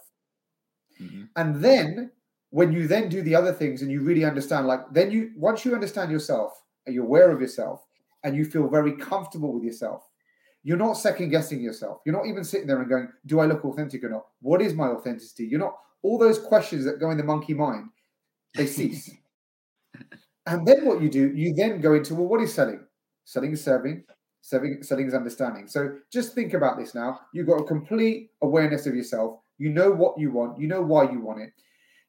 Mm-hmm. 1.01 1.23
And 1.35 1.55
then 1.55 2.11
when 2.49 2.71
you 2.71 2.87
then 2.87 3.09
do 3.09 3.21
the 3.21 3.35
other 3.35 3.51
things 3.51 3.81
and 3.81 3.91
you 3.91 4.01
really 4.01 4.25
understand, 4.25 4.67
like 4.67 4.81
then 4.91 5.11
you 5.11 5.31
once 5.35 5.65
you 5.65 5.73
understand 5.73 6.11
yourself 6.11 6.61
and 6.85 6.93
you're 6.93 7.05
aware 7.05 7.31
of 7.31 7.41
yourself 7.41 7.85
and 8.23 8.35
you 8.35 8.45
feel 8.45 8.67
very 8.67 8.93
comfortable 8.93 9.53
with 9.53 9.63
yourself, 9.63 10.03
you're 10.63 10.77
not 10.77 10.93
second 10.93 11.29
guessing 11.29 11.61
yourself. 11.61 12.01
You're 12.05 12.15
not 12.15 12.27
even 12.27 12.43
sitting 12.43 12.67
there 12.67 12.79
and 12.79 12.89
going, 12.89 13.09
Do 13.25 13.39
I 13.39 13.45
look 13.45 13.65
authentic 13.65 14.03
or 14.03 14.09
not? 14.09 14.25
What 14.41 14.61
is 14.61 14.73
my 14.73 14.87
authenticity? 14.87 15.45
You're 15.45 15.59
not 15.59 15.77
all 16.03 16.17
those 16.17 16.37
questions 16.37 16.85
that 16.85 16.99
go 16.99 17.11
in 17.11 17.17
the 17.17 17.23
monkey 17.23 17.53
mind, 17.53 17.89
they 18.55 18.67
cease. 18.67 19.11
And 20.45 20.67
then 20.67 20.85
what 20.85 21.01
you 21.01 21.09
do, 21.09 21.31
you 21.33 21.53
then 21.53 21.79
go 21.79 21.93
into, 21.93 22.15
well, 22.15 22.27
what 22.27 22.41
is 22.41 22.53
selling? 22.53 22.81
Selling 23.23 23.53
is 23.53 23.63
serving, 23.63 24.03
selling, 24.43 24.83
selling 24.83 25.07
is 25.07 25.13
understanding. 25.13 25.67
So 25.67 25.95
just 26.11 26.35
think 26.35 26.53
about 26.53 26.77
this 26.77 26.93
now. 26.93 27.21
You've 27.33 27.47
got 27.47 27.61
a 27.61 27.63
complete 27.63 28.29
awareness 28.41 28.85
of 28.85 28.93
yourself. 28.93 29.39
You 29.57 29.69
know 29.69 29.89
what 29.89 30.19
you 30.19 30.31
want. 30.31 30.59
You 30.59 30.67
know 30.67 30.81
why 30.81 31.09
you 31.09 31.21
want 31.21 31.41
it. 31.41 31.51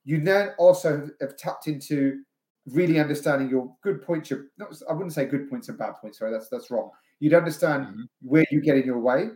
You 0.04 0.20
then 0.20 0.50
also 0.58 1.08
have 1.20 1.36
tapped 1.36 1.68
into 1.68 2.22
really 2.66 2.98
understanding 2.98 3.48
your 3.48 3.72
good 3.82 4.02
points. 4.02 4.30
Your 4.30 4.46
not, 4.58 4.74
I 4.90 4.92
wouldn't 4.92 5.12
say 5.12 5.26
good 5.26 5.48
points 5.48 5.68
and 5.68 5.78
bad 5.78 5.92
points. 6.00 6.18
Sorry, 6.18 6.32
that's 6.32 6.48
that's 6.48 6.70
wrong. 6.70 6.90
You'd 7.20 7.34
understand 7.34 7.86
mm-hmm. 7.86 8.02
where 8.20 8.44
you 8.50 8.60
get 8.60 8.76
in 8.76 8.84
your 8.84 8.98
way 8.98 9.28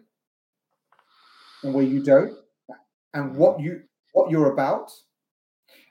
and 1.62 1.72
where 1.72 1.84
you 1.84 2.02
don't, 2.02 2.34
and 3.14 3.36
what 3.36 3.58
mm-hmm. 3.58 3.64
you 3.64 3.82
what 4.12 4.30
you're 4.30 4.52
about 4.52 4.90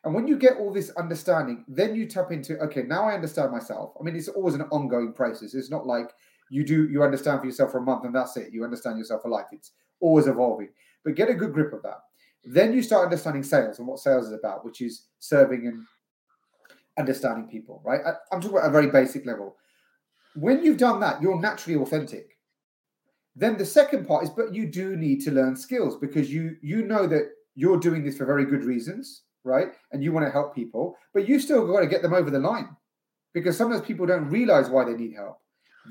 and 0.03 0.15
when 0.15 0.25
you 0.25 0.37
get 0.37 0.57
all 0.57 0.71
this 0.71 0.89
understanding, 0.91 1.65
then 1.67 1.93
you 1.93 2.05
tap 2.07 2.31
into, 2.31 2.57
okay, 2.59 2.83
now 2.83 3.03
I 3.03 3.13
understand 3.13 3.51
myself. 3.51 3.91
I 3.99 4.03
mean, 4.03 4.15
it's 4.15 4.29
always 4.29 4.55
an 4.55 4.61
ongoing 4.71 5.11
process. 5.11 5.53
It's 5.53 5.69
not 5.69 5.85
like 5.85 6.11
you 6.49 6.63
do, 6.63 6.89
you 6.89 7.03
understand 7.03 7.39
for 7.39 7.45
yourself 7.45 7.71
for 7.71 7.79
a 7.79 7.81
month 7.81 8.05
and 8.05 8.15
that's 8.15 8.37
it. 8.37 8.53
You 8.53 8.63
understand 8.63 8.97
yourself 8.97 9.21
for 9.21 9.29
life. 9.29 9.47
It's 9.51 9.71
always 9.99 10.27
evolving. 10.27 10.69
But 11.03 11.15
get 11.15 11.29
a 11.29 11.33
good 11.33 11.53
grip 11.53 11.73
of 11.73 11.83
that. 11.83 11.99
Then 12.43 12.73
you 12.73 12.81
start 12.81 13.05
understanding 13.05 13.43
sales 13.43 13.79
and 13.79 13.87
what 13.87 13.99
sales 13.99 14.27
is 14.27 14.33
about, 14.33 14.63
which 14.63 14.81
is 14.81 15.07
serving 15.19 15.67
and 15.67 15.83
understanding 16.97 17.47
people, 17.47 17.81
right? 17.85 18.01
I, 18.05 18.13
I'm 18.31 18.41
talking 18.41 18.57
about 18.57 18.69
a 18.69 18.71
very 18.71 18.87
basic 18.87 19.25
level. 19.25 19.57
When 20.35 20.63
you've 20.63 20.77
done 20.77 20.99
that, 21.01 21.21
you're 21.21 21.39
naturally 21.39 21.79
authentic. 21.79 22.37
Then 23.35 23.57
the 23.57 23.65
second 23.65 24.07
part 24.07 24.23
is, 24.23 24.29
but 24.29 24.53
you 24.53 24.67
do 24.67 24.95
need 24.95 25.21
to 25.21 25.31
learn 25.31 25.55
skills 25.55 25.97
because 25.97 26.31
you 26.33 26.57
you 26.61 26.85
know 26.85 27.05
that 27.07 27.29
you're 27.53 27.79
doing 27.79 28.03
this 28.03 28.17
for 28.17 28.25
very 28.25 28.45
good 28.45 28.63
reasons 28.63 29.23
right? 29.47 29.69
And 29.91 30.03
you 30.03 30.11
want 30.11 30.25
to 30.25 30.31
help 30.31 30.53
people, 30.53 30.95
but 31.13 31.27
you 31.27 31.39
still 31.39 31.65
got 31.65 31.79
to 31.79 31.87
get 31.87 32.01
them 32.01 32.13
over 32.13 32.29
the 32.29 32.39
line 32.39 32.75
because 33.33 33.57
sometimes 33.57 33.81
people 33.81 34.05
don't 34.05 34.29
realize 34.29 34.69
why 34.69 34.83
they 34.83 34.93
need 34.93 35.15
help. 35.15 35.39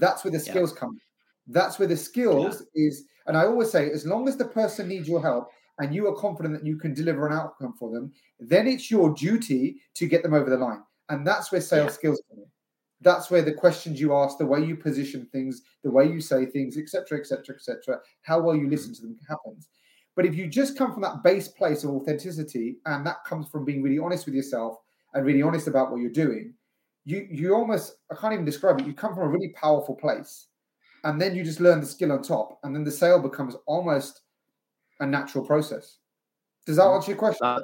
That's 0.00 0.24
where 0.24 0.32
the 0.32 0.40
skills 0.40 0.72
yeah. 0.74 0.80
come. 0.80 0.98
That's 1.46 1.78
where 1.78 1.88
the 1.88 1.96
skills 1.96 2.62
yeah. 2.74 2.88
is. 2.88 3.04
And 3.26 3.37
I 3.37 3.44
always 3.44 3.70
say, 3.70 3.90
as 3.90 4.06
long 4.06 4.28
as 4.28 4.37
the 4.37 4.44
person 4.44 4.88
needs 4.88 5.09
your 5.09 5.22
help 5.22 5.50
and 5.78 5.94
you 5.94 6.06
are 6.09 6.14
confident 6.14 6.54
that 6.54 6.66
you 6.66 6.76
can 6.78 6.94
deliver 6.94 7.26
an 7.26 7.32
outcome 7.32 7.74
for 7.78 7.90
them, 7.90 8.12
then 8.40 8.66
it's 8.66 8.90
your 8.90 9.12
duty 9.14 9.80
to 9.94 10.06
get 10.06 10.22
them 10.22 10.35
over 10.35 10.50
the 10.50 10.56
line. 10.56 10.82
And 11.09 11.26
that's 11.26 11.52
where 11.52 11.61
sales 11.61 11.92
yeah. 11.92 11.92
skills 11.92 12.22
come 12.28 12.38
in. 12.38 12.46
That's 13.02 13.30
where 13.30 13.42
the 13.42 13.52
questions 13.52 14.00
you 14.00 14.14
ask, 14.14 14.38
the 14.38 14.46
way 14.46 14.64
you 14.64 14.74
position 14.74 15.28
things, 15.30 15.62
the 15.85 15.90
way 15.90 16.06
you 16.06 16.20
say 16.20 16.46
things, 16.46 16.78
etc., 16.78 17.18
etc., 17.18 17.54
etc., 17.54 17.98
how 18.22 18.40
well 18.40 18.56
you 18.56 18.68
listen 18.68 18.92
mm-hmm. 18.92 19.02
to 19.02 19.09
them 19.09 19.18
happens. 19.28 19.68
But 20.16 20.24
if 20.24 20.35
you 20.35 20.46
just 20.46 20.78
come 20.78 20.92
from 20.92 21.02
that 21.02 21.22
base 21.22 21.48
place 21.48 21.85
of 21.85 21.90
authenticity, 21.90 22.78
and 22.87 23.06
that 23.06 23.22
comes 23.24 23.48
from 23.48 23.66
being 23.66 23.82
really 23.82 23.98
honest 23.98 24.24
with 24.24 24.35
yourself 24.35 24.78
and 25.12 25.26
really 25.26 25.42
honest 25.42 25.66
about 25.66 25.90
what 25.90 26.00
you're 26.00 26.11
doing, 26.11 26.54
you 27.07 27.27
you 27.31 27.55
almost 27.55 27.97
I 28.11 28.16
can't 28.16 28.35
even 28.35 28.45
describe 28.45 28.79
it. 28.81 28.87
You 28.87 28.92
come 28.92 29.14
from 29.14 29.23
a 29.23 29.29
really 29.29 29.51
powerful 29.51 29.95
place, 29.95 30.49
and 31.05 31.19
then 31.21 31.35
you 31.35 31.45
just 31.45 31.61
learn 31.61 31.81
the 31.81 31.87
skill 31.87 32.12
on 32.12 32.21
top, 32.21 32.59
and 32.64 32.75
then 32.75 32.85
the 32.85 32.90
sale 32.90 33.23
becomes 33.23 33.55
almost 33.66 34.23
a 35.01 35.07
natural 35.07 35.47
process. 35.47 35.99
Does 36.66 36.77
that 36.77 36.83
mm. 36.83 36.97
answer 36.97 37.12
your 37.12 37.19
question? 37.19 37.47
Uh, 37.47 37.61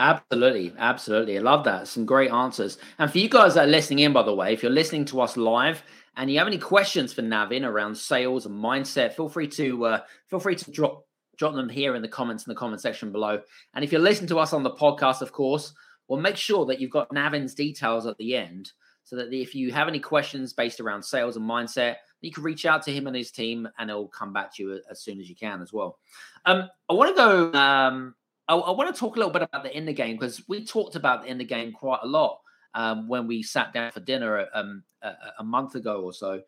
absolutely, 0.00 0.74
absolutely. 0.76 1.38
I 1.38 1.40
love 1.40 1.64
that. 1.64 1.86
Some 1.86 2.04
great 2.04 2.32
answers. 2.32 2.78
And 2.98 3.10
for 3.10 3.18
you 3.18 3.28
guys 3.28 3.54
that 3.54 3.68
are 3.68 3.70
listening 3.70 4.00
in, 4.00 4.12
by 4.12 4.24
the 4.24 4.34
way, 4.34 4.52
if 4.52 4.62
you're 4.62 4.72
listening 4.72 5.04
to 5.06 5.20
us 5.20 5.36
live 5.36 5.82
and 6.16 6.28
you 6.28 6.38
have 6.38 6.48
any 6.48 6.58
questions 6.58 7.12
for 7.12 7.22
Navin 7.22 7.64
around 7.64 7.96
sales 7.96 8.44
and 8.44 8.62
mindset, 8.62 9.14
feel 9.14 9.28
free 9.28 9.48
to 9.48 9.86
uh, 9.86 10.00
feel 10.28 10.40
free 10.40 10.56
to 10.56 10.70
drop 10.72 11.04
drop 11.36 11.54
them 11.54 11.68
here 11.68 11.94
in 11.94 12.02
the 12.02 12.08
comments 12.08 12.44
in 12.44 12.50
the 12.50 12.58
comment 12.58 12.80
section 12.80 13.12
below. 13.12 13.40
And 13.74 13.84
if 13.84 13.92
you're 13.92 14.00
listening 14.00 14.28
to 14.28 14.40
us 14.40 14.52
on 14.52 14.64
the 14.64 14.70
podcast, 14.70 15.20
of 15.20 15.30
course, 15.30 15.72
well, 16.08 16.20
make 16.20 16.36
sure 16.36 16.66
that 16.66 16.80
you've 16.80 16.90
got 16.90 17.10
Navin's 17.10 17.54
details 17.54 18.06
at 18.06 18.16
the 18.18 18.36
end 18.36 18.72
so 19.04 19.16
that 19.16 19.32
if 19.32 19.54
you 19.54 19.70
have 19.72 19.88
any 19.88 20.00
questions 20.00 20.52
based 20.52 20.80
around 20.80 21.02
sales 21.02 21.36
and 21.36 21.48
mindset, 21.48 21.96
you 22.20 22.32
can 22.32 22.42
reach 22.42 22.64
out 22.64 22.82
to 22.82 22.92
him 22.92 23.06
and 23.06 23.14
his 23.14 23.30
team, 23.30 23.68
and 23.78 23.90
it'll 23.90 24.08
come 24.08 24.32
back 24.32 24.54
to 24.54 24.62
you 24.62 24.80
as 24.90 25.02
soon 25.02 25.20
as 25.20 25.28
you 25.28 25.36
can 25.36 25.60
as 25.60 25.72
well. 25.72 25.98
Um, 26.46 26.68
I 26.88 26.94
want 26.94 27.14
to 27.14 27.14
go. 27.14 27.58
Um, 27.58 28.14
I, 28.48 28.54
I 28.54 28.70
want 28.70 28.94
to 28.94 28.98
talk 28.98 29.16
a 29.16 29.18
little 29.18 29.32
bit 29.32 29.42
about 29.42 29.62
the 29.62 29.76
inner 29.76 29.92
game 29.92 30.16
because 30.16 30.42
we 30.48 30.64
talked 30.64 30.96
about 30.96 31.22
the 31.22 31.28
inner 31.28 31.44
game 31.44 31.72
quite 31.72 32.00
a 32.02 32.06
lot 32.06 32.40
um, 32.74 33.08
when 33.08 33.26
we 33.26 33.42
sat 33.42 33.72
down 33.72 33.92
for 33.92 34.00
dinner 34.00 34.46
um, 34.54 34.82
a, 35.02 35.12
a 35.38 35.44
month 35.44 35.74
ago 35.74 36.02
or 36.02 36.12
so. 36.12 36.42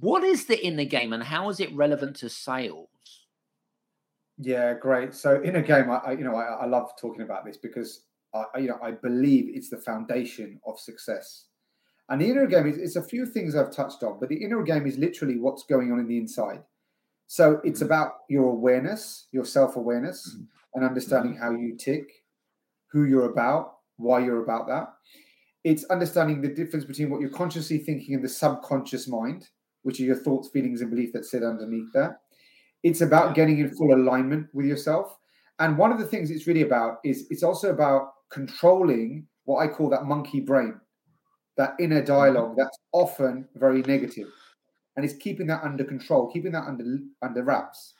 What 0.00 0.24
is 0.24 0.46
the 0.46 0.64
inner 0.64 0.84
game, 0.84 1.12
and 1.12 1.22
how 1.22 1.48
is 1.50 1.60
it 1.60 1.74
relevant 1.74 2.16
to 2.16 2.28
sales? 2.28 2.88
Yeah, 4.38 4.72
great. 4.72 5.14
So 5.14 5.42
inner 5.42 5.62
game, 5.62 5.90
I, 5.90 5.96
I 5.98 6.12
you 6.12 6.24
know 6.24 6.34
I, 6.34 6.44
I, 6.44 6.66
love 6.66 6.92
talking 6.98 7.22
about 7.22 7.44
this 7.44 7.58
because 7.58 8.04
I 8.34 8.58
you 8.58 8.68
know 8.68 8.78
I 8.82 8.92
believe 8.92 9.50
it's 9.54 9.70
the 9.70 9.78
foundation 9.78 10.60
of 10.66 10.78
success. 10.78 11.46
And 12.08 12.20
the 12.20 12.28
inner 12.28 12.46
game 12.46 12.66
is 12.66 12.76
it's 12.76 12.96
a 12.96 13.02
few 13.02 13.24
things 13.24 13.54
I've 13.54 13.70
touched 13.70 14.02
on, 14.02 14.18
but 14.18 14.28
the 14.28 14.42
inner 14.42 14.62
game 14.62 14.86
is 14.86 14.98
literally 14.98 15.38
what's 15.38 15.62
going 15.62 15.92
on 15.92 16.00
in 16.00 16.08
the 16.08 16.18
inside. 16.18 16.62
So 17.28 17.60
it's 17.62 17.78
mm-hmm. 17.78 17.86
about 17.86 18.12
your 18.28 18.50
awareness, 18.50 19.28
your 19.30 19.44
self 19.44 19.76
awareness, 19.76 20.28
mm-hmm. 20.34 20.44
and 20.74 20.84
understanding 20.84 21.34
mm-hmm. 21.34 21.42
how 21.42 21.52
you 21.52 21.76
tick, 21.76 22.10
who 22.90 23.04
you're 23.04 23.30
about, 23.30 23.74
why 23.96 24.18
you're 24.18 24.42
about 24.42 24.66
that. 24.66 24.88
It's 25.62 25.84
understanding 25.84 26.40
the 26.40 26.48
difference 26.48 26.84
between 26.84 27.10
what 27.10 27.20
you're 27.20 27.30
consciously 27.30 27.78
thinking 27.78 28.16
and 28.16 28.24
the 28.24 28.28
subconscious 28.28 29.06
mind, 29.06 29.48
which 29.82 30.00
are 30.00 30.04
your 30.04 30.16
thoughts, 30.16 30.48
feelings, 30.48 30.80
and 30.80 30.90
beliefs 30.90 31.12
that 31.12 31.24
sit 31.24 31.44
underneath 31.44 31.92
that. 31.94 32.16
It's 32.82 33.02
about 33.02 33.28
yeah. 33.28 33.34
getting 33.34 33.58
in 33.60 33.70
full 33.76 33.94
alignment 33.94 34.48
with 34.52 34.66
yourself. 34.66 35.16
And 35.60 35.78
one 35.78 35.92
of 35.92 35.98
the 35.98 36.06
things 36.06 36.30
it's 36.32 36.48
really 36.48 36.62
about 36.62 36.98
is 37.04 37.26
it's 37.30 37.44
also 37.44 37.70
about 37.70 38.08
controlling 38.30 39.26
what 39.44 39.58
I 39.58 39.68
call 39.68 39.90
that 39.90 40.04
monkey 40.04 40.40
brain 40.40 40.80
that 41.56 41.74
inner 41.78 42.02
dialogue 42.02 42.54
that's 42.56 42.78
often 42.92 43.46
very 43.54 43.82
negative 43.82 44.28
and 44.96 45.04
it's 45.04 45.16
keeping 45.16 45.46
that 45.48 45.62
under 45.62 45.84
control 45.84 46.30
keeping 46.30 46.52
that 46.52 46.64
under 46.66 46.98
under 47.22 47.42
wraps. 47.42 47.94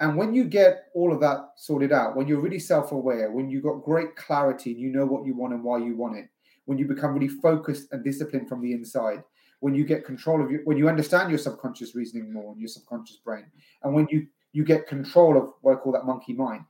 And 0.00 0.16
when 0.16 0.34
you 0.34 0.44
get 0.44 0.86
all 0.94 1.12
of 1.12 1.20
that 1.20 1.50
sorted 1.56 1.92
out 1.92 2.16
when 2.16 2.28
you're 2.28 2.40
really 2.40 2.58
self-aware 2.58 3.30
when 3.30 3.48
you've 3.48 3.62
got 3.62 3.84
great 3.84 4.16
clarity 4.16 4.72
and 4.72 4.80
you 4.80 4.90
know 4.90 5.06
what 5.06 5.24
you 5.24 5.34
want 5.34 5.54
and 5.54 5.64
why 5.64 5.78
you 5.78 5.96
want 5.96 6.16
it 6.16 6.26
when 6.66 6.78
you 6.78 6.86
become 6.86 7.14
really 7.14 7.28
focused 7.28 7.88
and 7.92 8.04
disciplined 8.04 8.48
from 8.48 8.60
the 8.60 8.72
inside 8.72 9.22
when 9.60 9.74
you 9.74 9.84
get 9.84 10.04
control 10.04 10.42
of 10.44 10.50
your 10.50 10.60
when 10.64 10.76
you 10.76 10.88
understand 10.88 11.30
your 11.30 11.38
subconscious 11.38 11.94
reasoning 11.94 12.32
more 12.32 12.52
and 12.52 12.60
your 12.60 12.68
subconscious 12.68 13.16
brain 13.24 13.44
and 13.82 13.94
when 13.94 14.06
you 14.10 14.26
you 14.52 14.64
get 14.64 14.86
control 14.86 15.38
of 15.38 15.52
what 15.62 15.72
i 15.72 15.76
call 15.76 15.92
that 15.92 16.04
monkey 16.04 16.34
mind 16.34 16.62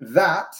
that 0.00 0.54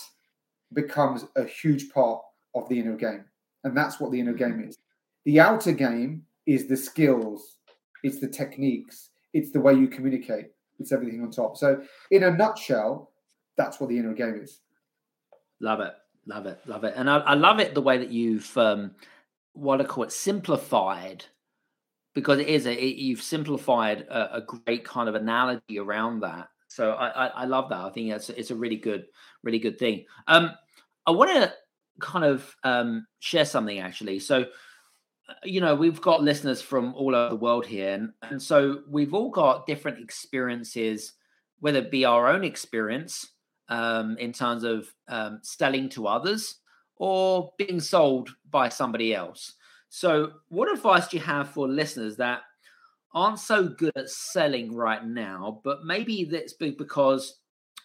becomes 0.74 1.24
a 1.36 1.44
huge 1.44 1.90
part 1.90 2.20
of 2.54 2.68
the 2.68 2.78
inner 2.78 2.96
game 2.96 3.24
and 3.64 3.76
that's 3.76 4.00
what 4.00 4.10
the 4.12 4.20
inner 4.20 4.32
game 4.32 4.64
is 4.68 4.78
the 5.24 5.40
outer 5.40 5.72
game 5.72 6.24
is 6.46 6.66
the 6.66 6.76
skills, 6.76 7.56
it's 8.02 8.18
the 8.18 8.28
techniques, 8.28 9.10
it's 9.32 9.52
the 9.52 9.60
way 9.60 9.74
you 9.74 9.88
communicate, 9.88 10.46
it's 10.78 10.92
everything 10.92 11.22
on 11.22 11.30
top. 11.30 11.56
So, 11.56 11.82
in 12.10 12.24
a 12.24 12.30
nutshell, 12.30 13.12
that's 13.56 13.80
what 13.80 13.88
the 13.88 13.98
inner 13.98 14.14
game 14.14 14.40
is. 14.42 14.60
Love 15.60 15.80
it, 15.80 15.94
love 16.26 16.46
it, 16.46 16.60
love 16.66 16.84
it, 16.84 16.94
and 16.96 17.08
I, 17.08 17.18
I 17.18 17.34
love 17.34 17.60
it 17.60 17.74
the 17.74 17.82
way 17.82 17.98
that 17.98 18.10
you've 18.10 18.56
um, 18.58 18.92
what 19.52 19.80
I 19.80 19.84
call 19.84 20.04
it 20.04 20.12
simplified, 20.12 21.24
because 22.14 22.40
it 22.40 22.48
is 22.48 22.66
a, 22.66 22.72
it, 22.72 22.96
you've 22.96 23.22
simplified 23.22 24.00
a, 24.02 24.38
a, 24.38 24.40
great 24.40 24.84
kind 24.84 25.08
of 25.08 25.14
analogy 25.14 25.78
around 25.78 26.20
that. 26.20 26.48
So 26.74 26.92
I, 26.92 27.08
I, 27.08 27.26
I 27.26 27.44
love 27.44 27.68
that. 27.70 27.78
I 27.78 27.90
think 27.90 28.10
it's 28.10 28.30
it's 28.30 28.50
a 28.50 28.56
really 28.56 28.76
good, 28.76 29.06
really 29.42 29.58
good 29.58 29.78
thing. 29.78 30.04
Um, 30.26 30.52
I 31.06 31.10
want 31.10 31.30
to 31.30 31.52
kind 32.00 32.24
of 32.24 32.54
um, 32.64 33.06
share 33.20 33.44
something 33.44 33.78
actually. 33.78 34.18
So 34.18 34.46
you 35.44 35.60
know, 35.60 35.74
we've 35.74 36.00
got 36.00 36.22
listeners 36.22 36.60
from 36.60 36.94
all 36.94 37.14
over 37.14 37.30
the 37.30 37.36
world 37.36 37.66
here. 37.66 37.94
And, 37.94 38.12
and 38.22 38.42
so 38.42 38.80
we've 38.88 39.14
all 39.14 39.30
got 39.30 39.66
different 39.66 39.98
experiences, 39.98 41.12
whether 41.60 41.78
it 41.78 41.90
be 41.90 42.04
our 42.04 42.28
own 42.28 42.44
experience 42.44 43.32
um, 43.68 44.16
in 44.18 44.32
terms 44.32 44.64
of 44.64 44.92
um, 45.08 45.40
selling 45.42 45.88
to 45.90 46.06
others 46.06 46.56
or 46.96 47.52
being 47.58 47.80
sold 47.80 48.30
by 48.50 48.68
somebody 48.68 49.14
else. 49.14 49.54
So, 49.88 50.32
what 50.48 50.72
advice 50.72 51.08
do 51.08 51.18
you 51.18 51.22
have 51.22 51.50
for 51.50 51.68
listeners 51.68 52.16
that 52.16 52.40
aren't 53.14 53.38
so 53.38 53.68
good 53.68 53.96
at 53.96 54.08
selling 54.08 54.74
right 54.74 55.04
now, 55.04 55.60
but 55.64 55.84
maybe 55.84 56.24
that's 56.24 56.54
because 56.54 57.38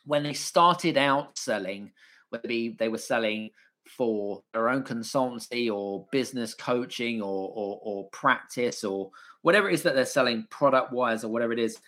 when 0.05 0.23
they 0.23 0.33
started 0.33 0.97
out 0.97 1.37
selling, 1.37 1.91
whether 2.29 2.47
they 2.47 2.87
were 2.89 2.97
selling 2.97 3.51
for 3.87 4.41
their 4.53 4.69
own 4.69 4.83
consultancy 4.83 5.71
or 5.71 6.07
business 6.11 6.53
coaching 6.53 7.21
or, 7.21 7.51
or, 7.53 7.79
or 7.81 8.09
practice 8.09 8.83
or 8.83 9.11
whatever 9.41 9.69
it 9.69 9.73
is 9.73 9.83
that 9.83 9.95
they're 9.95 10.05
selling 10.05 10.45
product 10.49 10.91
wise 10.91 11.23
or 11.23 11.29
whatever 11.29 11.53
it 11.53 11.59
is. 11.59 11.79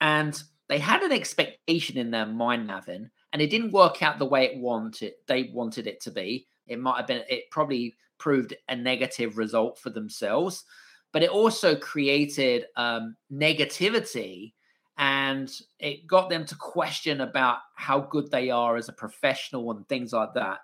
And 0.00 0.40
they 0.68 0.78
had 0.78 1.02
an 1.02 1.12
expectation 1.12 1.96
in 1.96 2.10
their 2.10 2.26
mind, 2.26 2.68
Navin, 2.68 3.10
and 3.32 3.42
it 3.42 3.50
didn't 3.50 3.72
work 3.72 4.02
out 4.02 4.18
the 4.18 4.26
way 4.26 4.44
it 4.44 4.58
wanted 4.58 5.12
they 5.26 5.50
wanted 5.52 5.86
it 5.86 6.00
to 6.02 6.10
be. 6.10 6.46
It 6.66 6.78
might 6.78 6.98
have 6.98 7.06
been 7.06 7.22
it 7.28 7.50
probably 7.50 7.94
proved 8.18 8.54
a 8.68 8.76
negative 8.76 9.38
result 9.38 9.78
for 9.78 9.90
themselves, 9.90 10.64
but 11.12 11.22
it 11.22 11.30
also 11.30 11.74
created 11.76 12.66
um, 12.76 13.16
negativity 13.32 14.52
and 14.98 15.50
it 15.78 16.06
got 16.06 16.28
them 16.28 16.44
to 16.44 16.56
question 16.56 17.20
about 17.20 17.58
how 17.76 18.00
good 18.00 18.30
they 18.30 18.50
are 18.50 18.76
as 18.76 18.88
a 18.88 18.92
professional 18.92 19.70
and 19.70 19.88
things 19.88 20.12
like 20.12 20.34
that. 20.34 20.58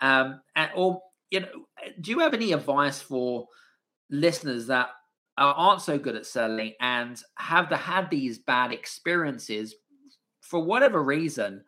Um, 0.00 0.40
and, 0.54 0.70
or 0.76 1.02
you 1.30 1.40
know, 1.40 1.48
do 2.00 2.12
you 2.12 2.20
have 2.20 2.34
any 2.34 2.52
advice 2.52 3.00
for 3.00 3.48
listeners 4.10 4.68
that 4.68 4.90
aren't 5.36 5.82
so 5.82 5.98
good 5.98 6.14
at 6.14 6.26
selling 6.26 6.74
and 6.80 7.20
have 7.36 7.68
the, 7.68 7.76
had 7.76 8.08
these 8.10 8.38
bad 8.38 8.72
experiences 8.72 9.74
for 10.40 10.62
whatever 10.62 11.02
reason? 11.02 11.64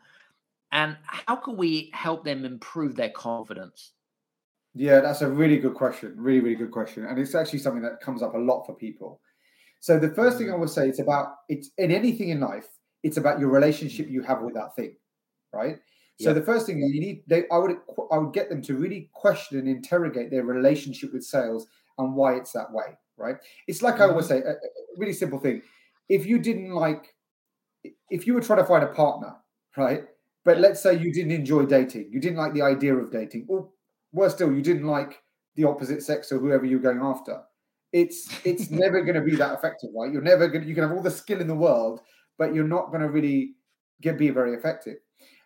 And 0.71 0.97
how 1.07 1.37
can 1.37 1.57
we 1.57 1.91
help 1.93 2.25
them 2.25 2.45
improve 2.45 2.95
their 2.95 3.11
confidence? 3.11 3.93
Yeah, 4.77 5.01
that's 5.01 5.23
a 5.23 5.29
really 5.29 5.57
good 5.57 5.75
question. 5.75 6.15
Really, 6.17 6.41
really 6.41 6.57
good 6.57 6.71
question. 6.71 7.07
And 7.07 7.19
it's 7.19 7.35
actually 7.35 7.61
something 7.61 7.83
that 7.83 8.01
comes 8.01 8.23
up 8.23 8.35
a 8.35 8.39
lot 8.39 8.67
for 8.67 8.75
people. 8.75 9.21
So 9.81 9.99
the 9.99 10.11
first 10.11 10.37
thing 10.37 10.51
I 10.51 10.55
mm. 10.55 10.61
would 10.61 10.71
say 10.71 10.87
it's 10.89 10.99
about 10.99 11.37
it's 11.49 11.71
in 11.79 11.91
anything 11.91 12.29
in 12.29 12.41
life, 12.41 12.69
it's 13.03 13.17
about 13.17 13.41
your 13.41 13.49
relationship 13.49 14.11
you 14.11 14.23
have 14.23 14.43
with 14.43 14.55
that 14.55 14.77
thing, 14.77 14.97
right? 15.53 15.79
So 16.21 16.31
yeah. 16.31 16.35
the 16.35 16.43
first 16.43 16.67
thing 16.67 16.79
you 16.79 17.01
need, 17.01 17.23
they, 17.27 17.45
I 17.51 17.59
would, 17.59 17.77
I 18.13 18.19
would 18.19 18.33
get 18.33 18.49
them 18.49 18.63
to 18.63 18.75
really 18.75 19.11
question 19.13 19.59
and 19.59 19.69
interrogate 19.69 20.31
their 20.31 20.45
relationship 20.45 21.13
with 21.13 21.25
sales 21.25 21.67
and 21.99 22.15
why 22.15 22.37
it's 22.37 22.53
that 22.53 22.71
way. 22.71 22.99
Right? 23.19 23.37
It's 23.67 23.81
like 23.81 23.95
mm-hmm. 23.95 24.03
I 24.03 24.09
always 24.09 24.27
mm-hmm. 24.27 24.43
say, 24.43 24.49
a, 24.49 24.53
a 24.53 24.99
really 24.99 25.15
simple 25.15 25.39
thing. 25.39 25.63
If 26.11 26.27
you 26.27 26.39
didn't 26.39 26.73
like, 26.75 27.15
if 28.11 28.27
you 28.27 28.35
were 28.35 28.43
trying 28.43 28.59
to 28.59 28.67
find 28.67 28.85
a 28.85 28.89
partner, 28.89 29.37
right? 29.75 30.05
But 30.45 30.59
let's 30.59 30.83
say 30.83 30.99
you 30.99 31.13
didn't 31.13 31.33
enjoy 31.33 31.65
dating, 31.65 32.11
you 32.13 32.21
didn't 32.21 32.37
like 32.37 32.53
the 32.53 32.61
idea 32.61 32.95
of 32.95 33.11
dating, 33.11 33.47
or 33.49 33.71
worse 34.17 34.35
still, 34.35 34.53
you 34.53 34.63
didn't 34.63 34.87
like 34.87 35.23
the 35.55 35.65
opposite 35.65 36.03
sex 36.03 36.33
or 36.33 36.39
whoever 36.39 36.65
you're 36.65 36.81
going 36.81 37.01
after. 37.01 37.41
It's 37.93 38.29
it's 38.45 38.71
never 38.85 39.03
going 39.03 39.15
to 39.15 39.21
be 39.21 39.37
that 39.37 39.55
effective, 39.55 39.91
right? 39.95 40.13
You're 40.13 40.23
never 40.23 40.49
going. 40.49 40.63
to 40.63 40.69
You 40.69 40.75
can 40.75 40.83
have 40.83 40.93
all 40.93 41.03
the 41.03 41.11
skill 41.11 41.41
in 41.41 41.47
the 41.47 41.55
world, 41.55 42.01
but 42.39 42.55
you're 42.55 42.65
not 42.65 42.89
going 42.89 43.03
to 43.03 43.11
really 43.11 43.55
get 44.01 44.19
be 44.19 44.31
very 44.31 44.55
effective. 44.55 44.97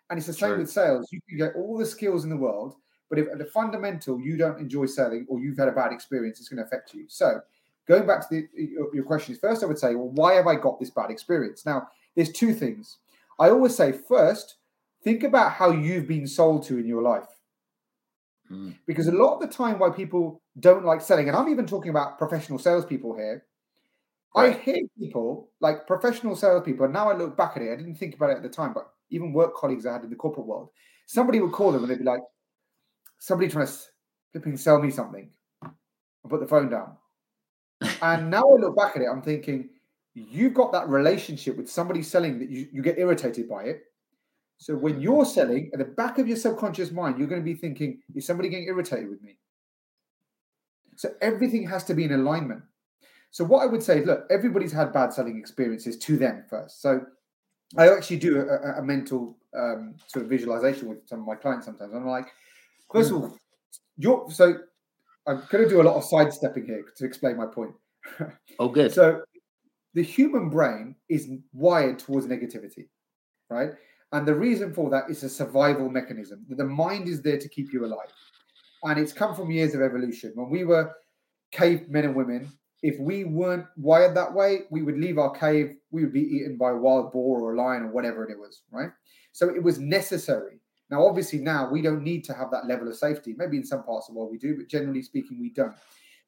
And 0.09 0.17
it's 0.17 0.27
the 0.27 0.33
same 0.33 0.51
True. 0.51 0.59
with 0.59 0.69
sales. 0.69 1.07
You 1.11 1.21
can 1.29 1.37
get 1.37 1.55
all 1.55 1.77
the 1.77 1.85
skills 1.85 2.23
in 2.23 2.29
the 2.29 2.37
world, 2.37 2.75
but 3.09 3.19
if 3.19 3.27
at 3.31 3.37
the 3.37 3.45
fundamental 3.45 4.19
you 4.19 4.37
don't 4.37 4.59
enjoy 4.59 4.85
selling 4.85 5.25
or 5.29 5.39
you've 5.39 5.57
had 5.57 5.69
a 5.69 5.73
bad 5.73 5.93
experience, 5.93 6.39
it's 6.39 6.49
going 6.49 6.57
to 6.57 6.65
affect 6.65 6.93
you. 6.93 7.05
So, 7.07 7.39
going 7.87 8.05
back 8.05 8.27
to 8.27 8.35
the, 8.35 8.47
your, 8.53 8.93
your 8.93 9.03
questions, 9.05 9.37
first 9.37 9.63
I 9.63 9.67
would 9.67 9.79
say, 9.79 9.95
well, 9.95 10.09
why 10.09 10.33
have 10.33 10.47
I 10.47 10.55
got 10.55 10.79
this 10.79 10.89
bad 10.89 11.11
experience? 11.11 11.65
Now, 11.65 11.87
there's 12.15 12.31
two 12.31 12.53
things. 12.53 12.97
I 13.39 13.49
always 13.49 13.75
say, 13.75 13.93
first, 13.93 14.57
think 15.03 15.23
about 15.23 15.53
how 15.53 15.71
you've 15.71 16.07
been 16.07 16.27
sold 16.27 16.63
to 16.67 16.77
in 16.77 16.85
your 16.85 17.01
life. 17.01 17.27
Mm. 18.51 18.75
Because 18.85 19.07
a 19.07 19.11
lot 19.11 19.35
of 19.35 19.41
the 19.41 19.47
time, 19.47 19.79
why 19.79 19.89
people 19.89 20.41
don't 20.59 20.85
like 20.85 21.01
selling, 21.01 21.27
and 21.27 21.37
I'm 21.37 21.49
even 21.49 21.65
talking 21.65 21.89
about 21.89 22.17
professional 22.17 22.59
salespeople 22.59 23.15
here. 23.15 23.45
Right. 24.35 24.55
I 24.55 24.59
hear 24.59 24.77
people 24.99 25.49
like 25.59 25.87
professional 25.87 26.35
salespeople, 26.35 26.85
and 26.85 26.93
now 26.93 27.09
I 27.09 27.15
look 27.15 27.37
back 27.37 27.53
at 27.55 27.63
it, 27.63 27.71
I 27.71 27.75
didn't 27.75 27.95
think 27.95 28.15
about 28.15 28.29
it 28.29 28.37
at 28.37 28.43
the 28.43 28.49
time, 28.49 28.73
but 28.73 28.87
even 29.09 29.33
work 29.33 29.55
colleagues 29.55 29.85
I 29.85 29.93
had 29.93 30.03
in 30.03 30.09
the 30.09 30.15
corporate 30.15 30.47
world, 30.47 30.69
somebody 31.07 31.39
would 31.39 31.51
call 31.51 31.71
them 31.71 31.83
and 31.83 31.91
they'd 31.91 31.99
be 31.99 32.05
like, 32.05 32.21
somebody 33.19 33.49
trying 33.49 33.67
to 33.67 33.73
flipping 34.31 34.57
sell 34.57 34.81
me 34.81 34.89
something. 34.89 35.29
I 35.63 36.29
put 36.29 36.39
the 36.39 36.47
phone 36.47 36.69
down. 36.69 36.95
and 38.01 38.29
now 38.29 38.43
I 38.43 38.59
look 38.59 38.75
back 38.75 38.95
at 38.95 39.01
it, 39.01 39.07
I'm 39.11 39.21
thinking, 39.21 39.69
you've 40.13 40.53
got 40.53 40.71
that 40.71 40.87
relationship 40.87 41.57
with 41.57 41.69
somebody 41.69 42.01
selling 42.01 42.39
that 42.39 42.49
you, 42.49 42.67
you 42.71 42.81
get 42.81 42.97
irritated 42.97 43.49
by 43.49 43.63
it. 43.63 43.83
So 44.61 44.75
when 44.75 45.01
you're 45.01 45.25
selling, 45.25 45.71
at 45.73 45.79
the 45.79 45.85
back 45.85 46.19
of 46.19 46.27
your 46.27 46.37
subconscious 46.37 46.91
mind, 46.91 47.17
you're 47.17 47.27
going 47.27 47.41
to 47.41 47.43
be 47.45 47.55
thinking, 47.55 47.99
is 48.13 48.27
somebody 48.27 48.47
getting 48.47 48.67
irritated 48.67 49.09
with 49.09 49.19
me? 49.23 49.39
So 50.97 51.09
everything 51.19 51.67
has 51.67 51.83
to 51.85 51.95
be 51.95 52.03
in 52.03 52.11
alignment. 52.11 52.61
So 53.31 53.43
what 53.43 53.63
I 53.63 53.65
would 53.65 53.81
say 53.81 54.01
is, 54.01 54.05
look, 54.05 54.27
everybody's 54.29 54.71
had 54.71 54.93
bad 54.93 55.13
selling 55.13 55.39
experiences 55.39 55.97
to 55.97 56.15
them 56.15 56.43
first. 56.47 56.79
So 56.79 57.03
I 57.75 57.89
actually 57.89 58.17
do 58.17 58.39
a, 58.39 58.77
a 58.77 58.83
mental 58.83 59.35
um, 59.57 59.95
sort 60.05 60.25
of 60.25 60.29
visualization 60.29 60.89
with 60.89 61.07
some 61.07 61.21
of 61.21 61.25
my 61.25 61.33
clients 61.33 61.65
sometimes. 61.65 61.91
I'm 61.95 62.05
like, 62.05 62.27
first 62.93 63.09
of 63.09 63.17
all, 63.17 63.35
you're 63.97 64.27
so 64.29 64.59
I'm 65.25 65.41
going 65.49 65.63
to 65.63 65.69
do 65.71 65.81
a 65.81 65.87
lot 65.89 65.95
of 65.95 66.03
sidestepping 66.03 66.67
here 66.67 66.85
to 66.97 67.05
explain 67.05 67.35
my 67.35 67.47
point. 67.47 67.71
Oh, 68.59 68.69
good. 68.69 68.91
so 68.93 69.23
the 69.95 70.03
human 70.03 70.51
brain 70.51 70.97
is 71.09 71.27
wired 71.51 71.97
towards 71.97 72.27
negativity, 72.27 72.89
right? 73.49 73.71
And 74.11 74.27
the 74.27 74.35
reason 74.35 74.73
for 74.73 74.89
that 74.89 75.09
is 75.09 75.23
a 75.23 75.29
survival 75.29 75.89
mechanism. 75.89 76.45
The 76.49 76.65
mind 76.65 77.07
is 77.07 77.21
there 77.21 77.37
to 77.37 77.49
keep 77.49 77.71
you 77.71 77.85
alive. 77.85 78.11
And 78.83 78.99
it's 78.99 79.13
come 79.13 79.35
from 79.35 79.51
years 79.51 79.73
of 79.73 79.81
evolution. 79.81 80.33
When 80.35 80.49
we 80.49 80.63
were 80.65 80.91
cave 81.51 81.87
men 81.89 82.05
and 82.05 82.15
women, 82.15 82.51
if 82.83 82.99
we 82.99 83.23
weren't 83.23 83.65
wired 83.77 84.15
that 84.15 84.33
way, 84.33 84.61
we 84.71 84.81
would 84.81 84.97
leave 84.97 85.17
our 85.17 85.31
cave, 85.31 85.75
we 85.91 86.03
would 86.03 86.13
be 86.13 86.21
eaten 86.21 86.57
by 86.57 86.71
a 86.71 86.75
wild 86.75 87.11
boar 87.11 87.41
or 87.41 87.53
a 87.53 87.57
lion 87.57 87.83
or 87.83 87.91
whatever 87.91 88.27
it 88.27 88.37
was, 88.37 88.63
right? 88.71 88.89
So 89.33 89.49
it 89.49 89.61
was 89.61 89.79
necessary. 89.79 90.59
Now, 90.89 91.05
obviously, 91.05 91.39
now 91.39 91.69
we 91.69 91.81
don't 91.81 92.03
need 92.03 92.23
to 92.25 92.33
have 92.33 92.51
that 92.51 92.65
level 92.65 92.87
of 92.87 92.95
safety. 92.95 93.33
Maybe 93.37 93.55
in 93.55 93.63
some 93.63 93.83
parts 93.83 94.09
of 94.09 94.13
the 94.13 94.19
world 94.19 94.31
we 94.31 94.37
do, 94.37 94.57
but 94.57 94.67
generally 94.67 95.03
speaking, 95.03 95.39
we 95.39 95.51
don't. 95.51 95.73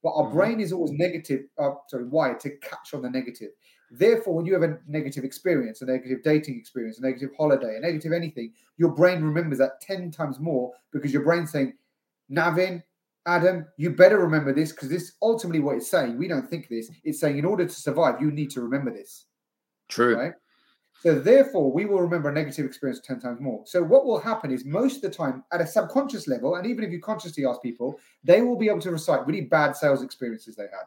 But 0.03 0.11
our 0.15 0.25
mm-hmm. 0.25 0.37
brain 0.37 0.59
is 0.59 0.73
always 0.73 0.91
negative, 0.91 1.45
uh, 1.57 1.71
sorry, 1.87 2.05
wired 2.05 2.39
to 2.41 2.51
catch 2.57 2.93
on 2.93 3.01
the 3.01 3.09
negative. 3.09 3.51
Therefore, 3.89 4.35
when 4.35 4.45
you 4.45 4.53
have 4.53 4.63
a 4.63 4.79
negative 4.87 5.23
experience, 5.23 5.81
a 5.81 5.85
negative 5.85 6.23
dating 6.23 6.57
experience, 6.57 6.99
a 6.99 7.03
negative 7.03 7.29
holiday, 7.37 7.77
a 7.77 7.79
negative 7.79 8.11
anything, 8.11 8.51
your 8.77 8.89
brain 8.89 9.23
remembers 9.23 9.59
that 9.59 9.79
10 9.81 10.11
times 10.11 10.39
more 10.39 10.71
because 10.91 11.13
your 11.13 11.23
brain's 11.23 11.51
saying, 11.51 11.73
Navin, 12.31 12.83
Adam, 13.25 13.65
you 13.77 13.91
better 13.91 14.19
remember 14.19 14.53
this 14.53 14.71
because 14.71 14.89
this 14.89 15.13
ultimately 15.21 15.59
what 15.59 15.77
it's 15.77 15.89
saying. 15.89 16.17
We 16.17 16.27
don't 16.27 16.49
think 16.49 16.67
this. 16.67 16.89
It's 17.03 17.19
saying 17.19 17.37
in 17.37 17.45
order 17.45 17.65
to 17.65 17.73
survive, 17.73 18.19
you 18.19 18.31
need 18.31 18.49
to 18.51 18.61
remember 18.61 18.91
this. 18.91 19.25
True. 19.87 20.17
Right? 20.17 20.33
So 21.03 21.19
therefore, 21.19 21.69
we 21.69 21.83
will 21.83 21.99
remember 21.99 22.29
a 22.29 22.33
negative 22.33 22.65
experience 22.65 23.01
10 23.01 23.19
times 23.19 23.41
more. 23.41 23.61
So 23.65 23.83
what 23.83 24.05
will 24.05 24.21
happen 24.21 24.51
is 24.51 24.63
most 24.63 24.95
of 24.95 25.01
the 25.01 25.09
time 25.09 25.43
at 25.51 25.59
a 25.59 25.67
subconscious 25.67 26.29
level, 26.29 26.55
and 26.55 26.65
even 26.65 26.85
if 26.85 26.93
you 26.93 27.01
consciously 27.01 27.45
ask 27.45 27.61
people, 27.61 27.99
they 28.23 28.41
will 28.41 28.55
be 28.55 28.69
able 28.69 28.79
to 28.79 28.91
recite 28.91 29.27
really 29.27 29.41
bad 29.41 29.75
sales 29.75 30.01
experiences 30.01 30.55
they 30.55 30.63
had. 30.63 30.85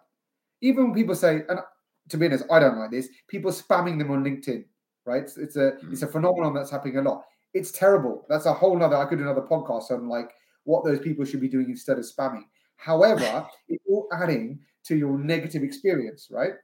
Even 0.63 0.85
when 0.85 0.95
people 0.95 1.15
say, 1.15 1.43
and 1.51 1.61
to 2.09 2.17
be 2.17 2.25
honest, 2.25 2.45
I 2.51 2.61
don't 2.61 2.79
like 2.79 2.93
this. 2.93 3.11
People 3.29 3.51
spamming 3.51 3.99
them 3.99 4.11
on 4.11 4.25
LinkedIn, 4.25 4.65
right? 5.05 5.23
It's, 5.23 5.37
it's 5.37 5.57
a 5.57 5.73
mm. 5.85 5.93
it's 5.93 6.01
a 6.01 6.07
phenomenon 6.07 6.55
that's 6.55 6.71
happening 6.71 6.97
a 6.97 7.03
lot. 7.03 7.25
It's 7.53 7.71
terrible. 7.71 8.25
That's 8.31 8.47
a 8.47 8.55
whole 8.55 8.75
nother. 8.75 8.97
I 8.97 9.05
could 9.05 9.19
do 9.19 9.25
another 9.25 9.43
podcast 9.43 9.91
on 9.91 10.09
like 10.09 10.31
what 10.65 10.83
those 10.83 11.01
people 11.01 11.27
should 11.27 11.43
be 11.43 11.49
doing 11.49 11.69
instead 11.69 11.99
of 11.99 12.07
spamming. 12.07 12.45
However, 12.77 13.47
it's 13.69 13.85
all 13.87 14.09
adding 14.15 14.61
to 14.85 14.97
your 14.97 15.19
negative 15.19 15.63
experience, 15.63 16.29
right? 16.31 16.55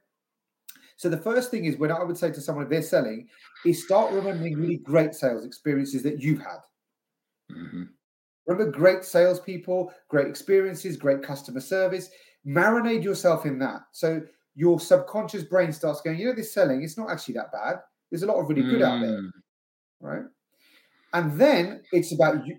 So 0.97 1.09
the 1.09 1.17
first 1.17 1.51
thing 1.51 1.65
is 1.65 1.77
when 1.77 1.91
I 1.91 2.03
would 2.03 2.17
say 2.17 2.31
to 2.31 2.41
someone 2.41 2.65
if 2.65 2.69
they're 2.69 2.81
selling, 2.81 3.27
is 3.65 3.83
start 3.83 4.11
remembering 4.13 4.57
really 4.57 4.77
great 4.77 5.13
sales 5.13 5.45
experiences 5.45 6.03
that 6.03 6.21
you've 6.21 6.39
had. 6.39 6.59
Mm-hmm. 7.51 7.83
Remember 8.47 8.71
great 8.71 9.03
salespeople, 9.03 9.93
great 10.09 10.27
experiences, 10.27 10.97
great 10.97 11.23
customer 11.23 11.61
service. 11.61 12.09
Marinate 12.45 13.03
yourself 13.03 13.45
in 13.45 13.57
that. 13.59 13.81
So 13.91 14.21
your 14.55 14.79
subconscious 14.79 15.43
brain 15.43 15.71
starts 15.71 16.01
going, 16.01 16.19
you 16.19 16.27
know, 16.27 16.33
this 16.33 16.53
selling, 16.53 16.83
it's 16.83 16.97
not 16.97 17.09
actually 17.09 17.35
that 17.35 17.51
bad. 17.51 17.77
There's 18.11 18.23
a 18.23 18.27
lot 18.27 18.39
of 18.39 18.49
really 18.49 18.61
good 18.61 18.81
mm. 18.81 18.85
out 18.85 19.01
there. 19.01 19.21
Mm. 19.21 19.31
Right. 20.01 20.23
And 21.13 21.39
then 21.39 21.81
it's 21.91 22.13
about 22.13 22.45
you, 22.45 22.57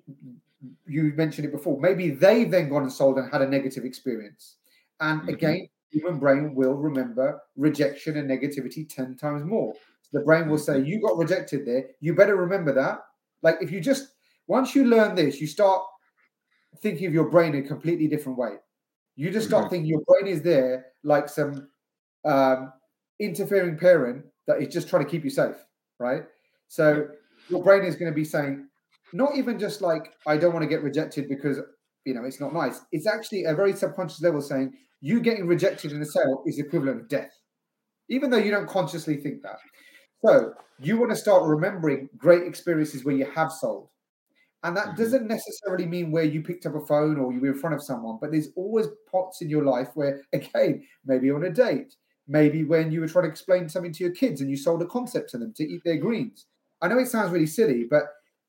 you 0.86 1.12
mentioned 1.16 1.46
it 1.46 1.52
before. 1.52 1.78
Maybe 1.78 2.10
they've 2.10 2.50
then 2.50 2.68
gone 2.68 2.82
and 2.82 2.92
sold 2.92 3.18
and 3.18 3.30
had 3.30 3.42
a 3.42 3.48
negative 3.48 3.84
experience. 3.84 4.56
And 5.00 5.20
mm-hmm. 5.20 5.28
again, 5.30 5.68
human 5.94 6.18
brain 6.18 6.54
will 6.54 6.74
remember 6.74 7.40
rejection 7.56 8.16
and 8.16 8.28
negativity 8.28 8.88
10 8.88 9.16
times 9.16 9.44
more. 9.44 9.74
So 10.02 10.18
the 10.18 10.24
brain 10.24 10.48
will 10.48 10.58
say. 10.58 10.80
You 10.80 11.00
got 11.00 11.16
rejected 11.16 11.64
there. 11.64 11.86
You 12.00 12.14
better 12.14 12.36
remember 12.36 12.74
that. 12.74 13.04
Like 13.42 13.58
if 13.60 13.70
you 13.70 13.80
just 13.80 14.08
once 14.46 14.74
you 14.74 14.84
learn 14.84 15.14
this, 15.14 15.40
you 15.40 15.46
start 15.46 15.82
thinking 16.80 17.06
of 17.06 17.14
your 17.14 17.30
brain 17.30 17.54
in 17.54 17.64
a 17.64 17.68
completely 17.68 18.08
different 18.08 18.36
way. 18.38 18.56
You 19.16 19.30
just 19.30 19.46
start 19.46 19.64
mm-hmm. 19.64 19.70
thinking 19.70 19.90
your 19.90 20.02
brain 20.06 20.26
is 20.26 20.42
there 20.42 20.86
like 21.04 21.28
some 21.28 21.68
um, 22.24 22.72
interfering 23.20 23.78
parent 23.78 24.24
that 24.46 24.60
is 24.60 24.72
just 24.72 24.88
trying 24.88 25.04
to 25.04 25.10
keep 25.10 25.24
you 25.24 25.30
safe, 25.30 25.56
right? 25.98 26.24
So 26.68 27.08
your 27.48 27.62
brain 27.62 27.84
is 27.84 27.94
going 27.96 28.10
to 28.10 28.14
be 28.14 28.24
saying, 28.24 28.66
not 29.12 29.36
even 29.36 29.58
just 29.58 29.80
like, 29.80 30.14
I 30.26 30.36
don't 30.36 30.52
want 30.52 30.64
to 30.64 30.68
get 30.68 30.82
rejected 30.82 31.28
because, 31.28 31.60
you 32.04 32.14
know, 32.14 32.24
it's 32.24 32.40
not 32.40 32.52
nice. 32.52 32.80
It's 32.92 33.06
actually 33.06 33.44
a 33.44 33.54
very 33.54 33.72
subconscious 33.72 34.22
level 34.22 34.40
saying, 34.40 34.74
you 35.00 35.20
getting 35.20 35.46
rejected 35.46 35.92
in 35.92 36.00
a 36.00 36.06
sale 36.06 36.42
is 36.46 36.58
equivalent 36.58 37.00
of 37.00 37.08
death, 37.08 37.32
even 38.08 38.30
though 38.30 38.38
you 38.38 38.50
don't 38.50 38.68
consciously 38.68 39.16
think 39.16 39.42
that. 39.42 39.58
So 40.24 40.54
you 40.78 40.96
want 40.96 41.12
to 41.12 41.16
start 41.16 41.44
remembering 41.44 42.08
great 42.16 42.46
experiences 42.46 43.04
where 43.04 43.14
you 43.14 43.26
have 43.34 43.52
sold. 43.52 43.88
And 44.62 44.74
that 44.76 44.86
mm-hmm. 44.88 45.02
doesn't 45.02 45.26
necessarily 45.26 45.86
mean 45.86 46.10
where 46.10 46.24
you 46.24 46.42
picked 46.42 46.64
up 46.64 46.74
a 46.74 46.86
phone 46.86 47.18
or 47.18 47.32
you 47.32 47.40
were 47.40 47.48
in 47.48 47.58
front 47.58 47.74
of 47.74 47.82
someone, 47.82 48.18
but 48.20 48.32
there's 48.32 48.48
always 48.56 48.86
pots 49.10 49.42
in 49.42 49.50
your 49.50 49.62
life 49.62 49.90
where, 49.94 50.22
again, 50.32 50.84
maybe 51.04 51.30
on 51.30 51.44
a 51.44 51.50
date, 51.50 51.94
maybe 52.26 52.64
when 52.64 52.90
you 52.90 53.00
were 53.00 53.08
trying 53.08 53.26
to 53.26 53.30
explain 53.30 53.68
something 53.68 53.92
to 53.92 54.04
your 54.04 54.14
kids 54.14 54.40
and 54.40 54.48
you 54.48 54.56
sold 54.56 54.80
a 54.80 54.86
concept 54.86 55.28
to 55.30 55.38
them 55.38 55.52
to 55.56 55.64
eat 55.64 55.82
their 55.84 55.98
greens. 55.98 56.46
I 56.80 56.88
know 56.88 56.98
it 56.98 57.08
sounds 57.08 57.30
really 57.30 57.46
silly, 57.46 57.84
but 57.88 58.04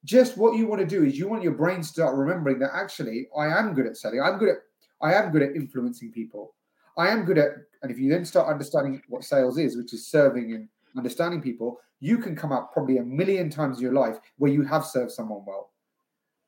just 0.06 0.38
what 0.38 0.56
you 0.56 0.68
want 0.68 0.80
to 0.82 0.88
do 0.88 1.04
is 1.04 1.18
you 1.18 1.28
want 1.28 1.44
your 1.44 1.54
brain 1.54 1.78
to 1.78 1.84
start 1.84 2.16
remembering 2.16 2.60
that 2.60 2.72
actually 2.74 3.28
I 3.38 3.48
am 3.48 3.74
good 3.74 3.86
at 3.86 3.98
selling. 3.98 4.22
I'm 4.22 4.38
good 4.38 4.50
at 4.50 4.58
I 5.02 5.14
am 5.14 5.32
good 5.32 5.42
at 5.42 5.56
influencing 5.56 6.12
people. 6.12 6.56
I 6.98 7.10
am 7.10 7.26
good 7.26 7.38
at 7.38 7.52
and 7.82 7.92
if 7.92 8.00
you 8.00 8.10
then 8.10 8.24
start 8.24 8.48
understanding 8.48 9.02
what 9.10 9.24
sales 9.24 9.58
is, 9.58 9.76
which 9.76 9.94
is 9.94 10.08
serving 10.08 10.54
and 10.54 10.70
understanding 10.96 11.42
people, 11.42 11.80
you 12.00 12.18
can 12.18 12.36
come 12.36 12.52
up 12.52 12.72
probably 12.72 12.98
a 12.98 13.04
million 13.04 13.50
times 13.50 13.78
in 13.78 13.84
your 13.84 13.94
life 13.94 14.18
where 14.38 14.52
you 14.52 14.64
have 14.64 14.86
served 14.86 15.12
someone 15.12 15.44
well. 15.46 15.72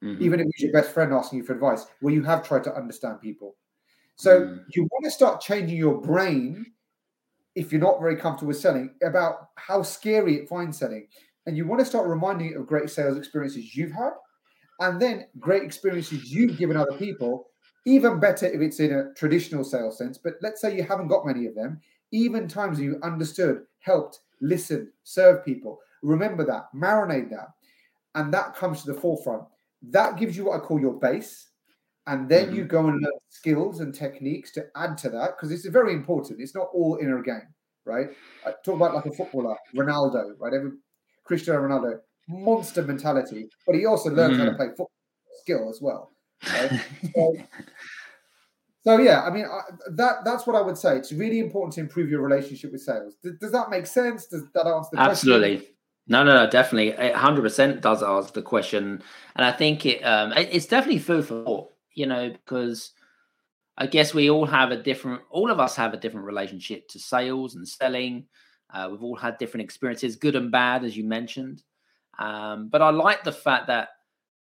Mm-hmm. 0.04 0.24
Even 0.24 0.39
if 0.39 0.48
it's 0.48 0.62
your 0.62 0.72
best 0.72 0.91
friend 0.91 1.12
asking 1.12 1.39
you 1.39 1.46
for 1.46 1.54
advice, 1.54 1.88
where 2.02 2.13
you 2.13 2.24
have 2.24 2.48
tried 2.48 2.63
to 2.65 2.76
understand 2.76 3.20
people. 3.20 3.56
So 4.15 4.41
mm. 4.41 4.63
you 4.76 4.84
want 4.84 5.06
to 5.06 5.12
start 5.12 5.41
changing 5.41 5.78
your 5.78 6.00
brain 6.00 6.65
if 7.58 7.72
you're 7.72 7.82
not 7.82 8.00
very 8.00 8.15
comfortable 8.15 8.50
with 8.50 8.60
selling, 8.60 8.93
about 9.02 9.50
how 9.56 9.82
scary 9.82 10.36
it 10.36 10.48
finds 10.48 10.78
selling. 10.78 11.08
And 11.48 11.58
you 11.58 11.66
want 11.66 11.80
to 11.80 11.86
start 11.86 12.08
reminding 12.08 12.52
it 12.52 12.58
of 12.58 12.68
great 12.68 12.90
sales 12.90 13.18
experiences 13.18 13.76
you've 13.76 13.94
had, 13.94 14.12
and 14.82 15.02
then 15.02 15.26
great 15.40 15.64
experiences 15.64 16.32
you've 16.32 16.58
given 16.58 16.78
other 16.78 16.98
people. 16.98 17.48
Even 17.86 18.20
better 18.20 18.46
if 18.46 18.60
it's 18.60 18.82
in 18.82 18.92
a 18.92 19.14
traditional 19.14 19.64
sales 19.64 19.98
sense, 19.98 20.18
but 20.18 20.34
let's 20.42 20.60
say 20.60 20.76
you 20.76 20.84
haven't 20.84 21.08
got 21.08 21.26
many 21.26 21.46
of 21.46 21.56
them, 21.56 21.80
even 22.12 22.46
times 22.48 22.82
you 22.82 23.00
understood, 23.02 23.62
helped, 23.80 24.20
listened, 24.42 24.90
served 25.04 25.46
people. 25.46 25.80
Remember 26.04 26.46
that, 26.46 26.66
marinate 26.76 27.30
that. 27.30 27.48
And 28.16 28.34
that 28.34 28.56
comes 28.56 28.84
to 28.84 28.92
the 28.92 29.00
forefront. 29.00 29.44
That 29.82 30.18
gives 30.18 30.36
you 30.36 30.46
what 30.46 30.58
I 30.58 30.60
call 30.60 30.82
your 30.82 31.00
base. 31.00 31.48
And 32.08 32.28
then 32.28 32.48
mm-hmm. 32.48 32.56
you 32.56 32.64
go 32.66 32.88
and 32.88 33.02
learn 33.02 33.12
skills 33.30 33.80
and 33.80 33.96
techniques 33.96 34.52
to 34.54 34.66
add 34.76 34.98
to 35.00 35.10
that 35.12 35.38
because 35.38 35.52
it's 35.52 35.66
very 35.68 35.94
important. 35.94 36.42
It's 36.42 36.56
not 36.56 36.68
all 36.74 36.98
inner 37.02 37.22
game, 37.22 37.48
right? 37.86 38.08
I 38.46 38.52
talk 38.66 38.76
about 38.76 38.96
like 38.96 39.06
a 39.06 39.12
footballer, 39.12 39.56
Ronaldo, 39.76 40.32
right? 40.40 40.54
Every, 40.54 40.72
Cristiano 41.28 41.62
Ronaldo, 41.62 42.00
monster 42.28 42.82
mentality, 42.82 43.50
but 43.66 43.76
he 43.76 43.86
also 43.86 44.10
learns 44.10 44.34
mm-hmm. 44.34 44.40
how 44.42 44.46
to 44.46 44.52
mm. 44.52 44.58
play 44.58 44.68
football 44.70 44.92
skill 45.42 45.70
as 45.70 45.82
well. 45.82 46.12
Right? 46.52 46.82
so, 47.16 47.36
so, 48.84 48.98
yeah, 48.98 49.24
I 49.24 49.30
mean 49.30 49.46
I, 49.46 49.62
that 49.92 50.24
that's 50.26 50.48
what 50.48 50.56
I 50.56 50.62
would 50.62 50.78
say. 50.78 50.98
It's 50.98 51.12
really 51.12 51.40
important 51.40 51.74
to 51.74 51.82
improve 51.82 52.10
your 52.10 52.22
relationship 52.22 52.72
with 52.72 52.82
sales. 52.82 53.16
Does, 53.24 53.34
does 53.40 53.52
that 53.52 53.70
make 53.70 53.86
sense? 53.86 54.28
Does 54.28 54.44
that 54.54 54.66
answer 54.66 54.90
the 54.94 55.00
Absolutely. 55.00 55.58
question? 55.58 55.58
Absolutely. 55.58 55.74
No, 56.10 56.24
no, 56.24 56.46
no, 56.46 56.50
definitely. 56.50 56.90
It 56.92 57.13
100% 57.13 57.82
does 57.82 58.02
ask 58.02 58.34
the 58.34 58.42
question. 58.42 59.04
And 59.36 59.46
I 59.46 59.52
think 59.52 59.86
it 59.86 60.02
um, 60.04 60.32
it's 60.34 60.66
definitely 60.66 61.00
food 61.00 61.26
for 61.26 61.44
thought 61.44 61.72
you 61.98 62.06
know, 62.06 62.30
because 62.30 62.92
I 63.76 63.88
guess 63.88 64.13
we 64.13 64.30
all 64.30 64.46
have 64.46 64.70
a 64.70 64.82
different, 64.82 65.24
all 65.32 65.50
of 65.50 65.60
us 65.60 65.76
have 65.76 65.96
a 65.96 65.98
different 65.98 66.28
relationship 66.28 66.88
to 66.90 67.00
sales 67.00 67.56
and 67.56 67.68
selling. 67.68 68.28
Uh, 68.73 68.89
we've 68.91 69.03
all 69.03 69.15
had 69.15 69.38
different 69.38 69.63
experiences, 69.63 70.15
good 70.15 70.36
and 70.36 70.51
bad, 70.51 70.84
as 70.84 70.97
you 70.97 71.03
mentioned. 71.03 71.63
Um, 72.19 72.69
but 72.69 72.82
I 72.82 72.89
like 72.89 73.23
the 73.23 73.32
fact 73.32 73.67
that 73.67 73.89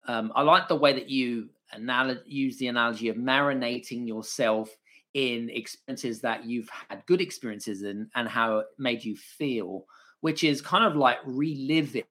um, 0.07 0.33
I 0.35 0.43
like 0.43 0.69
the 0.69 0.77
way 0.77 0.93
that 0.93 1.09
you 1.09 1.51
anal- 1.75 2.23
use 2.27 2.59
the 2.59 2.69
analogy 2.69 3.09
of 3.09 3.17
marinating 3.17 4.09
yourself 4.09 4.71
in 5.15 5.51
experiences 5.51 6.21
that 6.21 6.45
you've 6.45 6.69
had 6.89 7.05
good 7.07 7.21
experiences 7.21 7.83
in 7.83 8.09
and 8.15 8.29
how 8.29 8.59
it 8.59 8.67
made 8.79 9.05
you 9.05 9.17
feel, 9.17 9.85
which 10.21 10.45
is 10.45 10.61
kind 10.61 10.85
of 10.85 10.97
like 10.97 11.19
reliving 11.25 12.05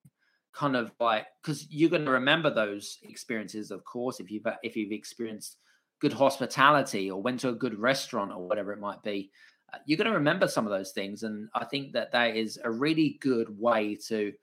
kind 0.53 0.75
of 0.75 0.91
like 0.99 1.27
because 1.43 1.67
you're 1.69 1.89
going 1.89 2.03
to 2.03 2.09
remember 2.09 2.49
those 2.49 2.97
experiences 3.03 3.69
of 3.69 3.83
course 3.83 4.19
if 4.19 4.31
you've 4.31 4.47
if 4.63 4.75
you've 4.75 4.91
experienced 4.91 5.57
good 5.99 6.11
hospitality 6.13 7.11
or 7.11 7.21
went 7.21 7.39
to 7.39 7.49
a 7.49 7.53
good 7.53 7.77
restaurant 7.77 8.31
or 8.31 8.47
whatever 8.47 8.73
it 8.73 8.79
might 8.79 9.01
be 9.03 9.29
uh, 9.73 9.77
you're 9.85 9.97
going 9.97 10.09
to 10.09 10.17
remember 10.17 10.47
some 10.47 10.65
of 10.65 10.71
those 10.71 10.91
things 10.91 11.23
and 11.23 11.49
i 11.53 11.65
think 11.65 11.93
that 11.93 12.11
that 12.11 12.35
is 12.35 12.59
a 12.63 12.71
really 12.71 13.17
good 13.21 13.59
way 13.59 13.95
to 13.95 14.33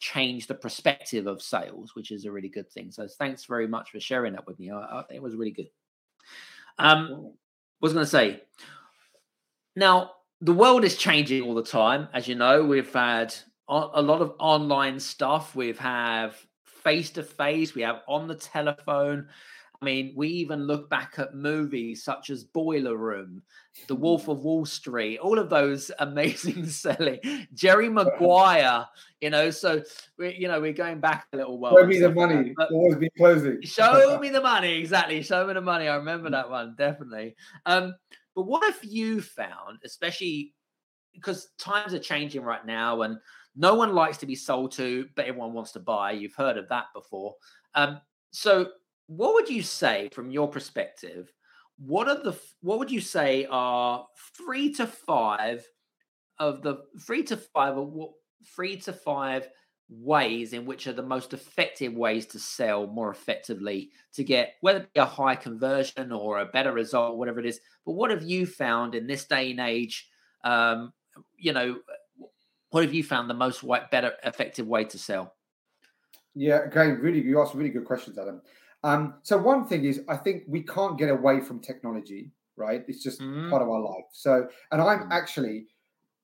change 0.00 0.46
the 0.46 0.54
perspective 0.54 1.26
of 1.26 1.42
sales 1.42 1.94
which 1.94 2.10
is 2.10 2.24
a 2.24 2.30
really 2.30 2.48
good 2.48 2.70
thing 2.70 2.90
so 2.90 3.06
thanks 3.18 3.44
very 3.44 3.66
much 3.66 3.90
for 3.90 4.00
sharing 4.00 4.32
that 4.32 4.46
with 4.46 4.58
me 4.58 4.70
I, 4.70 4.78
I, 4.78 5.04
it 5.10 5.22
was 5.22 5.34
really 5.34 5.50
good 5.50 5.68
um 6.78 7.32
was 7.80 7.92
going 7.92 8.04
to 8.04 8.10
say 8.10 8.42
now 9.74 10.12
the 10.40 10.52
world 10.52 10.84
is 10.84 10.96
changing 10.96 11.42
all 11.42 11.54
the 11.54 11.64
time 11.64 12.08
as 12.14 12.28
you 12.28 12.36
know 12.36 12.64
we've 12.64 12.92
had 12.92 13.34
a 13.68 14.02
lot 14.02 14.22
of 14.22 14.34
online 14.38 14.98
stuff. 14.98 15.54
We've 15.54 15.78
have 15.78 16.36
face 16.64 17.10
to 17.10 17.22
face. 17.22 17.74
We 17.74 17.82
have 17.82 18.00
on 18.08 18.26
the 18.26 18.34
telephone. 18.34 19.28
I 19.80 19.84
mean, 19.84 20.12
we 20.16 20.28
even 20.28 20.66
look 20.66 20.90
back 20.90 21.14
at 21.18 21.34
movies 21.34 22.02
such 22.02 22.30
as 22.30 22.42
Boiler 22.42 22.96
Room, 22.96 23.42
The 23.86 23.94
Wolf 23.94 24.26
Mm. 24.26 24.32
of 24.32 24.44
Wall 24.44 24.66
Street, 24.66 25.18
all 25.18 25.38
of 25.38 25.48
those 25.50 25.90
amazing 26.00 26.66
selling. 26.66 27.20
Jerry 27.54 27.88
Maguire, 27.88 28.86
you 29.20 29.30
know, 29.30 29.50
so 29.50 29.82
we, 30.18 30.34
you 30.34 30.48
know, 30.48 30.60
we're 30.60 30.72
going 30.72 30.98
back 30.98 31.28
a 31.32 31.36
little 31.36 31.58
while. 31.60 31.76
Show 31.78 31.86
me 31.86 31.98
the 31.98 32.06
stuff 32.06 32.16
like 32.16 32.28
that, 32.28 32.54
money. 32.56 32.70
Always 32.72 32.96
be 32.96 33.10
closing. 33.16 33.60
Show 33.62 34.18
me 34.18 34.30
the 34.30 34.40
money, 34.40 34.74
exactly. 34.78 35.22
Show 35.22 35.46
me 35.46 35.54
the 35.54 35.60
money. 35.60 35.88
I 35.88 35.92
Mm. 35.92 35.98
remember 35.98 36.30
that 36.30 36.50
one 36.50 36.74
definitely. 36.76 37.36
Um, 37.64 37.94
but 38.34 38.42
what 38.42 38.64
have 38.64 38.82
you 38.82 39.20
found, 39.20 39.78
especially 39.84 40.54
because 41.12 41.48
times 41.58 41.94
are 41.94 41.98
changing 42.00 42.42
right 42.42 42.64
now, 42.66 43.02
and 43.02 43.18
no 43.56 43.74
one 43.74 43.92
likes 43.94 44.18
to 44.18 44.26
be 44.26 44.34
sold 44.36 44.72
to, 44.72 45.08
but 45.16 45.26
everyone 45.26 45.52
wants 45.52 45.72
to 45.72 45.80
buy. 45.80 46.12
You've 46.12 46.34
heard 46.34 46.56
of 46.56 46.68
that 46.68 46.86
before. 46.94 47.34
Um, 47.74 48.00
so, 48.30 48.70
what 49.08 49.34
would 49.34 49.48
you 49.48 49.62
say 49.62 50.10
from 50.12 50.30
your 50.30 50.48
perspective? 50.48 51.32
What 51.78 52.08
are 52.08 52.22
the 52.22 52.38
what 52.60 52.78
would 52.78 52.90
you 52.90 53.00
say 53.00 53.46
are 53.50 54.06
three 54.36 54.72
to 54.74 54.86
five 54.86 55.66
of 56.38 56.62
the 56.62 56.84
three 57.04 57.22
to 57.24 57.36
five 57.36 57.76
of 57.76 57.88
what 57.88 58.12
three 58.54 58.76
to 58.80 58.92
five 58.92 59.48
ways 59.90 60.52
in 60.52 60.66
which 60.66 60.86
are 60.86 60.92
the 60.92 61.02
most 61.02 61.32
effective 61.32 61.94
ways 61.94 62.26
to 62.26 62.38
sell 62.38 62.86
more 62.86 63.10
effectively 63.10 63.90
to 64.12 64.22
get 64.22 64.54
whether 64.60 64.80
it 64.80 64.92
be 64.92 65.00
a 65.00 65.04
high 65.06 65.34
conversion 65.34 66.12
or 66.12 66.38
a 66.38 66.46
better 66.46 66.72
result, 66.72 67.16
whatever 67.16 67.40
it 67.40 67.46
is. 67.46 67.60
But 67.86 67.92
what 67.92 68.10
have 68.10 68.22
you 68.22 68.44
found 68.44 68.94
in 68.94 69.06
this 69.06 69.24
day 69.24 69.50
and 69.50 69.60
age? 69.60 70.06
Um, 70.44 70.92
you 71.38 71.54
know, 71.54 71.78
what 72.70 72.84
have 72.84 72.92
you 72.92 73.02
found 73.02 73.30
the 73.30 73.34
most 73.34 73.64
better 73.90 74.12
effective 74.22 74.66
way 74.66 74.84
to 74.84 74.98
sell? 74.98 75.34
Yeah, 76.34 76.64
again, 76.66 76.98
really, 77.00 77.22
you 77.22 77.40
asked 77.40 77.54
really 77.54 77.70
good 77.70 77.86
questions, 77.86 78.18
Adam. 78.18 78.42
Um, 78.84 79.20
so 79.22 79.36
one 79.38 79.66
thing 79.66 79.84
is, 79.84 80.02
I 80.08 80.16
think 80.16 80.44
we 80.46 80.62
can't 80.62 80.98
get 80.98 81.10
away 81.10 81.40
from 81.40 81.60
technology, 81.60 82.32
right? 82.56 82.84
It's 82.88 83.02
just 83.02 83.22
Mhm. 83.22 83.50
part 83.50 83.62
of 83.62 83.68
our 83.68 83.80
life. 83.80 84.04
So, 84.12 84.48
and 84.70 84.80
I'm 84.80 85.06
Mm. 85.06 85.12
actually, 85.12 85.68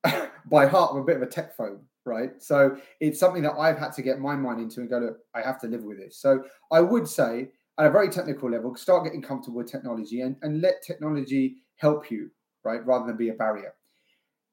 by 0.45 0.67
heart, 0.67 0.91
I'm 0.93 0.99
a 1.01 1.03
bit 1.03 1.17
of 1.17 1.23
a 1.23 1.27
tech 1.27 1.57
phobe, 1.57 1.81
right? 2.05 2.41
So 2.41 2.79
it's 2.99 3.19
something 3.19 3.43
that 3.43 3.53
I've 3.57 3.77
had 3.77 3.93
to 3.93 4.01
get 4.01 4.19
my 4.19 4.35
mind 4.35 4.61
into 4.61 4.81
and 4.81 4.89
go, 4.89 4.99
look, 4.99 5.19
I 5.33 5.41
have 5.41 5.59
to 5.61 5.67
live 5.67 5.83
with 5.83 5.97
this. 5.99 6.17
So 6.19 6.45
I 6.71 6.81
would 6.81 7.07
say, 7.07 7.51
at 7.79 7.87
a 7.87 7.91
very 7.91 8.09
technical 8.09 8.49
level, 8.49 8.75
start 8.75 9.03
getting 9.05 9.21
comfortable 9.21 9.57
with 9.57 9.67
technology 9.71 10.21
and, 10.21 10.37
and 10.43 10.61
let 10.61 10.81
technology 10.83 11.57
help 11.77 12.11
you, 12.11 12.31
right, 12.63 12.85
rather 12.85 13.07
than 13.07 13.17
be 13.17 13.29
a 13.29 13.33
barrier. 13.33 13.75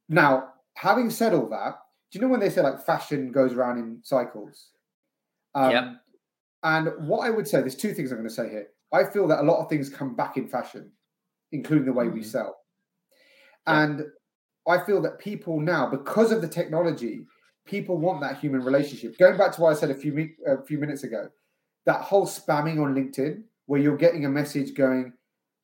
Now, 0.08 0.54
having 0.74 1.10
said 1.10 1.34
all 1.34 1.48
that, 1.50 1.78
do 2.10 2.18
you 2.18 2.22
know 2.22 2.28
when 2.28 2.40
they 2.40 2.50
say 2.50 2.60
like 2.62 2.84
fashion 2.84 3.32
goes 3.32 3.54
around 3.54 3.78
in 3.78 4.00
cycles? 4.02 4.70
Um, 5.54 5.70
Yep. 5.70 6.01
And 6.62 7.08
what 7.08 7.26
I 7.26 7.30
would 7.30 7.48
say, 7.48 7.60
there's 7.60 7.76
two 7.76 7.94
things 7.94 8.12
I'm 8.12 8.18
going 8.18 8.28
to 8.28 8.34
say 8.34 8.48
here. 8.50 8.68
I 8.92 9.04
feel 9.04 9.26
that 9.28 9.40
a 9.40 9.42
lot 9.42 9.62
of 9.62 9.68
things 9.68 9.88
come 9.88 10.14
back 10.14 10.36
in 10.36 10.48
fashion, 10.48 10.92
including 11.52 11.86
the 11.86 11.92
way 11.92 12.08
we 12.08 12.20
Mhm. 12.20 12.24
sell. 12.24 12.56
Yep. 13.68 13.86
And 13.88 14.02
I 14.68 14.84
feel 14.84 15.02
that 15.02 15.18
people 15.18 15.60
now, 15.60 15.90
because 15.90 16.32
of 16.32 16.42
the 16.42 16.48
technology, 16.48 17.26
people 17.66 17.98
want 17.98 18.20
that 18.22 18.38
human 18.38 18.62
relationship. 18.62 19.18
Going 19.18 19.38
back 19.38 19.52
to 19.52 19.60
what 19.62 19.70
I 19.72 19.74
said 19.74 19.90
a 19.90 19.94
few 19.94 20.30
a 20.46 20.62
few 20.64 20.78
minutes 20.78 21.04
ago, 21.04 21.28
that 21.86 22.02
whole 22.02 22.26
spamming 22.26 22.82
on 22.82 22.94
LinkedIn, 22.94 23.44
where 23.66 23.80
you're 23.80 23.96
getting 23.98 24.24
a 24.26 24.30
message 24.30 24.74
going 24.74 25.14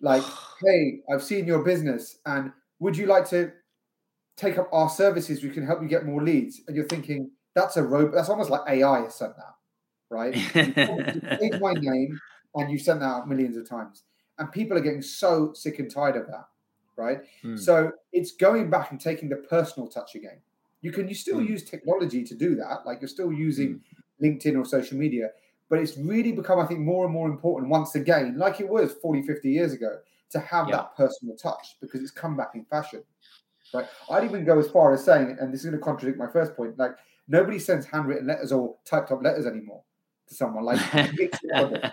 like, 0.00 0.24
"Hey, 0.64 1.02
I've 1.12 1.22
seen 1.24 1.46
your 1.46 1.64
business, 1.64 2.18
and 2.26 2.52
would 2.80 2.96
you 2.96 3.06
like 3.06 3.28
to 3.30 3.52
take 4.37 4.58
up 4.58 4.68
our 4.72 4.90
services? 4.90 5.42
We 5.44 5.50
can 5.50 5.66
help 5.66 5.82
you 5.82 5.88
get 5.88 6.06
more 6.06 6.22
leads." 6.22 6.62
And 6.68 6.76
you're 6.76 6.87
thinking, 6.88 7.32
"That's 7.54 7.76
a 7.78 7.84
robot. 7.84 8.14
That's 8.14 8.30
almost 8.30 8.50
like 8.50 8.62
AI 8.68 9.02
has 9.02 9.16
sent 9.16 9.37
that, 9.37 9.54
right?" 10.11 10.35
You 11.40 11.59
my 11.61 11.75
name 11.75 12.21
and 12.55 12.71
you 12.71 12.79
sent 12.79 13.01
that 13.01 13.07
out 13.07 13.29
millions 13.29 13.57
of 13.57 13.68
times. 13.68 14.05
And 14.38 14.51
people 14.53 14.77
are 14.79 14.81
getting 14.81 15.03
so 15.03 15.53
sick 15.53 15.79
and 15.81 15.90
tired 15.90 16.16
of 16.16 16.27
that, 16.29 16.49
right? 16.97 17.23
Mm. 17.44 17.59
So 17.59 17.92
it's 18.12 18.33
going 18.33 18.71
back 18.71 18.90
and 18.92 19.01
taking 19.01 19.29
the 19.29 19.37
personal 19.37 19.88
touch 19.88 20.14
again. 20.14 20.40
You 20.81 20.92
can 20.92 21.09
you 21.09 21.14
still 21.14 21.38
Mm. 21.38 21.49
use 21.49 21.64
technology 21.64 22.23
to 22.25 22.35
do 22.35 22.55
that, 22.57 22.87
like 22.87 23.01
you're 23.01 23.09
still 23.09 23.33
using 23.33 23.83
LinkedIn 24.23 24.57
or 24.59 24.64
social 24.64 24.97
media, 24.97 25.31
but 25.68 25.79
it's 25.81 25.97
really 25.99 26.33
become, 26.33 26.59
I 26.61 26.66
think, 26.66 26.81
more 26.81 27.05
and 27.05 27.12
more 27.12 27.29
important 27.29 27.71
once 27.71 27.94
again, 27.97 28.38
like 28.38 28.61
it 28.61 28.68
was 28.68 28.92
40, 28.94 29.23
50 29.23 29.51
years 29.51 29.73
ago, 29.73 30.01
to 30.31 30.38
have 30.40 30.66
Yeah. 30.68 30.77
that 30.77 30.94
personal 30.97 31.37
touch 31.37 31.77
because 31.81 32.01
it's 32.03 32.11
come 32.12 32.37
back 32.37 32.55
in 32.55 32.64
fashion. 32.66 33.03
Right. 33.75 33.87
I'd 34.11 34.25
even 34.25 34.44
go 34.44 34.59
as 34.59 34.71
far 34.71 34.92
as 34.94 35.05
saying, 35.05 35.37
and 35.40 35.53
this 35.53 35.61
is 35.61 35.66
going 35.66 35.79
to 35.79 35.85
contradict 35.85 36.18
my 36.18 36.29
first 36.31 36.55
point, 36.57 36.79
like 36.79 36.97
nobody 37.29 37.59
sends 37.59 37.87
handwritten 37.87 38.27
letters 38.27 38.53
or 38.53 38.77
typed 38.85 39.12
up 39.12 39.23
letters 39.23 39.47
anymore 39.47 39.85
to 40.28 40.34
someone. 40.34 40.64
Like 40.64 40.80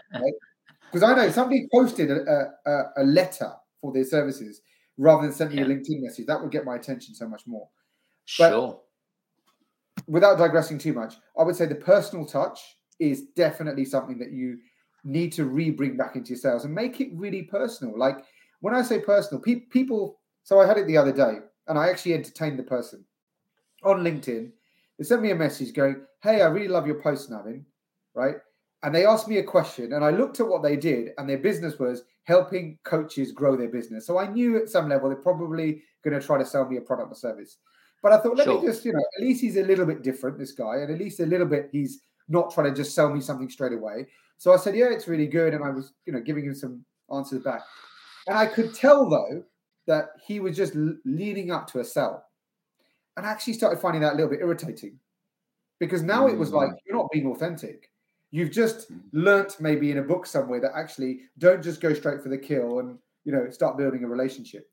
because 0.91 1.03
I 1.03 1.13
know 1.15 1.29
somebody 1.29 1.67
posted 1.73 2.11
a, 2.11 2.51
a, 2.65 2.83
a 2.97 3.03
letter 3.03 3.51
for 3.81 3.91
their 3.91 4.05
services 4.05 4.61
rather 4.97 5.23
than 5.23 5.33
sending 5.33 5.57
Yeah. 5.59 5.65
a 5.65 5.67
LinkedIn 5.67 6.01
message. 6.01 6.25
That 6.25 6.41
would 6.41 6.51
get 6.51 6.65
my 6.65 6.75
attention 6.75 7.13
so 7.15 7.27
much 7.27 7.45
more. 7.47 7.67
But- 8.37 8.49
sure. 8.51 8.81
Without 10.07 10.37
digressing 10.37 10.77
too 10.77 10.93
much, 10.93 11.15
I 11.39 11.43
would 11.43 11.55
say 11.55 11.65
the 11.65 11.75
personal 11.75 12.25
touch 12.25 12.59
is 12.99 13.23
definitely 13.35 13.85
something 13.85 14.19
that 14.19 14.31
you 14.31 14.59
need 15.03 15.31
to 15.33 15.45
re-bring 15.45 15.97
back 15.97 16.15
into 16.15 16.29
your 16.29 16.37
sales 16.37 16.63
and 16.65 16.75
make 16.75 17.01
it 17.01 17.09
really 17.13 17.41
personal. 17.43 17.97
Like 17.97 18.17
when 18.59 18.75
I 18.75 18.81
say 18.81 18.99
personal, 18.99 19.41
pe- 19.41 19.61
people. 19.61 20.19
So 20.43 20.59
I 20.59 20.67
had 20.67 20.77
it 20.77 20.85
the 20.85 20.97
other 20.97 21.11
day, 21.11 21.37
and 21.67 21.79
I 21.79 21.89
actually 21.89 22.13
entertained 22.13 22.59
the 22.59 22.63
person 22.63 23.03
on 23.83 24.03
LinkedIn. 24.03 24.51
They 24.99 25.03
sent 25.03 25.23
me 25.23 25.31
a 25.31 25.35
message 25.35 25.73
going, 25.73 26.05
"Hey, 26.21 26.41
I 26.41 26.47
really 26.47 26.67
love 26.67 26.85
your 26.85 27.01
post, 27.01 27.31
Navin." 27.31 27.63
Right? 28.15 28.35
And 28.83 28.93
they 28.93 29.05
asked 29.05 29.27
me 29.27 29.37
a 29.39 29.43
question, 29.43 29.93
and 29.93 30.05
I 30.05 30.11
looked 30.11 30.39
at 30.39 30.47
what 30.47 30.61
they 30.61 30.75
did, 30.75 31.09
and 31.17 31.27
their 31.27 31.39
business 31.39 31.79
was 31.79 32.03
helping 32.23 32.77
coaches 32.83 33.31
grow 33.31 33.55
their 33.55 33.69
business. 33.69 34.05
So 34.05 34.17
I 34.19 34.27
knew 34.27 34.57
at 34.57 34.69
some 34.69 34.89
level 34.89 35.09
they're 35.09 35.17
probably 35.17 35.81
going 36.03 36.19
to 36.19 36.25
try 36.25 36.37
to 36.37 36.45
sell 36.45 36.67
me 36.67 36.77
a 36.77 36.81
product 36.81 37.11
or 37.11 37.15
service. 37.15 37.57
But 38.03 38.11
I 38.11 38.17
thought, 38.19 38.37
let 38.37 38.45
Sure. 38.45 38.61
me 38.61 38.67
just, 38.67 38.85
you 38.85 38.93
know, 38.93 39.03
at 39.17 39.23
least 39.23 39.41
he's 39.41 39.57
a 39.57 39.63
little 39.63 39.85
bit 39.85 40.03
different, 40.03 40.37
this 40.37 40.51
guy, 40.51 40.77
and 40.77 40.91
at 40.91 40.99
least 40.99 41.19
a 41.19 41.25
little 41.25 41.47
bit 41.47 41.69
he's 41.71 42.01
not 42.27 42.53
trying 42.53 42.69
to 42.69 42.75
just 42.75 42.93
sell 42.93 43.09
me 43.09 43.21
something 43.21 43.49
straight 43.49 43.73
away. 43.73 44.07
So 44.37 44.53
I 44.53 44.57
said, 44.57 44.75
yeah, 44.75 44.89
it's 44.91 45.07
really 45.07 45.27
good, 45.27 45.53
and 45.53 45.63
I 45.63 45.69
was, 45.69 45.93
you 46.05 46.13
know, 46.13 46.21
giving 46.21 46.45
him 46.45 46.53
some 46.53 46.85
answers 47.11 47.41
back, 47.41 47.61
and 48.27 48.37
I 48.37 48.45
could 48.45 48.75
tell 48.75 49.09
though 49.09 49.43
that 49.87 50.09
he 50.25 50.39
was 50.39 50.55
just 50.55 50.73
leading 51.05 51.51
up 51.51 51.67
to 51.71 51.79
a 51.79 51.83
sell, 51.83 52.23
and 53.17 53.25
I 53.25 53.29
actually 53.29 53.53
started 53.53 53.79
finding 53.79 54.01
that 54.01 54.13
a 54.13 54.15
little 54.15 54.29
bit 54.29 54.41
irritating 54.41 54.99
because 55.79 56.03
now 56.03 56.27
it 56.27 56.37
was 56.37 56.51
like 56.51 56.69
mm. 56.69 56.77
you're 56.85 56.97
not 56.97 57.09
being 57.11 57.27
authentic. 57.27 57.89
You've 58.35 58.51
just 58.51 58.91
Mm. 58.91 59.01
learnt 59.13 59.61
maybe 59.61 59.91
in 59.91 59.99
a 59.99 60.01
book 60.01 60.25
somewhere 60.25 60.59
that 60.59 60.75
actually 60.75 61.21
don't 61.37 61.63
just 61.63 61.79
go 61.79 61.93
straight 61.93 62.21
for 62.21 62.27
the 62.27 62.37
kill 62.37 62.79
and 62.79 62.99
you 63.23 63.31
know 63.31 63.49
start 63.49 63.77
building 63.77 64.03
a 64.03 64.09
relationship. 64.09 64.69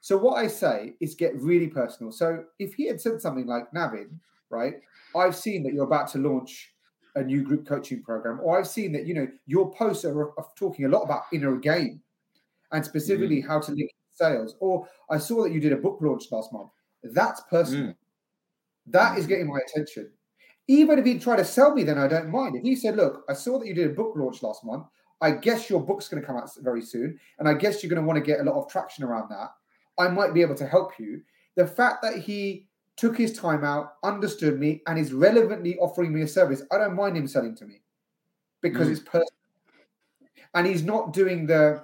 So 0.00 0.16
what 0.16 0.34
I 0.34 0.48
say 0.48 0.96
is 0.98 1.14
get 1.14 1.40
really 1.40 1.68
personal. 1.68 2.10
So 2.10 2.44
if 2.58 2.74
he 2.74 2.88
had 2.88 3.00
said 3.00 3.20
something 3.20 3.46
like 3.46 3.70
Navin, 3.70 4.18
right? 4.50 4.80
I've 5.14 5.36
seen 5.36 5.62
that 5.62 5.72
you're 5.72 5.84
about 5.84 6.08
to 6.08 6.18
launch 6.18 6.74
a 7.14 7.22
new 7.22 7.44
group 7.44 7.68
coaching 7.68 8.02
program, 8.02 8.40
or 8.42 8.58
I've 8.58 8.66
seen 8.66 8.90
that 8.94 9.06
you 9.06 9.14
know 9.14 9.28
your 9.46 9.72
posts 9.72 10.04
are, 10.04 10.30
are 10.36 10.48
talking 10.56 10.84
a 10.84 10.88
lot 10.88 11.02
about 11.04 11.22
inner 11.32 11.56
game 11.56 12.02
and 12.72 12.84
specifically 12.84 13.42
hmm. 13.42 13.46
how 13.46 13.60
to 13.60 13.70
link 13.70 13.92
sales. 14.14 14.56
Or 14.58 14.88
I 15.08 15.18
saw 15.18 15.44
that 15.44 15.52
you 15.52 15.60
did 15.60 15.72
a 15.72 15.76
book 15.76 15.98
launch 16.00 16.24
last 16.32 16.52
month. 16.52 16.70
That's 17.04 17.42
personal. 17.48 17.92
Hmm. 17.92 18.90
That 18.90 19.18
is 19.18 19.24
hmm. 19.26 19.28
getting 19.28 19.46
my 19.46 19.60
attention. 19.68 20.10
Even 20.66 20.98
if 20.98 21.04
he 21.04 21.18
tried 21.18 21.36
to 21.36 21.44
sell 21.44 21.74
me, 21.74 21.82
then 21.84 21.98
I 21.98 22.08
don't 22.08 22.30
mind. 22.30 22.56
If 22.56 22.62
he 22.62 22.74
said, 22.74 22.96
"Look, 22.96 23.24
I 23.28 23.34
saw 23.34 23.58
that 23.58 23.66
you 23.66 23.74
did 23.74 23.90
a 23.90 23.94
book 23.94 24.14
launch 24.16 24.42
last 24.42 24.64
month. 24.64 24.86
I 25.20 25.32
guess 25.32 25.68
your 25.70 25.80
book's 25.80 26.08
going 26.08 26.22
to 26.22 26.26
come 26.26 26.36
out 26.36 26.50
very 26.60 26.82
soon, 26.82 27.18
and 27.38 27.48
I 27.48 27.54
guess 27.54 27.82
you're 27.82 27.90
going 27.90 28.02
to 28.02 28.06
want 28.06 28.18
to 28.18 28.24
get 28.24 28.40
a 28.40 28.44
lot 28.44 28.56
of 28.60 28.70
traction 28.70 29.04
around 29.04 29.28
that. 29.30 29.50
I 29.98 30.08
might 30.08 30.34
be 30.34 30.42
able 30.42 30.54
to 30.56 30.66
help 30.66 30.98
you." 30.98 31.22
The 31.56 31.66
fact 31.66 32.02
that 32.02 32.16
he 32.18 32.66
took 32.96 33.16
his 33.16 33.36
time 33.36 33.64
out, 33.64 33.94
understood 34.02 34.58
me, 34.58 34.82
and 34.86 34.98
is 34.98 35.12
relevantly 35.12 35.76
offering 35.78 36.12
me 36.12 36.22
a 36.22 36.28
service, 36.28 36.62
I 36.70 36.78
don't 36.78 36.94
mind 36.94 37.16
him 37.16 37.26
selling 37.26 37.54
to 37.56 37.66
me 37.66 37.82
because 38.60 38.88
Mm. 38.88 38.92
it's 38.92 39.00
personal, 39.00 39.28
and 40.54 40.66
he's 40.66 40.82
not 40.84 41.12
doing 41.12 41.46
the 41.46 41.82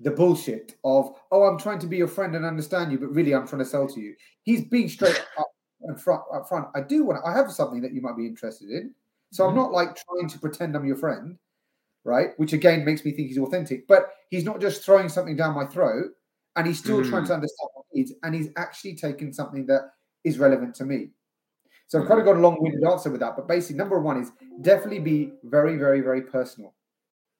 the 0.00 0.10
bullshit 0.10 0.74
of 0.84 1.14
oh 1.30 1.44
i'm 1.44 1.56
trying 1.58 1.78
to 1.78 1.86
be 1.86 1.96
your 1.96 2.08
friend 2.08 2.34
and 2.34 2.44
understand 2.44 2.90
you 2.90 2.98
but 2.98 3.14
really 3.14 3.32
i'm 3.32 3.46
trying 3.46 3.60
to 3.60 3.64
sell 3.64 3.86
to 3.86 4.00
you 4.00 4.14
he's 4.42 4.64
being 4.64 4.88
straight 4.88 5.24
up 5.38 5.53
and 5.84 6.00
front 6.00 6.22
up 6.34 6.48
front. 6.48 6.68
I 6.74 6.80
do 6.82 7.04
want 7.04 7.22
To, 7.22 7.28
i 7.28 7.32
have 7.36 7.50
something 7.52 7.80
that 7.82 7.92
you 7.94 8.00
might 8.00 8.16
be 8.16 8.26
interested 8.26 8.70
in. 8.70 8.94
So 9.32 9.46
i'm 9.46 9.54
Mhm. 9.54 9.56
not 9.56 9.72
like 9.72 9.96
trying 9.96 10.28
to 10.28 10.38
pretend 10.38 10.76
i'm 10.76 10.86
your 10.86 10.96
friend 10.96 11.38
right? 12.04 12.30
Which 12.38 12.52
again 12.52 12.84
makes 12.84 13.04
me 13.04 13.12
think 13.12 13.28
he's 13.28 13.38
authentic. 13.38 13.86
But 13.88 14.10
he's 14.30 14.44
not 14.44 14.60
just 14.60 14.84
throwing 14.84 15.08
something 15.08 15.36
down 15.36 15.54
my 15.54 15.66
throat 15.66 16.12
and 16.56 16.66
he's 16.66 16.78
still 16.78 17.02
trying 17.04 17.24
Mm. 17.24 17.28
to 17.28 17.34
understand 17.34 17.70
my 17.76 17.82
needs 17.94 18.12
and 18.22 18.34
he's 18.34 18.48
actually 18.56 18.94
taken 18.96 19.32
something 19.32 19.66
that 19.66 19.92
is 20.24 20.38
relevant 20.38 20.74
to 20.76 20.84
me. 20.84 21.10
So 21.88 22.00
i've 22.00 22.08
kind 22.08 22.20
of 22.20 22.26
got 22.26 22.36
a 22.36 22.40
long-winded 22.40 22.84
answer 22.84 23.10
with 23.10 23.20
that 23.20 23.36
but 23.36 23.48
basically 23.48 23.76
number 23.76 24.00
one 24.00 24.18
is 24.20 24.32
definitely 24.62 25.00
be 25.00 25.32
very 25.44 25.76
very 25.76 26.00
very 26.00 26.22
personal 26.22 26.74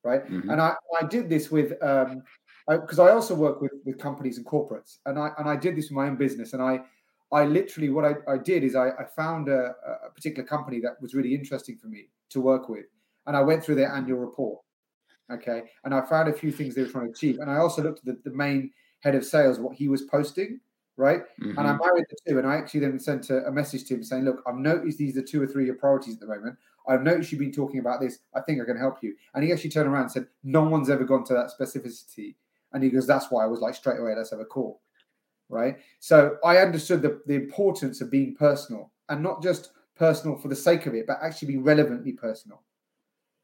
right? 0.05 0.27
Mhm. 0.27 0.51
and 0.53 0.61
I, 0.61 0.75
I 1.01 1.07
did 1.07 1.29
this 1.29 1.51
with 1.51 1.83
um 1.83 2.23
because 2.69 2.99
I, 2.99 3.11
also 3.11 3.35
work 3.35 3.61
with 3.61 3.73
with 3.85 3.99
companies 3.99 4.39
and 4.39 4.47
corporates 4.47 4.99
and 5.07 5.19
I 5.19 5.33
and 5.39 5.49
I 5.49 5.57
did 5.57 5.77
this 5.77 5.87
with 5.87 5.97
my 5.97 6.07
own 6.09 6.17
business 6.17 6.53
and 6.55 6.63
I 6.63 6.85
I 7.35 7.45
literally 7.45 7.91
what 7.91 8.05
I, 8.05 8.15
I 8.33 8.39
did 8.39 8.65
is 8.65 8.75
I, 8.75 8.89
I 8.91 9.05
found 9.05 9.49
a, 9.49 9.75
a 10.07 10.11
particular 10.15 10.47
company 10.49 10.81
that 10.81 11.01
was 11.03 11.15
really 11.15 11.35
interesting 11.35 11.77
for 11.77 11.89
me 11.89 12.09
to 12.31 12.41
work 12.41 12.69
with 12.69 12.87
and 13.27 13.37
I 13.37 13.43
went 13.43 13.63
through 13.63 13.75
their 13.75 13.93
annual 13.93 14.19
report 14.19 14.61
Okay. 15.31 15.65
And 15.85 15.95
I 15.95 16.03
found 16.03 16.29
a 16.29 16.33
few 16.33 16.53
things 16.53 16.75
they 16.75 16.83
were 16.83 16.89
trying 16.89 17.07
to 17.07 17.13
achieve. 17.13 17.39
And 17.39 17.51
I 17.51 17.57
also 17.57 17.83
looked 17.83 18.01
at 18.01 18.05
the, 18.05 18.31
the 18.31 18.37
main 18.37 18.71
head 19.01 19.15
of 19.15 19.25
sales, 19.25 19.59
what 19.59 19.75
he 19.75 19.89
was 19.89 20.03
posting, 20.03 20.61
right? 20.97 21.23
Mm-hmm. 21.41 21.59
And 21.59 21.61
I 21.61 21.73
mm-hmm. 21.73 21.81
married 21.85 22.05
the 22.11 22.17
two. 22.29 22.39
And 22.39 22.47
I 22.47 22.57
actually 22.57 22.81
then 22.81 22.99
sent 22.99 23.31
a, 23.31 23.47
a, 23.47 23.53
message 23.53 23.85
to 23.87 23.95
him 23.95 24.05
saying, 24.05 24.25
Look, 24.25 24.43
I've 24.47 24.57
noticed 24.57 24.99
these 24.99 25.17
are 25.17 25.23
two 25.23 25.43
or 25.43 25.47
three 25.47 25.65
of 25.65 25.67
your 25.69 25.77
priorities 25.77 26.15
at 26.15 26.21
the 26.21 26.27
moment. 26.27 26.57
I've 26.87 27.03
noticed 27.03 27.33
you've 27.33 27.41
been 27.41 27.53
talking 27.53 27.81
about 27.81 28.01
this. 28.01 28.19
I 28.35 28.41
think 28.41 28.61
I 28.61 28.67
can 28.67 28.77
help 28.77 28.99
you. 29.03 29.15
And 29.35 29.43
he 29.43 29.53
actually 29.53 29.71
turned 29.71 29.89
around 29.89 30.03
and 30.03 30.13
said, 30.13 30.27
No 30.43 30.63
one's 30.63 30.91
ever 30.91 31.05
gone 31.05 31.25
to 31.25 31.35
that 31.35 31.51
specificity. 31.59 32.35
And 32.73 32.83
he 32.83 32.91
goes, 32.91 33.07
That's 33.07 33.31
why 33.31 33.45
I 33.45 33.47
was 33.47 33.61
like, 33.61 33.75
straight 33.75 33.99
away, 33.99 34.15
let's 34.15 34.31
have 34.31 34.41
a 34.41 34.45
call. 34.45 34.83
Right. 35.49 35.77
So 36.01 36.37
I 36.45 36.59
understood 36.59 37.03
the, 37.03 37.21
the 37.27 37.35
importance 37.35 38.01
of 38.01 38.11
being 38.11 38.35
personal 38.35 38.91
and 39.09 39.23
not 39.23 39.43
just 39.43 39.73
personal 39.97 40.37
for 40.37 40.49
the 40.49 40.57
sake 40.57 40.87
of 40.87 40.95
it, 40.95 41.07
but 41.07 41.19
actually 41.23 41.49
be 41.49 41.59
relevantly 41.59 42.13
personal 42.13 42.63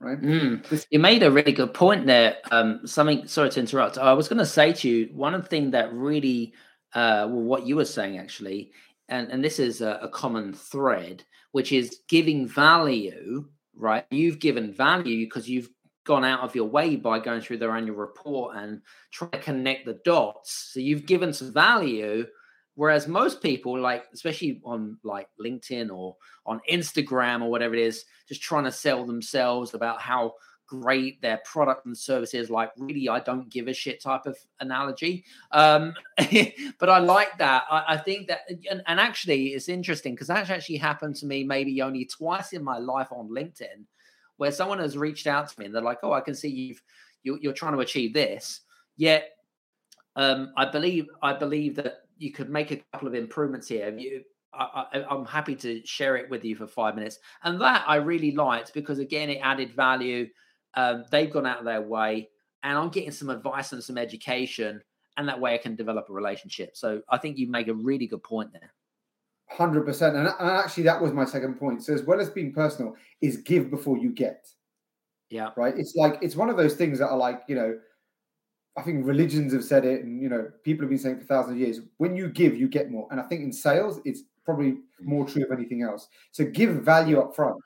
right? 0.00 0.20
Mm. 0.20 0.66
This- 0.68 0.86
you 0.90 0.98
made 0.98 1.22
a 1.22 1.30
really 1.30 1.52
good 1.52 1.74
point 1.74 2.06
there. 2.06 2.38
Um, 2.50 2.86
something, 2.86 3.26
sorry 3.28 3.50
to 3.50 3.60
interrupt. 3.60 3.98
I 3.98 4.12
was 4.12 4.28
going 4.28 4.38
to 4.38 4.46
say 4.46 4.72
to 4.72 4.88
you, 4.88 5.08
one 5.12 5.40
thing 5.42 5.70
that 5.70 5.92
really, 5.92 6.54
uh, 6.94 7.28
well, 7.30 7.42
what 7.42 7.66
you 7.66 7.76
were 7.76 7.84
saying 7.84 8.18
actually, 8.18 8.72
and, 9.08 9.30
and 9.30 9.44
this 9.44 9.58
is 9.58 9.80
a, 9.80 9.98
a 10.02 10.08
common 10.08 10.52
thread, 10.52 11.24
which 11.52 11.72
is 11.72 12.00
giving 12.08 12.46
value, 12.46 13.46
right? 13.76 14.06
You've 14.10 14.38
given 14.38 14.72
value 14.72 15.26
because 15.26 15.48
you've 15.48 15.70
gone 16.04 16.24
out 16.24 16.40
of 16.40 16.54
your 16.54 16.68
way 16.68 16.96
by 16.96 17.18
going 17.18 17.40
through 17.40 17.58
their 17.58 17.76
annual 17.76 17.96
report 17.96 18.56
and 18.56 18.80
trying 19.12 19.30
to 19.32 19.38
connect 19.38 19.86
the 19.86 19.98
dots. 20.04 20.70
So 20.72 20.80
you've 20.80 21.06
given 21.06 21.32
some 21.32 21.52
value 21.52 22.26
Whereas 22.80 23.06
most 23.06 23.42
people, 23.42 23.78
like 23.78 24.06
especially 24.14 24.62
on 24.64 24.96
like 25.04 25.28
LinkedIn 25.38 25.90
or 25.90 26.16
on 26.46 26.62
Instagram 26.70 27.42
or 27.42 27.50
whatever 27.50 27.74
it 27.74 27.80
is, 27.80 28.06
just 28.26 28.40
trying 28.40 28.64
to 28.64 28.72
sell 28.72 29.04
themselves 29.04 29.74
about 29.74 30.00
how 30.00 30.32
great 30.66 31.20
their 31.20 31.40
product 31.44 31.84
and 31.84 31.94
service 31.94 32.32
is. 32.32 32.48
Like, 32.48 32.70
really, 32.78 33.08
I 33.08 33.20
don't 33.20 33.50
give 33.50 33.68
a 33.68 33.74
shit 33.74 34.00
type 34.00 34.24
of 34.24 34.38
analogy. 34.60 35.24
Um, 35.50 35.92
but 36.78 36.88
I 36.88 37.00
like 37.00 37.36
that. 37.38 37.64
I, 37.70 37.84
I 37.88 37.96
think 37.98 38.28
that, 38.28 38.42
and, 38.70 38.82
and 38.86 38.98
actually, 38.98 39.48
it's 39.48 39.68
interesting 39.68 40.14
because 40.14 40.28
that 40.28 40.48
actually 40.48 40.78
happened 40.78 41.16
to 41.16 41.26
me 41.26 41.44
maybe 41.44 41.82
only 41.82 42.06
twice 42.06 42.54
in 42.54 42.64
my 42.64 42.78
life 42.78 43.08
on 43.10 43.28
LinkedIn, 43.28 43.84
where 44.40 44.50
someone 44.50 44.78
has 44.78 44.96
reached 44.96 45.26
out 45.26 45.50
to 45.50 45.60
me 45.60 45.66
and 45.66 45.74
they're 45.74 45.82
like, 45.82 45.98
"Oh, 46.02 46.14
I 46.14 46.22
can 46.22 46.34
see 46.34 46.48
you've 46.48 46.82
you, 47.22 47.38
you're 47.42 47.52
trying 47.52 47.74
to 47.74 47.80
achieve 47.80 48.14
this." 48.14 48.62
Yet, 48.96 49.32
um, 50.16 50.54
I 50.56 50.64
believe 50.64 51.08
I 51.22 51.34
believe 51.34 51.76
that 51.76 52.04
you 52.16 52.32
could 52.32 52.48
make 52.48 52.70
a 52.70 52.82
couple 52.90 53.06
of 53.06 53.14
improvements 53.14 53.68
here. 53.68 53.94
You, 53.94 54.22
I, 54.54 55.04
am 55.10 55.26
happy 55.26 55.54
to 55.56 55.84
share 55.84 56.16
it 56.16 56.30
with 56.30 56.42
you 56.42 56.56
for 56.56 56.66
five 56.66 56.94
minutes, 56.94 57.18
and 57.44 57.60
that 57.60 57.84
I 57.86 57.96
really 57.96 58.32
liked 58.32 58.72
because 58.72 58.98
again, 58.98 59.28
it 59.28 59.40
added 59.42 59.74
value. 59.74 60.26
Um, 60.72 61.04
they've 61.10 61.30
gone 61.30 61.46
out 61.46 61.58
of 61.58 61.66
their 61.66 61.82
way, 61.82 62.30
and 62.62 62.78
I'm 62.78 62.88
getting 62.88 63.10
some 63.10 63.28
advice 63.28 63.72
and 63.72 63.84
some 63.84 63.98
education, 63.98 64.80
and 65.18 65.28
that 65.28 65.38
way 65.38 65.52
I 65.52 65.58
can 65.58 65.76
develop 65.76 66.08
a 66.08 66.14
relationship. 66.14 66.78
So 66.78 67.02
I 67.10 67.18
think 67.18 67.36
you 67.36 67.46
make 67.46 67.68
a 67.68 67.74
really 67.74 68.06
good 68.06 68.22
point 68.22 68.54
there. 68.54 68.72
Hundred 69.50 69.84
percent, 69.84 70.16
and 70.16 70.28
actually, 70.38 70.84
that 70.84 71.00
was 71.00 71.12
my 71.12 71.24
second 71.24 71.58
point. 71.58 71.82
So 71.82 71.92
as 71.92 72.02
well 72.02 72.20
as 72.20 72.30
being 72.30 72.52
personal, 72.52 72.94
is 73.20 73.38
give 73.38 73.70
before 73.70 73.98
you 73.98 74.10
get. 74.10 74.46
Yeah. 75.28 75.50
Right. 75.56 75.74
It's 75.76 75.94
like 75.96 76.18
it's 76.22 76.36
one 76.36 76.48
of 76.48 76.56
those 76.56 76.74
things 76.74 76.98
that 77.00 77.08
are 77.08 77.16
like 77.16 77.42
you 77.48 77.56
know 77.56 77.76
I 78.76 78.82
think 78.82 79.06
religions 79.06 79.52
have 79.52 79.64
said 79.64 79.84
it, 79.84 80.04
and 80.04 80.22
you 80.22 80.28
know, 80.28 80.48
people 80.64 80.84
have 80.84 80.90
been 80.90 80.98
saying 80.98 81.18
for 81.18 81.26
thousands 81.26 81.54
of 81.54 81.60
years. 81.60 81.80
When 81.98 82.16
you 82.16 82.28
give, 82.28 82.56
you 82.56 82.68
get 82.68 82.90
more. 82.90 83.08
And 83.10 83.20
I 83.20 83.24
think 83.24 83.42
in 83.42 83.52
sales, 83.52 84.00
it's 84.04 84.22
probably 84.44 84.78
more 85.00 85.26
true 85.26 85.44
of 85.44 85.50
anything 85.50 85.82
else. 85.82 86.08
So 86.30 86.44
give 86.44 86.70
value 86.76 87.20
up 87.20 87.34
front. 87.34 87.56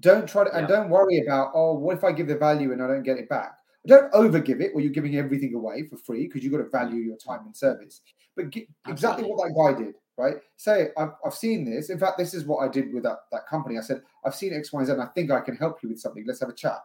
Don't 0.00 0.28
try 0.28 0.44
to, 0.44 0.50
yeah. 0.52 0.60
and 0.60 0.68
don't 0.68 0.90
worry 0.90 1.20
about, 1.20 1.52
oh, 1.54 1.74
what 1.74 1.96
if 1.96 2.04
I 2.04 2.12
give 2.12 2.26
the 2.26 2.36
value 2.36 2.72
and 2.72 2.82
I 2.82 2.86
don't 2.86 3.02
get 3.02 3.18
it 3.18 3.28
back? 3.28 3.52
Don't 3.86 4.12
over 4.12 4.40
give 4.40 4.60
it 4.60 4.74
where 4.74 4.82
you're 4.82 4.92
giving 4.92 5.16
everything 5.16 5.54
away 5.54 5.84
for 5.84 5.96
free 5.96 6.26
because 6.26 6.42
you've 6.42 6.52
got 6.52 6.58
to 6.58 6.68
value 6.68 7.00
your 7.00 7.16
time 7.16 7.46
and 7.46 7.56
service. 7.56 8.00
But 8.34 8.50
get, 8.50 8.66
exactly 8.88 9.24
what 9.24 9.46
that 9.46 9.54
guy 9.54 9.84
did, 9.84 9.94
right? 10.16 10.36
Say, 10.56 10.88
I've, 10.96 11.10
I've 11.24 11.34
seen 11.34 11.64
this. 11.64 11.90
In 11.90 11.98
fact, 11.98 12.18
this 12.18 12.34
is 12.34 12.44
what 12.44 12.58
I 12.58 12.68
did 12.68 12.92
with 12.92 13.02
that, 13.02 13.18
that 13.32 13.46
company. 13.46 13.78
I 13.78 13.82
said, 13.82 14.02
I've 14.24 14.34
seen 14.34 14.54
X, 14.54 14.72
Y, 14.72 14.80
and 14.80 14.86
Z, 14.86 14.92
and 14.94 15.02
I 15.02 15.06
think 15.06 15.30
I 15.30 15.40
can 15.40 15.56
help 15.56 15.82
you 15.82 15.88
with 15.88 16.00
something. 16.00 16.24
Let's 16.26 16.40
have 16.40 16.48
a 16.48 16.54
chat. 16.54 16.78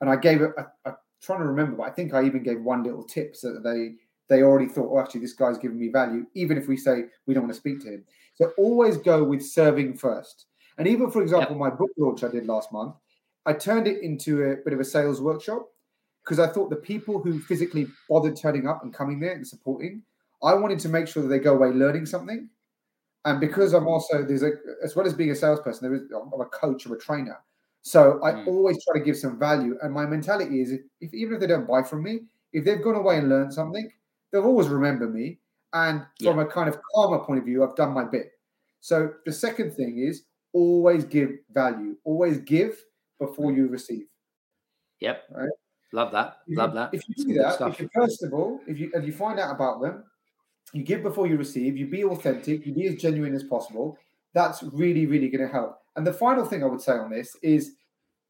And 0.00 0.10
I 0.10 0.16
gave 0.16 0.42
it 0.42 0.52
I, 0.58 0.90
am 0.90 0.96
trying 1.22 1.40
to 1.40 1.46
remember, 1.46 1.76
but 1.76 1.84
I 1.84 1.90
think 1.90 2.14
I 2.14 2.24
even 2.24 2.42
gave 2.42 2.60
one 2.60 2.82
little 2.82 3.04
tip 3.04 3.34
so 3.34 3.52
that 3.52 3.62
they 3.62 3.94
they 4.28 4.42
already 4.42 4.66
thought, 4.66 4.90
oh, 4.90 4.98
actually, 4.98 5.20
this 5.20 5.34
guy's 5.34 5.56
giving 5.56 5.78
me 5.78 5.88
value, 5.88 6.26
even 6.34 6.58
if 6.58 6.66
we 6.66 6.76
say 6.76 7.04
we 7.26 7.34
don't 7.34 7.44
want 7.44 7.54
to 7.54 7.60
speak 7.60 7.80
to 7.82 7.92
him. 7.92 8.04
So 8.34 8.52
always 8.58 8.96
go 8.96 9.22
with 9.22 9.40
serving 9.40 9.96
first. 9.96 10.46
And 10.78 10.88
even, 10.88 11.10
for 11.10 11.22
example, 11.22 11.56
my 11.56 11.70
book 11.70 11.90
launch 11.96 12.24
I 12.24 12.28
did 12.28 12.46
last 12.46 12.72
month, 12.72 12.96
I 13.46 13.52
turned 13.52 13.86
it 13.86 14.02
into 14.02 14.42
a 14.42 14.56
bit 14.56 14.72
of 14.72 14.80
a 14.80 14.84
sales 14.84 15.20
workshop 15.20 15.68
because 16.24 16.40
I 16.40 16.48
thought 16.48 16.70
the 16.70 16.76
people 16.76 17.22
who 17.22 17.40
physically 17.40 17.86
bothered 18.08 18.36
turning 18.36 18.66
up 18.66 18.82
and 18.82 18.92
coming 18.92 19.20
there 19.20 19.32
and 19.32 19.46
supporting, 19.46 20.02
I 20.42 20.54
wanted 20.54 20.80
to 20.80 20.88
make 20.88 21.06
sure 21.06 21.22
that 21.22 21.28
they 21.28 21.38
go 21.38 21.54
away 21.54 21.68
learning 21.68 22.06
something. 22.06 22.50
And 23.26 23.40
because 23.40 23.74
I'm 23.74 23.86
also 23.88 24.22
there's 24.22 24.42
a 24.44 24.52
as 24.82 24.96
well 24.96 25.04
as 25.04 25.12
being 25.12 25.30
a 25.30 25.34
salesperson, 25.34 25.88
there 25.88 25.98
is 25.98 26.08
I'm 26.10 26.40
a 26.40 26.46
coach 26.46 26.86
or 26.86 26.94
a 26.94 26.98
trainer. 26.98 27.38
So 27.82 28.20
I 28.22 28.32
mm. 28.32 28.46
always 28.46 28.82
try 28.84 28.98
to 28.98 29.04
give 29.04 29.16
some 29.16 29.38
value. 29.38 29.76
And 29.82 29.92
my 29.92 30.06
mentality 30.06 30.60
is 30.60 30.72
if, 30.72 30.80
if, 31.00 31.12
even 31.12 31.34
if 31.34 31.40
they 31.40 31.46
don't 31.46 31.68
buy 31.68 31.82
from 31.82 32.02
me, 32.02 32.20
if 32.52 32.64
they've 32.64 32.82
gone 32.82 32.96
away 32.96 33.18
and 33.18 33.28
learned 33.28 33.52
something, 33.52 33.88
they'll 34.32 34.44
always 34.44 34.68
remember 34.68 35.08
me. 35.08 35.38
And 35.72 36.06
from 36.22 36.38
yeah. 36.38 36.44
a 36.44 36.46
kind 36.46 36.68
of 36.68 36.78
karma 36.94 37.24
point 37.24 37.40
of 37.40 37.44
view, 37.44 37.62
I've 37.62 37.76
done 37.76 37.92
my 37.92 38.04
bit. 38.04 38.32
So 38.80 39.12
the 39.24 39.32
second 39.32 39.72
thing 39.72 39.98
is 39.98 40.22
always 40.52 41.04
give 41.04 41.30
value. 41.52 41.96
Always 42.04 42.38
give 42.38 42.82
before 43.18 43.52
you 43.52 43.68
receive. 43.68 44.06
Yep. 45.00 45.24
Right. 45.30 45.48
Love 45.92 46.12
that. 46.12 46.38
If 46.46 46.58
Love 46.58 46.70
you, 46.70 46.74
that. 46.76 46.94
If 46.94 47.08
you 47.08 47.14
do 47.24 47.34
that, 47.34 47.60
if 47.68 47.80
you 47.80 47.90
first 47.94 48.22
of 48.22 48.32
all, 48.32 48.60
if 48.66 48.78
you 48.78 48.90
and 48.94 49.04
you 49.04 49.12
find 49.12 49.38
out 49.38 49.54
about 49.54 49.80
them, 49.80 50.04
you 50.72 50.82
give 50.82 51.02
before 51.02 51.26
you 51.26 51.36
receive, 51.36 51.76
you 51.76 51.86
be 51.86 52.04
authentic, 52.04 52.66
you 52.66 52.74
be 52.74 52.86
as 52.86 52.96
genuine 52.96 53.34
as 53.34 53.44
possible, 53.44 53.98
that's 54.34 54.62
really, 54.62 55.06
really 55.06 55.28
going 55.28 55.46
to 55.46 55.52
help. 55.52 55.78
And 55.96 56.06
the 56.06 56.12
final 56.12 56.44
thing 56.44 56.62
I 56.62 56.66
would 56.66 56.80
say 56.80 56.92
on 56.92 57.10
this 57.10 57.36
is 57.42 57.72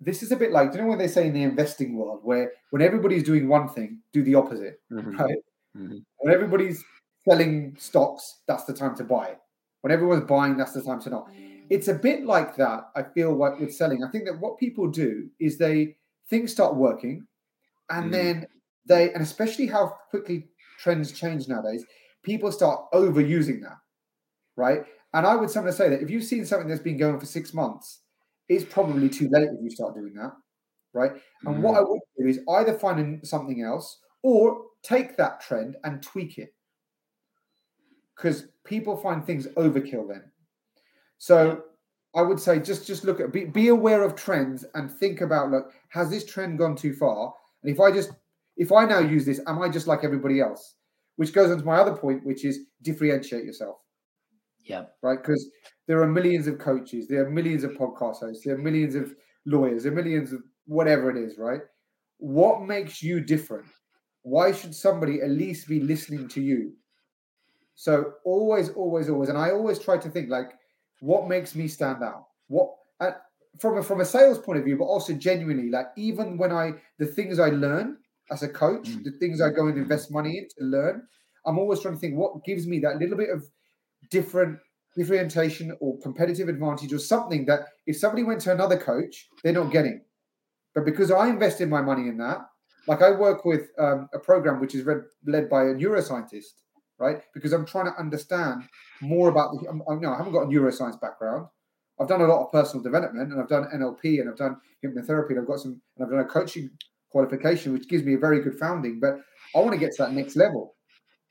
this 0.01 0.23
is 0.23 0.31
a 0.31 0.37
bit 0.37 0.53
like, 0.53 0.71
do 0.71 0.79
you 0.79 0.85
know 0.85 0.91
what 0.91 0.99
they 0.99 1.09
say 1.09 1.27
in 1.27 1.33
the 1.33 1.43
investing 1.43 1.97
world, 1.97 2.21
where 2.23 2.53
when 2.71 2.83
everybody's 2.83 3.23
doing 3.23 3.49
one 3.49 3.69
thing, 3.69 4.01
do 4.13 4.23
the 4.23 4.35
opposite, 4.35 4.81
mm-hmm. 4.93 5.17
right? 5.17 5.39
Mm-hmm. 5.77 5.99
When 6.19 6.35
everybody's 6.35 6.85
selling 7.29 7.75
stocks, 7.79 8.41
that's 8.47 8.65
the 8.65 8.75
time 8.75 8.95
to 8.97 9.05
buy. 9.05 9.37
When 9.81 9.93
everyone's 9.93 10.25
buying, 10.25 10.57
that's 10.57 10.73
the 10.73 10.83
time 10.83 11.01
to 11.03 11.11
not. 11.11 11.31
It's 11.71 11.89
a 11.89 11.95
bit 11.95 12.25
like 12.25 12.57
that, 12.57 12.91
I 12.95 13.03
feel, 13.03 13.35
like 13.35 13.59
with 13.59 13.75
selling. 13.75 14.05
I 14.05 14.11
think 14.11 14.27
that 14.27 14.39
what 14.39 14.59
people 14.59 14.89
do 14.89 15.29
is 15.41 15.59
they 15.59 15.97
things 16.29 16.53
start 16.53 16.77
working, 16.77 17.27
and 17.91 18.09
mm. 18.09 18.13
then 18.13 18.47
they, 18.87 19.13
and 19.13 19.23
especially 19.23 19.67
how 19.67 19.97
quickly 20.11 20.49
trends 20.79 21.11
change 21.13 21.49
nowadays, 21.49 21.85
people 22.27 22.51
start 22.51 22.91
overusing 22.93 23.63
that, 23.63 23.79
right? 24.57 24.85
And 25.15 25.25
I 25.25 25.37
would 25.37 25.49
sometimes 25.49 25.77
say 25.77 25.89
that 25.89 26.03
if 26.03 26.11
you've 26.11 26.25
seen 26.25 26.45
something 26.45 26.69
that's 26.69 26.83
been 26.83 26.99
going 26.99 27.21
for 27.21 27.25
six 27.25 27.55
months, 27.55 28.01
it's 28.49 28.65
probably 28.65 29.09
too 29.09 29.29
late 29.31 29.49
if 29.49 29.63
you 29.63 29.71
start 29.71 29.95
doing 29.95 30.13
that, 30.15 30.33
right? 30.93 31.13
And 31.45 31.57
mm 31.57 31.61
what 31.61 31.79
I 31.79 31.81
would 31.81 32.01
do 32.19 32.27
is 32.27 32.41
either 32.49 32.75
find 32.75 33.27
something 33.27 33.63
else 33.63 34.01
or 34.23 34.63
take 34.83 35.17
that 35.17 35.41
trend 35.41 35.77
and 35.85 36.03
tweak 36.03 36.39
it, 36.39 36.53
because 38.17 38.49
people 38.65 38.97
find 38.97 39.25
things 39.25 39.47
overkill 39.57 40.09
then. 40.09 40.25
So 41.19 41.63
I 42.15 42.23
would 42.23 42.41
say 42.41 42.59
just 42.59 42.87
just 42.87 43.05
look 43.05 43.21
at 43.21 43.33
be, 43.33 43.45
be 43.45 43.69
aware 43.69 44.03
of 44.03 44.17
trends 44.17 44.65
and 44.75 44.91
think 44.91 45.21
about 45.21 45.51
look 45.51 45.73
has 45.91 46.11
this 46.11 46.25
trend 46.25 46.59
gone 46.59 46.75
too 46.75 46.95
far? 46.95 47.33
And 47.63 47.73
if 47.73 47.79
I 47.79 47.93
just 47.93 48.11
if 48.57 48.73
I 48.73 48.85
now 48.85 48.99
use 48.99 49.25
this, 49.27 49.41
am 49.47 49.61
I 49.63 49.69
just 49.69 49.87
like 49.87 50.03
everybody 50.03 50.41
else? 50.41 50.76
Which 51.17 51.33
goes 51.33 51.51
on 51.51 51.59
to 51.59 51.65
my 51.65 51.77
other 51.77 51.97
point, 51.97 52.25
which 52.25 52.45
is 52.45 52.61
differentiate 52.83 53.45
yourself. 53.45 53.77
Yeah. 54.65 54.85
Right. 55.03 55.19
Because 55.21 55.49
there 55.87 56.03
are 56.03 56.07
millions 56.07 56.47
of 56.47 56.59
coaches, 56.59 57.09
there 57.09 57.27
are 57.27 57.31
millions 57.31 57.65
of 57.65 57.73
podcast 57.73 58.21
hosts, 58.21 58.45
there 58.45 58.55
are 58.55 58.59
millions 58.59 58.95
of 58.95 59.15
lawyers, 59.47 59.85
there 59.85 59.93
are 59.93 59.97
millions 59.97 60.33
of 60.33 60.41
whatever 60.67 61.11
it 61.11 61.17
is, 61.17 61.39
right? 61.39 61.61
What 62.19 62.63
makes 62.63 63.03
you 63.03 63.21
different? 63.21 63.67
Why 64.23 64.51
should 64.53 64.75
somebody 64.75 65.21
at 65.23 65.31
least 65.31 65.69
be 65.69 65.81
listening 65.81 66.29
to 66.29 66.41
you? 66.41 66.73
So 67.77 68.15
always, 68.25 68.71
always, 68.71 69.09
always, 69.09 69.29
and 69.29 69.39
I 69.39 69.51
always 69.51 69.79
try 69.79 69.99
to 69.99 70.09
think 70.09 70.31
like, 70.31 70.53
what 71.01 71.29
makes 71.29 71.55
me 71.55 71.69
stand 71.69 72.03
out? 72.03 72.25
What 72.49 72.71
and 73.01 73.15
from 73.61 73.79
a 73.79 73.83
from 73.83 74.01
a 74.01 74.05
sales 74.05 74.39
point 74.39 74.59
of 74.59 74.65
view, 74.65 74.77
but 74.77 74.85
also 74.85 75.13
genuinely, 75.13 75.71
like 75.71 75.87
even 75.97 76.39
when 76.39 76.53
I 76.53 76.73
the 76.99 77.07
things 77.07 77.39
I 77.39 77.51
learn 77.51 77.99
as 78.31 78.43
a 78.43 78.49
coach, 78.49 78.89
mm. 78.89 79.05
the 79.05 79.13
things 79.13 79.41
I 79.41 79.51
go 79.51 79.69
and 79.69 79.79
invest 79.79 80.11
money 80.11 80.39
in 80.39 80.49
to 80.59 80.65
learn, 80.65 81.03
I'm 81.47 81.59
always 81.59 81.81
trying 81.81 81.95
to 81.95 82.01
think 82.01 82.17
what 82.17 82.45
gives 82.45 82.67
me 82.67 82.81
that 82.81 82.99
little 82.99 83.17
bit 83.17 83.31
of 83.31 83.45
different 84.11 84.59
differentiation 84.97 85.77
or 85.81 85.99
competitive 86.01 86.49
advantage 86.49 86.93
or 86.93 86.99
something 86.99 87.45
that 87.47 87.61
if 87.87 87.97
somebody 87.97 88.23
went 88.23 88.41
to 88.41 88.53
another 88.53 88.79
coach, 88.79 89.29
they're 89.45 89.53
not 89.53 89.71
getting. 89.71 90.03
But 90.75 90.85
because 90.85 91.11
I 91.11 91.29
invested 91.29 91.69
my 91.69 91.83
money 91.83 92.09
in 92.09 92.17
that, 92.19 92.39
like 92.87 93.03
I 93.03 93.11
work 93.11 93.45
with 93.45 93.69
um, 93.79 94.09
a 94.15 94.19
program 94.19 94.61
which 94.61 94.75
is 94.75 94.85
read, 94.85 95.03
led 95.27 95.51
by 95.51 95.63
a 95.63 95.75
neuroscientist, 95.75 96.53
right? 96.99 97.19
Because 97.35 97.53
I'm 97.53 97.67
trying 97.67 97.87
to 97.87 97.99
understand 97.99 98.63
more 99.01 99.29
about 99.29 99.53
the. 99.53 99.69
I'm, 99.69 99.83
I'm, 99.89 100.01
no, 100.01 100.13
I 100.13 100.17
haven't 100.17 100.33
got 100.33 100.43
a 100.43 100.47
neuroscience 100.47 101.01
background. 101.01 101.47
I've 102.01 102.09
done 102.09 102.21
a 102.21 102.27
lot 102.27 102.45
of 102.45 102.53
personal 102.53 102.83
development 102.83 103.33
and 103.33 103.41
I've 103.41 103.49
done 103.49 103.69
NLP 103.75 104.21
and 104.21 104.29
I've 104.29 104.37
done 104.37 104.57
hypnotherapy 104.85 105.31
and 105.31 105.41
I've 105.41 105.47
got 105.47 105.61
some 105.61 105.81
and 105.97 106.05
I've 106.05 106.11
done 106.11 106.21
a 106.21 106.25
coaching 106.25 106.71
qualification, 107.17 107.73
which 107.73 107.89
gives 107.89 108.05
me 108.05 108.13
a 108.15 108.19
very 108.19 108.43
good 108.43 108.59
founding, 108.59 109.01
but 109.01 109.15
I 109.55 109.61
want 109.61 109.73
to 109.73 109.79
get 109.79 109.93
to 109.97 110.03
that 110.03 110.13
next 110.13 110.37
level. 110.37 110.75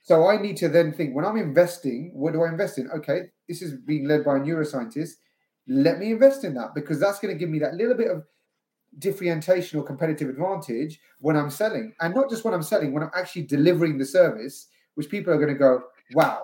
So 0.01 0.27
I 0.27 0.41
need 0.41 0.57
to 0.57 0.67
then 0.67 0.91
think 0.91 1.15
when 1.15 1.25
I'm 1.25 1.37
investing, 1.37 2.11
what 2.13 2.33
do 2.33 2.43
I 2.43 2.49
invest 2.49 2.79
in? 2.79 2.89
Okay, 2.89 3.19
this 3.47 3.61
is 3.61 3.73
being 3.91 4.07
led 4.07 4.25
by 4.25 4.37
a 4.37 4.39
neuroscientist. 4.39 5.11
Let 5.67 5.99
me 5.99 6.11
invest 6.11 6.43
in 6.43 6.55
that 6.55 6.73
because 6.73 6.99
that's 6.99 7.19
going 7.19 7.33
to 7.33 7.39
give 7.39 7.49
me 7.49 7.59
that 7.59 7.75
little 7.75 7.95
bit 7.95 8.09
of 8.09 8.23
differentiation 8.97 9.79
or 9.79 9.83
competitive 9.83 10.29
advantage 10.29 10.99
when 11.19 11.35
I'm 11.35 11.51
selling. 11.51 11.93
And 11.99 12.15
not 12.15 12.29
just 12.31 12.43
when 12.45 12.53
I'm 12.53 12.63
selling, 12.63 12.93
when 12.93 13.03
I'm 13.03 13.11
actually 13.15 13.43
delivering 13.43 13.97
the 13.99 14.05
service, 14.05 14.67
which 14.95 15.09
people 15.09 15.33
are 15.33 15.37
going 15.37 15.53
to 15.53 15.59
go, 15.59 15.81
wow, 16.13 16.43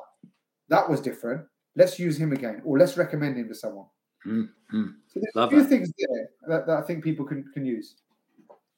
that 0.69 0.87
was 0.87 1.01
different. 1.01 1.45
Let's 1.75 1.97
use 1.97 2.17
him 2.17 2.31
again, 2.31 2.61
or 2.65 2.77
let's 2.77 2.97
recommend 2.97 3.37
him 3.37 3.47
to 3.47 3.55
someone. 3.55 3.87
Mm-hmm. 4.27 4.87
So 5.07 5.19
there's 5.19 5.35
Love 5.35 5.49
a 5.49 5.51
few 5.51 5.63
that. 5.63 5.69
things 5.69 5.91
there 5.97 6.29
that, 6.47 6.67
that 6.67 6.77
I 6.77 6.81
think 6.81 7.03
people 7.03 7.25
can, 7.25 7.45
can 7.53 7.65
use. 7.65 7.95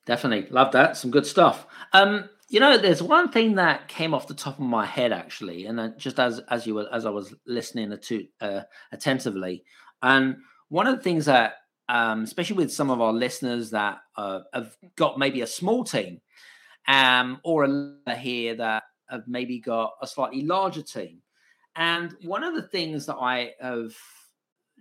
Definitely. 0.06 0.50
Love 0.50 0.72
that. 0.74 0.98
Some 0.98 1.12
good 1.12 1.26
stuff. 1.26 1.66
Um, 1.94 2.30
you 2.50 2.60
know, 2.60 2.78
there's 2.78 3.02
one 3.02 3.32
thing 3.32 3.56
that 3.56 3.88
came 3.88 4.14
off 4.14 4.28
the 4.28 4.34
top 4.34 4.56
of 4.60 4.66
my 4.66 4.86
head 4.86 5.12
actually, 5.12 5.66
and 5.66 5.98
just 5.98 6.20
as 6.20 6.40
as 6.50 6.68
you 6.68 6.76
were 6.76 6.88
as 6.94 7.06
I 7.06 7.10
was 7.10 7.34
listening 7.48 7.98
to 7.98 8.28
uh, 8.42 8.62
attentively, 8.92 9.64
and 10.02 10.38
one 10.70 10.86
of 10.86 10.96
the 10.96 11.02
things 11.02 11.26
that, 11.26 11.56
um, 11.90 12.24
especially 12.24 12.58
with 12.58 12.72
some 12.72 12.92
of 12.92 13.02
our 13.02 13.14
listeners 13.14 13.72
that 13.72 14.00
uh, 14.18 14.42
have 14.54 14.76
got 14.96 15.18
maybe 15.18 15.42
a 15.42 15.48
small 15.48 15.84
team, 15.84 16.20
um, 16.88 17.40
or 17.44 17.64
a 18.06 18.16
here 18.16 18.56
that 18.56 18.84
have 19.10 19.24
maybe 19.26 19.60
got 19.60 19.94
a 20.02 20.08
slightly 20.08 20.44
larger 20.44 20.84
team, 20.84 21.22
and 21.76 22.16
one 22.24 22.44
of 22.44 22.56
the 22.56 22.68
things 22.68 23.06
that 23.06 23.16
I 23.16 23.54
have, 23.62 23.96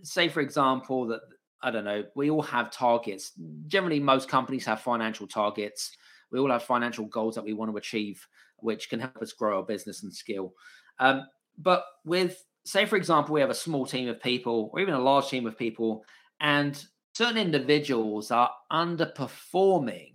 say 0.03 0.29
for 0.29 0.41
example, 0.41 1.07
that 1.07 1.21
I 1.63 1.71
don't 1.71 1.85
know, 1.85 2.05
we 2.15 2.31
all 2.31 2.43
have 2.43 2.71
targets. 2.71 3.33
Generally, 3.67 4.01
most 4.01 4.29
companies 4.29 4.65
have 4.67 4.81
financial 4.81 5.27
targets 5.27 5.97
we 6.33 6.41
all 6.41 6.51
have 6.51 6.65
financial 6.65 7.05
goals 7.05 7.35
that 7.35 7.45
we 7.45 7.53
want 7.53 7.71
to 7.71 7.77
achieve, 7.77 8.27
which 8.57 8.89
can 8.89 8.99
help 8.99 9.19
us 9.19 9.33
grow 9.33 9.59
our 9.59 9.63
business 9.63 10.03
and 10.03 10.13
skill. 10.13 10.55
Um, 10.99 11.27
but 11.59 11.85
with, 12.05 12.43
say, 12.65 12.87
for 12.87 12.97
example, 12.97 13.35
we 13.35 13.43
have 13.43 13.51
a 13.51 13.55
small 13.55 13.87
team 13.87 14.09
of 14.09 14.21
people 14.21 14.71
or 14.73 14.81
even 14.81 14.95
a 14.95 14.99
large 14.99 15.29
team 15.29 15.47
of 15.47 15.59
people, 15.59 16.05
and 16.41 16.83
certain 17.15 17.37
individuals 17.37 18.31
are 18.31 18.51
underperforming 18.73 20.15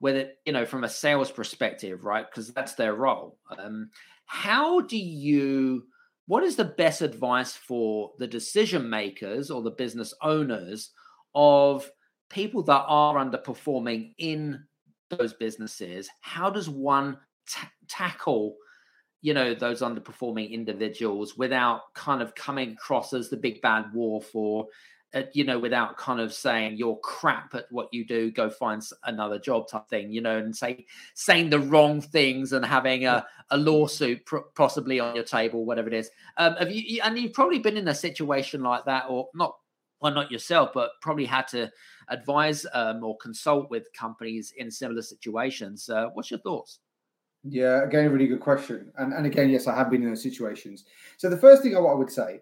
with 0.00 0.16
it, 0.16 0.38
you 0.46 0.52
know, 0.52 0.64
from 0.64 0.84
a 0.84 0.88
sales 0.88 1.30
perspective, 1.30 2.04
right? 2.04 2.26
Because 2.28 2.52
that's 2.52 2.74
their 2.74 2.94
role. 2.94 3.38
Um, 3.58 3.90
how 4.26 4.80
do 4.80 4.96
you, 4.96 5.84
what 6.26 6.44
is 6.44 6.56
the 6.56 6.64
best 6.64 7.02
advice 7.02 7.54
for 7.54 8.12
the 8.18 8.26
decision 8.26 8.88
makers 8.88 9.50
or 9.50 9.62
the 9.62 9.70
business 9.70 10.14
owners 10.22 10.90
of 11.34 11.90
people 12.30 12.62
that 12.62 12.84
are 12.86 13.16
underperforming 13.16 14.14
in 14.18 14.64
those 15.10 15.34
businesses? 15.34 16.08
How 16.20 16.50
does 16.50 16.68
one 16.68 17.18
t- 17.48 17.66
tackle 17.88 18.56
you 19.24 19.32
know 19.32 19.54
those 19.54 19.80
underperforming 19.80 20.50
individuals 20.50 21.36
without 21.38 21.94
kind 21.94 22.20
of 22.20 22.34
coming 22.34 22.72
across 22.72 23.12
as 23.12 23.30
the 23.30 23.36
big 23.36 23.62
bad 23.62 23.84
wolf 23.94 24.34
or 24.34 24.66
uh, 25.14 25.22
you 25.32 25.44
know 25.44 25.58
without 25.58 25.96
kind 25.96 26.20
of 26.20 26.32
saying 26.32 26.76
you're 26.76 26.96
crap 26.96 27.54
at 27.54 27.66
what 27.70 27.88
you 27.92 28.04
do 28.04 28.30
go 28.30 28.48
find 28.48 28.82
another 29.04 29.38
job 29.38 29.68
type 29.68 29.88
thing 29.88 30.10
you 30.10 30.20
know 30.20 30.38
and 30.38 30.56
say 30.56 30.84
saying 31.14 31.50
the 31.50 31.58
wrong 31.58 32.00
things 32.00 32.52
and 32.52 32.64
having 32.64 33.06
a, 33.06 33.24
a 33.50 33.56
lawsuit 33.56 34.24
pr- 34.26 34.38
possibly 34.54 35.00
on 35.00 35.14
your 35.14 35.24
table 35.24 35.64
whatever 35.64 35.88
it 35.88 35.94
is 35.94 36.10
um, 36.38 36.54
have 36.56 36.70
you 36.70 37.00
and 37.02 37.18
you've 37.18 37.32
probably 37.32 37.58
been 37.58 37.76
in 37.76 37.88
a 37.88 37.94
situation 37.94 38.62
like 38.62 38.84
that 38.84 39.04
or 39.08 39.28
not 39.34 39.56
well 40.00 40.12
not 40.12 40.30
yourself 40.30 40.70
but 40.74 40.90
probably 41.00 41.26
had 41.26 41.46
to 41.46 41.70
advise 42.12 42.66
um, 42.74 43.02
or 43.02 43.16
consult 43.18 43.70
with 43.70 43.92
companies 43.92 44.52
in 44.56 44.70
similar 44.70 45.02
situations. 45.02 45.88
Uh, 45.88 46.06
what's 46.14 46.30
your 46.30 46.40
thoughts? 46.40 46.78
Yeah, 47.44 47.82
again, 47.82 48.06
a 48.06 48.10
really 48.10 48.28
good 48.28 48.40
question. 48.40 48.92
And, 48.98 49.12
and 49.12 49.26
again, 49.26 49.50
yes, 49.50 49.66
I 49.66 49.74
have 49.74 49.90
been 49.90 50.02
in 50.02 50.10
those 50.10 50.22
situations. 50.22 50.84
So 51.16 51.28
the 51.28 51.36
first 51.36 51.62
thing 51.62 51.76
I, 51.76 51.80
I 51.80 51.94
would 51.94 52.10
say 52.10 52.40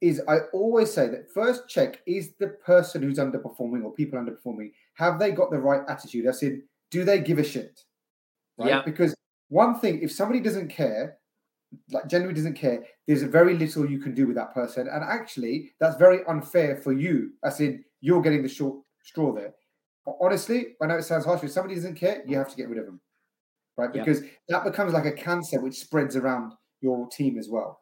is 0.00 0.22
I 0.28 0.38
always 0.52 0.92
say 0.92 1.08
that 1.08 1.30
first 1.32 1.68
check 1.68 2.00
is 2.06 2.32
the 2.38 2.48
person 2.48 3.02
who's 3.02 3.18
underperforming 3.18 3.84
or 3.84 3.92
people 3.92 4.18
underperforming, 4.18 4.72
have 4.94 5.18
they 5.18 5.32
got 5.32 5.50
the 5.50 5.58
right 5.58 5.82
attitude? 5.88 6.26
I 6.26 6.32
said, 6.32 6.60
do 6.90 7.04
they 7.04 7.20
give 7.20 7.38
a 7.38 7.44
shit? 7.44 7.80
Right? 8.56 8.68
Yeah. 8.68 8.82
Because 8.82 9.14
one 9.48 9.78
thing, 9.78 10.00
if 10.02 10.12
somebody 10.12 10.40
doesn't 10.40 10.68
care, 10.68 11.18
like 11.90 12.06
genuinely 12.08 12.38
doesn't 12.38 12.54
care, 12.54 12.84
there's 13.06 13.22
very 13.22 13.54
little 13.54 13.88
you 13.88 13.98
can 13.98 14.14
do 14.14 14.26
with 14.26 14.36
that 14.36 14.54
person. 14.54 14.88
And 14.88 15.02
actually, 15.02 15.72
that's 15.80 15.96
very 15.96 16.24
unfair 16.26 16.76
for 16.76 16.92
you. 16.92 17.32
As 17.44 17.60
in, 17.60 17.84
you're 18.00 18.22
getting 18.22 18.42
the 18.42 18.48
short 18.48 18.78
straw 19.02 19.32
there. 19.34 19.54
Honestly, 20.20 20.76
I 20.80 20.86
know 20.86 20.96
it 20.96 21.02
sounds 21.02 21.24
harsh, 21.24 21.40
but 21.40 21.46
if 21.46 21.52
somebody 21.52 21.74
doesn't 21.74 21.96
care, 21.96 22.22
you 22.26 22.36
have 22.36 22.48
to 22.48 22.56
get 22.56 22.68
rid 22.68 22.78
of 22.78 22.86
them, 22.86 23.00
right? 23.76 23.92
Because 23.92 24.22
yeah. 24.22 24.28
that 24.48 24.64
becomes 24.64 24.94
like 24.94 25.04
a 25.04 25.12
cancer 25.12 25.60
which 25.60 25.78
spreads 25.78 26.16
around 26.16 26.54
your 26.80 27.08
team 27.08 27.38
as 27.38 27.48
well. 27.50 27.80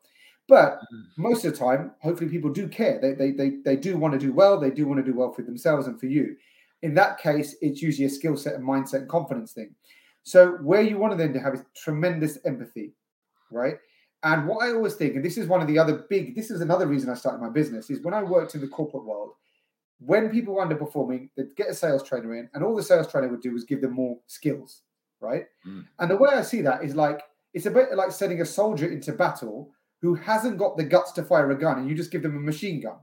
But 0.48 0.74
mm-hmm. 0.74 1.22
most 1.22 1.44
of 1.44 1.52
the 1.52 1.58
time, 1.58 1.92
hopefully, 2.00 2.30
people 2.30 2.50
do 2.50 2.68
care. 2.68 3.00
They, 3.00 3.12
they, 3.12 3.32
they, 3.32 3.56
they 3.64 3.76
do 3.76 3.96
want 3.96 4.12
to 4.14 4.18
do 4.18 4.32
well. 4.32 4.60
They 4.60 4.70
do 4.70 4.86
want 4.86 5.04
to 5.04 5.10
do 5.10 5.16
well 5.16 5.32
for 5.32 5.42
themselves 5.42 5.86
and 5.86 5.98
for 5.98 6.06
you. 6.06 6.36
In 6.82 6.94
that 6.94 7.18
case, 7.18 7.56
it's 7.60 7.82
usually 7.82 8.06
a 8.06 8.10
skill 8.10 8.36
set 8.36 8.54
and 8.54 8.64
mindset 8.64 9.00
and 9.00 9.08
confidence 9.08 9.52
thing. 9.52 9.74
So, 10.22 10.52
where 10.62 10.82
you 10.82 10.98
want 10.98 11.16
them 11.18 11.32
to 11.32 11.40
have 11.40 11.54
is 11.54 11.62
tremendous 11.74 12.38
empathy, 12.44 12.92
right? 13.50 13.76
And 14.22 14.46
what 14.46 14.64
I 14.64 14.72
always 14.72 14.94
think, 14.94 15.14
and 15.14 15.24
this 15.24 15.38
is 15.38 15.46
one 15.46 15.60
of 15.60 15.68
the 15.68 15.78
other 15.78 16.04
big, 16.08 16.34
this 16.34 16.50
is 16.50 16.60
another 16.60 16.86
reason 16.86 17.10
I 17.10 17.14
started 17.14 17.40
my 17.40 17.50
business, 17.50 17.90
is 17.90 18.02
when 18.02 18.14
I 18.14 18.22
worked 18.22 18.54
in 18.54 18.60
the 18.60 18.68
corporate 18.68 19.04
world, 19.04 19.32
when 19.98 20.30
people 20.30 20.54
were 20.54 20.66
underperforming, 20.66 21.30
they'd 21.36 21.54
get 21.56 21.70
a 21.70 21.74
sales 21.74 22.02
trainer 22.02 22.34
in, 22.34 22.48
and 22.52 22.64
all 22.64 22.74
the 22.74 22.82
sales 22.82 23.10
trainer 23.10 23.28
would 23.28 23.40
do 23.40 23.52
was 23.52 23.64
give 23.64 23.80
them 23.80 23.92
more 23.92 24.18
skills, 24.26 24.82
right? 25.20 25.46
Mm. 25.66 25.86
And 25.98 26.10
the 26.10 26.16
way 26.16 26.30
I 26.30 26.42
see 26.42 26.60
that 26.62 26.84
is 26.84 26.94
like 26.94 27.22
it's 27.54 27.66
a 27.66 27.70
bit 27.70 27.94
like 27.94 28.12
sending 28.12 28.42
a 28.42 28.46
soldier 28.46 28.90
into 28.90 29.12
battle 29.12 29.70
who 30.02 30.14
hasn't 30.14 30.58
got 30.58 30.76
the 30.76 30.84
guts 30.84 31.12
to 31.12 31.22
fire 31.22 31.50
a 31.50 31.58
gun, 31.58 31.78
and 31.78 31.88
you 31.88 31.94
just 31.94 32.10
give 32.10 32.22
them 32.22 32.36
a 32.36 32.40
machine 32.40 32.80
gun. 32.80 32.96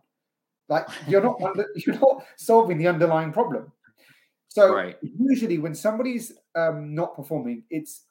Like 0.70 0.88
you're 1.08 1.24
not 1.24 1.41
under, 1.41 1.68
you're 1.76 2.00
not 2.00 2.26
solving 2.38 2.78
the 2.78 2.88
underlying 2.88 3.34
problem. 3.34 3.72
So 4.48 4.74
right. 4.74 4.98
usually 5.02 5.58
when 5.58 5.74
somebody's 5.74 6.34
um, 6.56 6.94
not 6.94 7.16
performing, 7.16 7.64
it's 7.70 8.04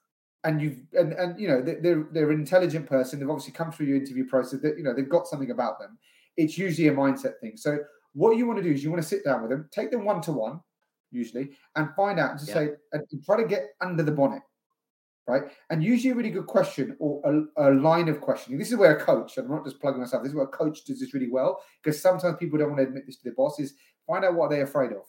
and 0.45 0.61
you've 0.61 0.78
and 0.93 1.12
and 1.12 1.41
you 1.41 1.49
know 1.49 1.62
they're 1.62 2.07
they're 2.12 2.30
an 2.30 2.41
intelligent 2.41 2.87
person. 2.87 3.20
They've 3.20 3.30
obviously 3.30 3.53
come 3.53 3.70
through 3.70 3.87
your 3.87 3.97
interview 3.97 4.26
process. 4.26 4.61
That 4.61 4.76
you 4.76 4.83
know 4.83 4.93
they've 4.95 5.09
got 5.09 5.26
something 5.26 5.51
about 5.51 5.78
them. 5.78 5.99
It's 6.37 6.59
usually 6.59 6.89
a 6.89 6.93
mindset 6.93 7.39
thing. 7.41 7.57
So 7.57 7.78
what 8.14 8.37
you 8.37 8.47
want 8.47 8.59
to 8.59 8.62
do 8.62 8.70
is 8.70 8.83
you 8.83 8.91
want 8.91 9.03
to 9.03 9.09
sit 9.09 9.24
down 9.24 9.43
with 9.43 9.51
them, 9.51 9.68
take 9.70 9.91
them 9.91 10.05
one 10.05 10.20
to 10.22 10.33
one, 10.33 10.61
usually, 11.11 11.51
and 11.76 11.89
find 11.95 12.18
out 12.18 12.39
to 12.39 12.47
yeah. 12.47 12.55
say 12.55 12.68
and 12.93 13.07
try 13.24 13.37
to 13.41 13.47
get 13.47 13.68
under 13.80 14.03
the 14.03 14.12
bonnet, 14.12 14.43
right? 15.27 15.43
And 15.70 15.83
usually 15.83 16.11
a 16.11 16.14
really 16.14 16.31
good 16.31 16.47
question 16.47 16.97
or 16.99 17.23
a, 17.57 17.68
a, 17.68 17.75
line 17.75 18.09
of 18.09 18.20
questioning. 18.20 18.59
This 18.59 18.73
is 18.73 18.77
where 18.77 18.97
a 18.97 19.01
coach, 19.01 19.39
I'm 19.39 19.49
not 19.49 19.64
just 19.64 19.81
plugging 19.81 20.01
myself, 20.01 20.23
this 20.23 20.31
is 20.31 20.37
where 20.37 20.45
a 20.45 20.49
coach 20.49 20.85
does 20.85 21.01
this 21.01 21.14
really 21.14 21.31
well 21.31 21.62
because 21.83 22.01
sometimes 22.01 22.37
people 22.39 22.59
don't 22.59 22.70
want 22.70 22.81
to 22.81 22.87
admit 22.87 23.07
this 23.07 23.16
to 23.18 23.25
their 23.25 23.35
boss, 23.35 23.61
is 23.61 23.75
find 24.07 24.25
out 24.25 24.35
what 24.35 24.51
they're 24.51 24.64
afraid 24.64 24.93
of. 24.93 25.05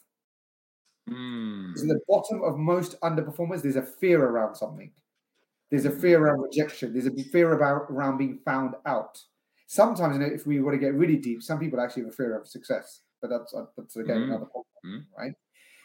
Mm. 1.09 1.77
So 1.77 1.87
the 1.87 1.99
bottom 2.07 2.43
of 2.43 2.57
most 2.57 2.99
underperformers, 3.01 3.61
there's 3.61 3.75
a 3.75 3.81
fear 3.81 4.23
around 4.23 4.55
something. 4.55 4.91
There's 5.69 5.85
a 5.85 5.91
fear 5.91 6.23
around 6.23 6.41
rejection. 6.41 6.93
There's 6.93 7.07
a 7.07 7.23
fear 7.31 7.53
about 7.53 7.87
around 7.89 8.17
being 8.17 8.39
found 8.45 8.75
out 8.85 9.19
sometimes 9.73 10.19
if 10.21 10.45
we 10.45 10.61
want 10.61 10.75
to 10.75 10.79
get 10.79 10.93
really 10.93 11.17
deep, 11.17 11.41
some 11.41 11.59
people 11.59 11.81
actually 11.81 12.03
have 12.03 12.11
a 12.11 12.15
fear 12.15 12.37
of 12.39 12.47
success, 12.47 13.01
but 13.21 13.29
that's 13.29 13.53
uh, 13.53 13.65
that's 13.75 13.95
again 13.95 14.17
mm. 14.17 14.23
another 14.25 14.45
problem, 14.45 14.65
mm. 14.85 15.03
right? 15.17 15.33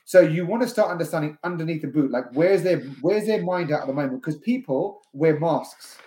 So 0.08 0.20
you 0.20 0.46
want 0.46 0.62
to 0.62 0.68
start 0.70 0.90
understanding 0.90 1.36
underneath 1.44 1.82
the 1.82 1.88
boot, 1.88 2.10
like 2.10 2.24
where's 2.32 2.62
their 2.62 2.80
where's 3.02 3.26
their 3.26 3.42
mind 3.42 3.70
at 3.70 3.82
at 3.82 3.86
the 3.88 3.92
moment? 3.92 4.22
Because 4.22 4.38
people 4.38 5.02
wear 5.12 5.38
masks. 5.38 5.98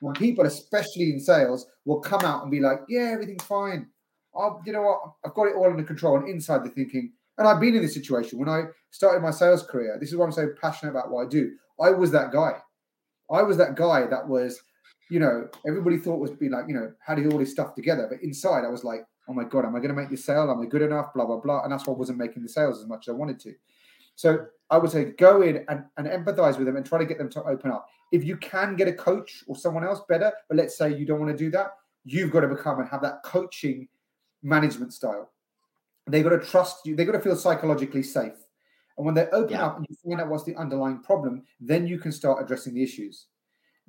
When 0.00 0.14
people, 0.14 0.46
especially 0.46 1.10
in 1.10 1.20
sales, 1.20 1.66
will 1.84 2.00
come 2.00 2.22
out 2.22 2.40
and 2.40 2.50
be 2.50 2.60
like, 2.60 2.80
"Yeah, 2.88 3.10
everything's 3.12 3.44
fine. 3.44 3.88
I'll, 4.34 4.62
you 4.64 4.72
know 4.72 4.80
what? 4.80 5.00
I've 5.22 5.34
got 5.34 5.48
it 5.48 5.54
all 5.54 5.66
under 5.66 5.82
control." 5.82 6.16
And 6.16 6.30
inside, 6.30 6.64
they're 6.64 6.72
thinking, 6.72 7.12
and 7.36 7.46
I've 7.46 7.60
been 7.60 7.74
in 7.74 7.82
this 7.82 7.92
situation 7.92 8.38
when 8.38 8.48
I 8.48 8.62
started 8.90 9.20
my 9.20 9.32
sales 9.32 9.64
career. 9.64 9.98
This 10.00 10.12
is 10.12 10.16
why 10.16 10.24
I'm 10.24 10.32
so 10.32 10.48
passionate 10.58 10.92
about 10.92 11.10
what 11.10 11.26
I 11.26 11.28
do. 11.28 11.50
I 11.78 11.90
was 11.90 12.10
that 12.12 12.32
guy. 12.32 12.52
I 13.30 13.42
was 13.42 13.58
that 13.58 13.76
guy 13.76 14.06
that 14.06 14.26
was 14.26 14.58
you 15.10 15.20
know, 15.20 15.46
everybody 15.68 15.98
thought 15.98 16.20
was 16.20 16.30
being 16.30 16.52
like, 16.52 16.68
you 16.68 16.74
know, 16.74 16.90
how 17.00 17.14
do 17.14 17.20
you 17.20 17.30
all 17.30 17.38
this 17.38 17.52
stuff 17.52 17.74
together? 17.74 18.06
But 18.10 18.22
inside, 18.22 18.64
I 18.64 18.68
was 18.68 18.82
like, 18.82 19.04
oh 19.28 19.32
my 19.32 19.44
god, 19.44 19.64
am 19.64 19.74
I 19.74 19.78
going 19.78 19.94
to 19.94 20.00
make 20.00 20.10
this 20.10 20.24
sale? 20.24 20.50
Am 20.50 20.60
I 20.60 20.66
good 20.66 20.82
enough? 20.82 21.12
Blah 21.14 21.26
blah 21.26 21.38
blah. 21.38 21.62
And 21.62 21.72
that's 21.72 21.86
why 21.86 21.94
I 21.94 21.96
wasn't 21.96 22.18
making 22.18 22.42
the 22.42 22.48
sales 22.48 22.80
as 22.80 22.86
much 22.86 23.08
as 23.08 23.12
I 23.12 23.16
wanted 23.16 23.40
to. 23.40 23.54
So 24.14 24.46
I 24.70 24.78
would 24.78 24.90
say 24.90 25.12
go 25.12 25.42
in 25.42 25.64
and, 25.68 25.84
and 25.96 26.06
empathize 26.06 26.56
with 26.56 26.66
them 26.66 26.76
and 26.76 26.84
try 26.84 26.98
to 26.98 27.04
get 27.04 27.18
them 27.18 27.30
to 27.30 27.42
open 27.44 27.70
up. 27.70 27.86
If 28.12 28.24
you 28.24 28.36
can 28.36 28.76
get 28.76 28.88
a 28.88 28.92
coach 28.92 29.44
or 29.46 29.56
someone 29.56 29.84
else 29.84 30.00
better, 30.08 30.32
but 30.48 30.56
let's 30.56 30.76
say 30.76 30.94
you 30.94 31.04
don't 31.04 31.20
want 31.20 31.36
to 31.36 31.36
do 31.36 31.50
that, 31.50 31.72
you've 32.04 32.30
got 32.30 32.40
to 32.40 32.48
become 32.48 32.80
and 32.80 32.88
have 32.88 33.02
that 33.02 33.22
coaching 33.24 33.88
management 34.42 34.92
style. 34.92 35.30
They've 36.06 36.24
got 36.24 36.30
to 36.30 36.38
trust 36.38 36.86
you. 36.86 36.94
They've 36.94 37.06
got 37.06 37.12
to 37.12 37.20
feel 37.20 37.36
psychologically 37.36 38.02
safe. 38.02 38.34
And 38.96 39.04
when 39.04 39.14
they 39.14 39.26
open 39.32 39.52
yeah. 39.52 39.66
up 39.66 39.76
and 39.76 39.86
you 39.88 39.96
find 40.02 40.20
out 40.20 40.28
what's 40.28 40.44
the 40.44 40.56
underlying 40.56 41.02
problem, 41.02 41.42
then 41.60 41.86
you 41.86 41.98
can 41.98 42.12
start 42.12 42.42
addressing 42.42 42.74
the 42.74 42.82
issues. 42.82 43.26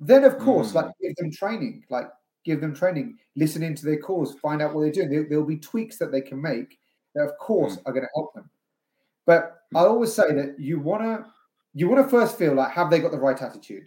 Then, 0.00 0.24
of 0.24 0.38
course, 0.38 0.72
mm. 0.72 0.74
like 0.76 0.86
give 1.00 1.16
them 1.16 1.30
training, 1.30 1.84
like 1.90 2.08
give 2.48 2.60
them 2.62 2.74
training, 2.74 3.18
listen 3.36 3.62
into 3.62 3.84
their 3.84 3.98
calls, 3.98 4.34
find 4.40 4.62
out 4.62 4.74
what 4.74 4.80
they're 4.80 4.92
doing. 4.92 5.10
There, 5.28 5.38
will 5.38 5.46
be 5.46 5.58
tweaks 5.58 5.98
that 5.98 6.10
they 6.10 6.22
can 6.22 6.40
make 6.40 6.78
that, 7.14 7.24
of 7.24 7.36
course, 7.38 7.76
mm. 7.76 7.82
are 7.84 7.92
going 7.92 8.04
to 8.04 8.10
help 8.14 8.34
them. 8.34 8.48
But 9.26 9.58
I 9.76 9.80
always 9.80 10.12
say 10.12 10.32
that 10.32 10.58
you 10.58 10.80
wanna 10.80 11.26
you 11.74 11.86
wanna 11.86 12.08
first 12.08 12.38
feel 12.38 12.54
like 12.54 12.72
have 12.72 12.88
they 12.88 12.98
got 12.98 13.10
the 13.10 13.18
right 13.18 13.40
attitude? 13.40 13.86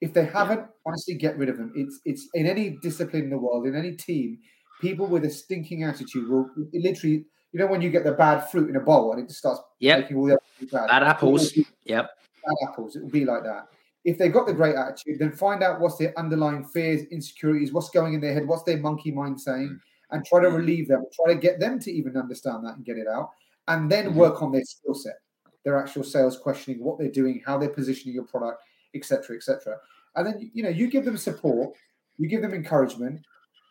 If 0.00 0.12
they 0.12 0.24
haven't, 0.24 0.66
honestly, 0.84 1.14
get 1.14 1.38
rid 1.38 1.48
of 1.48 1.58
them. 1.58 1.72
It's 1.76 2.00
it's 2.04 2.28
in 2.34 2.46
any 2.46 2.70
discipline 2.82 3.24
in 3.24 3.30
the 3.30 3.38
world, 3.38 3.66
in 3.68 3.76
any 3.76 3.92
team, 3.92 4.38
people 4.80 5.06
with 5.06 5.24
a 5.24 5.30
stinking 5.30 5.84
attitude 5.84 6.28
will 6.28 6.50
literally. 6.72 7.24
You 7.52 7.58
know 7.58 7.66
when 7.66 7.82
you 7.82 7.90
get 7.90 8.04
the 8.04 8.12
bad 8.12 8.48
fruit 8.50 8.68
in 8.70 8.76
a 8.76 8.80
bowl 8.80 9.12
and 9.12 9.20
it 9.20 9.26
just 9.26 9.40
starts 9.40 9.60
Yep. 9.80 10.00
making 10.00 10.16
all 10.16 10.26
the 10.26 10.38
bad. 10.70 10.86
Bad 10.88 11.02
apples. 11.02 11.56
It 11.56 11.66
Yep. 11.84 12.10
bad 12.44 12.68
apples. 12.68 12.96
It 12.96 13.02
will 13.02 13.10
be 13.10 13.24
like 13.24 13.42
that. 13.42 13.68
If 14.04 14.16
they've 14.18 14.32
got 14.32 14.46
the 14.46 14.54
great 14.54 14.76
attitude, 14.76 15.18
then 15.18 15.32
find 15.32 15.62
out 15.62 15.80
what's 15.80 15.96
their 15.98 16.18
underlying 16.18 16.64
fears, 16.64 17.02
insecurities, 17.10 17.72
what's 17.72 17.90
going 17.90 18.14
in 18.14 18.20
their 18.20 18.32
head, 18.32 18.46
what's 18.48 18.62
their 18.62 18.78
monkey 18.78 19.10
mind 19.10 19.40
saying, 19.40 19.78
and 20.10 20.24
try 20.24 20.40
to 20.40 20.48
Mm. 20.48 20.56
relieve 20.56 20.88
them. 20.88 21.04
Try 21.12 21.34
to 21.34 21.38
get 21.40 21.60
them 21.60 21.78
to 21.80 21.92
even 21.92 22.16
understand 22.16 22.64
that 22.64 22.76
and 22.76 22.84
get 22.84 22.96
it 22.96 23.06
out, 23.06 23.30
and 23.68 23.90
then 23.90 24.06
Mhm. 24.06 24.14
work 24.14 24.42
on 24.42 24.52
their 24.52 24.64
skill 24.64 24.94
set, 24.94 25.20
their 25.64 25.76
actual 25.76 26.02
sales 26.02 26.38
questioning, 26.38 26.82
what 26.82 26.98
they're 26.98 27.10
doing, 27.10 27.42
how 27.44 27.58
they're 27.58 27.68
positioning 27.68 28.14
your 28.14 28.24
product, 28.24 28.62
etc., 28.94 29.36
etc. 29.36 29.78
And 30.16 30.26
then 30.26 30.50
you 30.54 30.62
know 30.62 30.70
you 30.70 30.88
give 30.90 31.04
them 31.04 31.16
support, 31.18 31.76
you 32.16 32.28
give 32.28 32.42
them 32.42 32.54
encouragement, 32.54 33.20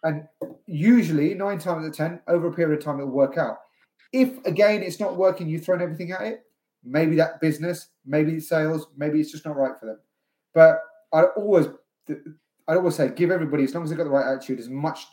and 0.03 0.27
usually 0.67 1.34
nine 1.34 1.57
times 1.57 1.84
out 1.84 1.89
of 1.89 1.93
ten, 1.93 2.21
over 2.27 2.47
a 2.47 2.53
period 2.53 2.77
of 2.77 2.84
time, 2.86 2.99
it'll 2.99 3.11
work 3.11 3.38
out. 3.38 3.57
If 4.13 4.43
again 4.45 4.84
it's 4.84 4.99
not 4.99 5.17
working, 5.17 5.49
you've 5.49 5.65
thrown 5.65 5.82
everything 5.82 6.11
at 6.11 6.21
it. 6.21 6.43
Maybe 6.84 7.15
that 7.17 7.41
business, 7.41 7.89
maybe 8.05 8.39
sales, 8.39 8.88
maybe 8.95 9.19
it's 9.19 9.32
just 9.32 9.45
not 9.45 9.57
right 9.57 9.77
for 9.80 9.88
them. 9.88 9.99
But 10.53 10.79
I 11.13 11.23
always, 11.23 11.67
I 12.67 12.75
always 12.75 12.95
say, 12.95 13.09
give 13.09 13.31
everybody 13.31 13.63
as 13.63 13.73
long 13.73 13.83
as 13.83 13.89
they've 13.89 13.97
got 13.97 14.05
the 14.05 14.09
right 14.09 14.27
attitude, 14.27 14.59
as 14.59 14.69
much 14.69 15.05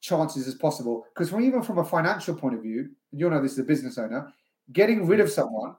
chances 0.00 0.46
as 0.46 0.54
possible. 0.54 1.06
Because 1.14 1.30
from 1.30 1.42
even 1.42 1.62
from 1.62 1.78
a 1.78 1.84
financial 1.84 2.34
point 2.34 2.54
of 2.54 2.62
view, 2.62 2.90
you'll 3.12 3.30
know 3.30 3.40
this 3.42 3.52
is 3.52 3.58
a 3.58 3.64
business 3.64 3.98
owner, 3.98 4.32
getting 4.72 5.06
rid 5.06 5.20
of 5.20 5.30
someone, 5.30 5.76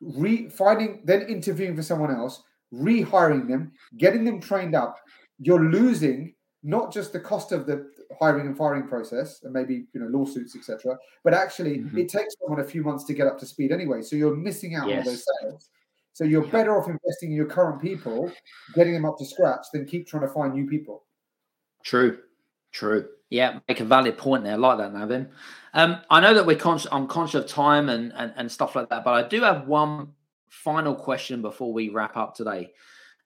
re 0.00 0.48
finding, 0.48 1.02
then 1.04 1.22
interviewing 1.22 1.76
for 1.76 1.82
someone 1.82 2.10
else, 2.10 2.42
rehiring 2.72 3.48
them, 3.48 3.72
getting 3.96 4.24
them 4.24 4.40
trained 4.40 4.74
up, 4.74 4.98
you're 5.38 5.64
losing 5.64 6.34
not 6.62 6.92
just 6.92 7.12
the 7.12 7.20
cost 7.20 7.52
of 7.52 7.66
the 7.66 7.90
hiring 8.18 8.46
and 8.46 8.56
firing 8.56 8.86
process 8.88 9.42
and 9.42 9.52
maybe 9.52 9.86
you 9.92 10.00
know 10.00 10.06
lawsuits 10.06 10.54
etc 10.56 10.96
but 11.24 11.34
actually 11.34 11.78
Mhm. 11.80 11.98
it 11.98 12.08
takes 12.08 12.34
someone 12.40 12.60
a 12.60 12.64
few 12.64 12.82
months 12.82 13.04
to 13.04 13.12
get 13.14 13.26
up 13.26 13.38
to 13.38 13.46
speed 13.46 13.72
anyway 13.72 14.00
so 14.00 14.14
you're 14.16 14.36
missing 14.36 14.74
out 14.74 14.84
on 14.84 15.04
those 15.04 15.26
sales 15.40 15.70
so 16.14 16.24
you're 16.24 16.44
Yeah. 16.46 16.50
better 16.52 16.78
off 16.78 16.88
investing 16.88 17.30
in 17.30 17.36
your 17.36 17.46
current 17.46 17.82
people 17.82 18.32
getting 18.74 18.94
them 18.94 19.04
up 19.04 19.18
to 19.18 19.26
scratch 19.26 19.66
than 19.72 19.84
keep 19.84 20.06
trying 20.06 20.22
to 20.26 20.32
find 20.32 20.54
new 20.54 20.66
people 20.66 21.04
True, 21.84 22.18
true. 22.72 23.08
Yeah, 23.28 23.58
make 23.68 23.80
a 23.80 23.84
valid 23.84 24.16
point 24.16 24.44
there. 24.44 24.54
I 24.54 24.56
like 24.56 24.78
that, 24.78 24.92
Navin. 24.94 25.28
Um, 25.74 26.00
I 26.08 26.20
know 26.20 26.32
that 26.34 26.46
we're 26.46 26.56
conscious. 26.56 26.90
I'm 26.90 27.06
conscious 27.06 27.42
of 27.44 27.46
time 27.46 27.88
and, 27.90 28.12
and 28.14 28.32
and 28.36 28.50
stuff 28.50 28.74
like 28.74 28.88
that, 28.88 29.04
but 29.04 29.12
I 29.12 29.28
do 29.28 29.42
have 29.42 29.66
one 29.66 30.12
final 30.48 30.94
question 30.94 31.42
before 31.42 31.72
we 31.72 31.88
wrap 31.90 32.16
up 32.16 32.34
today. 32.34 32.72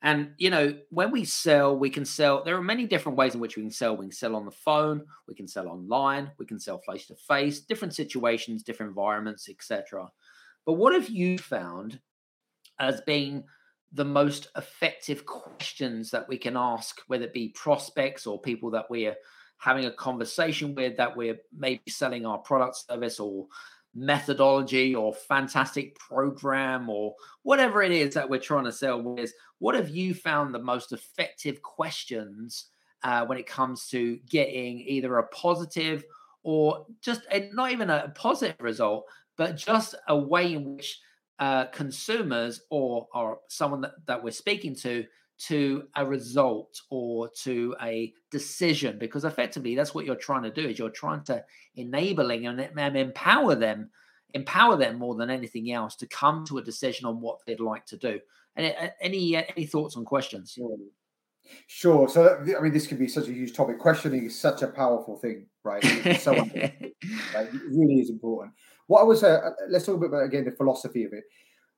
And 0.02 0.32
you 0.38 0.50
know, 0.50 0.76
when 0.90 1.10
we 1.10 1.24
sell, 1.24 1.76
we 1.78 1.90
can 1.90 2.04
sell. 2.04 2.42
There 2.42 2.56
are 2.56 2.62
many 2.62 2.86
different 2.86 3.18
ways 3.18 3.34
in 3.34 3.40
which 3.40 3.56
we 3.56 3.62
can 3.62 3.70
sell. 3.70 3.96
We 3.96 4.06
can 4.06 4.12
sell 4.12 4.34
on 4.34 4.44
the 4.44 4.50
phone. 4.50 5.04
We 5.28 5.34
can 5.34 5.46
sell 5.46 5.68
online. 5.68 6.30
We 6.38 6.46
can 6.46 6.58
sell 6.58 6.78
face 6.78 7.06
to 7.06 7.14
face. 7.14 7.60
Different 7.60 7.94
situations, 7.94 8.62
different 8.62 8.90
environments, 8.90 9.48
etc. 9.48 10.08
But 10.64 10.74
what 10.74 10.94
have 10.94 11.08
you 11.10 11.38
found 11.38 12.00
as 12.80 13.00
being 13.02 13.44
the 13.92 14.04
most 14.04 14.48
effective 14.56 15.24
questions 15.24 16.10
that 16.10 16.28
we 16.28 16.36
can 16.36 16.56
ask, 16.56 17.00
whether 17.06 17.24
it 17.24 17.32
be 17.32 17.48
prospects 17.50 18.26
or 18.26 18.40
people 18.40 18.70
that 18.70 18.90
we're 18.90 19.16
having 19.58 19.86
a 19.86 19.90
conversation 19.90 20.74
with, 20.74 20.96
that 20.96 21.16
we're 21.16 21.38
maybe 21.56 21.82
selling 21.88 22.26
our 22.26 22.38
product, 22.38 22.76
service, 22.88 23.18
or 23.18 23.46
methodology, 23.94 24.94
or 24.94 25.14
fantastic 25.14 25.98
program, 25.98 26.88
or 26.88 27.14
whatever 27.42 27.82
it 27.82 27.90
is 27.90 28.14
that 28.14 28.28
we're 28.28 28.38
trying 28.38 28.64
to 28.64 28.72
sell 28.72 29.02
with. 29.02 29.32
What 29.58 29.74
have 29.74 29.88
you 29.88 30.14
found 30.14 30.54
the 30.54 30.62
most 30.62 30.92
effective 30.92 31.62
questions 31.62 32.66
uh, 33.02 33.24
when 33.26 33.38
it 33.38 33.46
comes 33.46 33.88
to 33.88 34.18
getting 34.28 34.80
either 34.80 35.18
a 35.18 35.26
positive 35.28 36.04
or 36.42 36.86
just 37.00 37.22
a, 37.32 37.50
not 37.52 37.72
even 37.72 37.90
a 37.90 38.12
positive 38.14 38.56
result, 38.60 39.06
but 39.36 39.56
just 39.56 39.94
a 40.08 40.16
way 40.16 40.54
in 40.54 40.76
which 40.76 41.00
uh, 41.38 41.66
consumers 41.66 42.62
or 42.70 43.06
or 43.14 43.40
someone 43.48 43.80
that, 43.80 43.92
that 44.06 44.22
we're 44.22 44.30
speaking 44.30 44.74
to 44.74 45.04
to 45.38 45.84
a 45.94 46.04
result 46.04 46.80
or 46.90 47.28
to 47.28 47.74
a 47.80 48.12
decision 48.30 48.98
because 48.98 49.24
effectively 49.24 49.76
that's 49.76 49.94
what 49.94 50.04
you're 50.04 50.16
trying 50.16 50.42
to 50.42 50.50
do 50.50 50.68
is 50.68 50.78
you're 50.78 50.90
trying 50.90 51.22
to 51.22 51.42
enabling 51.76 52.46
and, 52.48 52.60
and 52.60 52.96
empower 52.96 53.54
them 53.54 53.88
empower 54.34 54.76
them 54.76 54.98
more 54.98 55.14
than 55.14 55.30
anything 55.30 55.70
else 55.70 55.94
to 55.94 56.08
come 56.08 56.44
to 56.44 56.58
a 56.58 56.62
decision 56.62 57.06
on 57.06 57.20
what 57.20 57.38
they'd 57.46 57.60
like 57.60 57.86
to 57.86 57.96
do 57.96 58.18
any 58.56 58.74
any 59.00 59.36
any 59.36 59.64
thoughts 59.66 59.96
on 59.96 60.04
questions 60.04 60.52
Sure. 60.56 60.76
Sure. 61.66 62.08
So, 62.08 62.24
that- 62.24 62.58
I 62.58 62.60
mean, 62.60 62.72
this 62.72 62.86
could 62.86 62.98
be 62.98 63.08
such 63.08 63.28
a 63.28 63.32
huge 63.32 63.54
topic. 63.54 63.78
Questioning 63.78 64.24
is 64.26 64.38
such 64.38 64.62
a 64.62 64.68
powerful 64.68 65.16
thing, 65.16 65.46
right? 65.64 65.82
So 66.20 66.32
right? 66.32 66.48
It 67.02 67.62
really 67.70 68.00
is 68.00 68.10
important. 68.10 68.54
What 68.88 69.00
I 69.00 69.04
would 69.04 69.18
say, 69.18 69.30
uh, 69.32 69.50
let's 69.68 69.86
talk 69.86 69.96
a 69.96 69.98
bit 69.98 70.08
about 70.08 70.24
again 70.24 70.44
the 70.44 70.50
philosophy 70.50 71.04
of 71.04 71.12
it. 71.12 71.24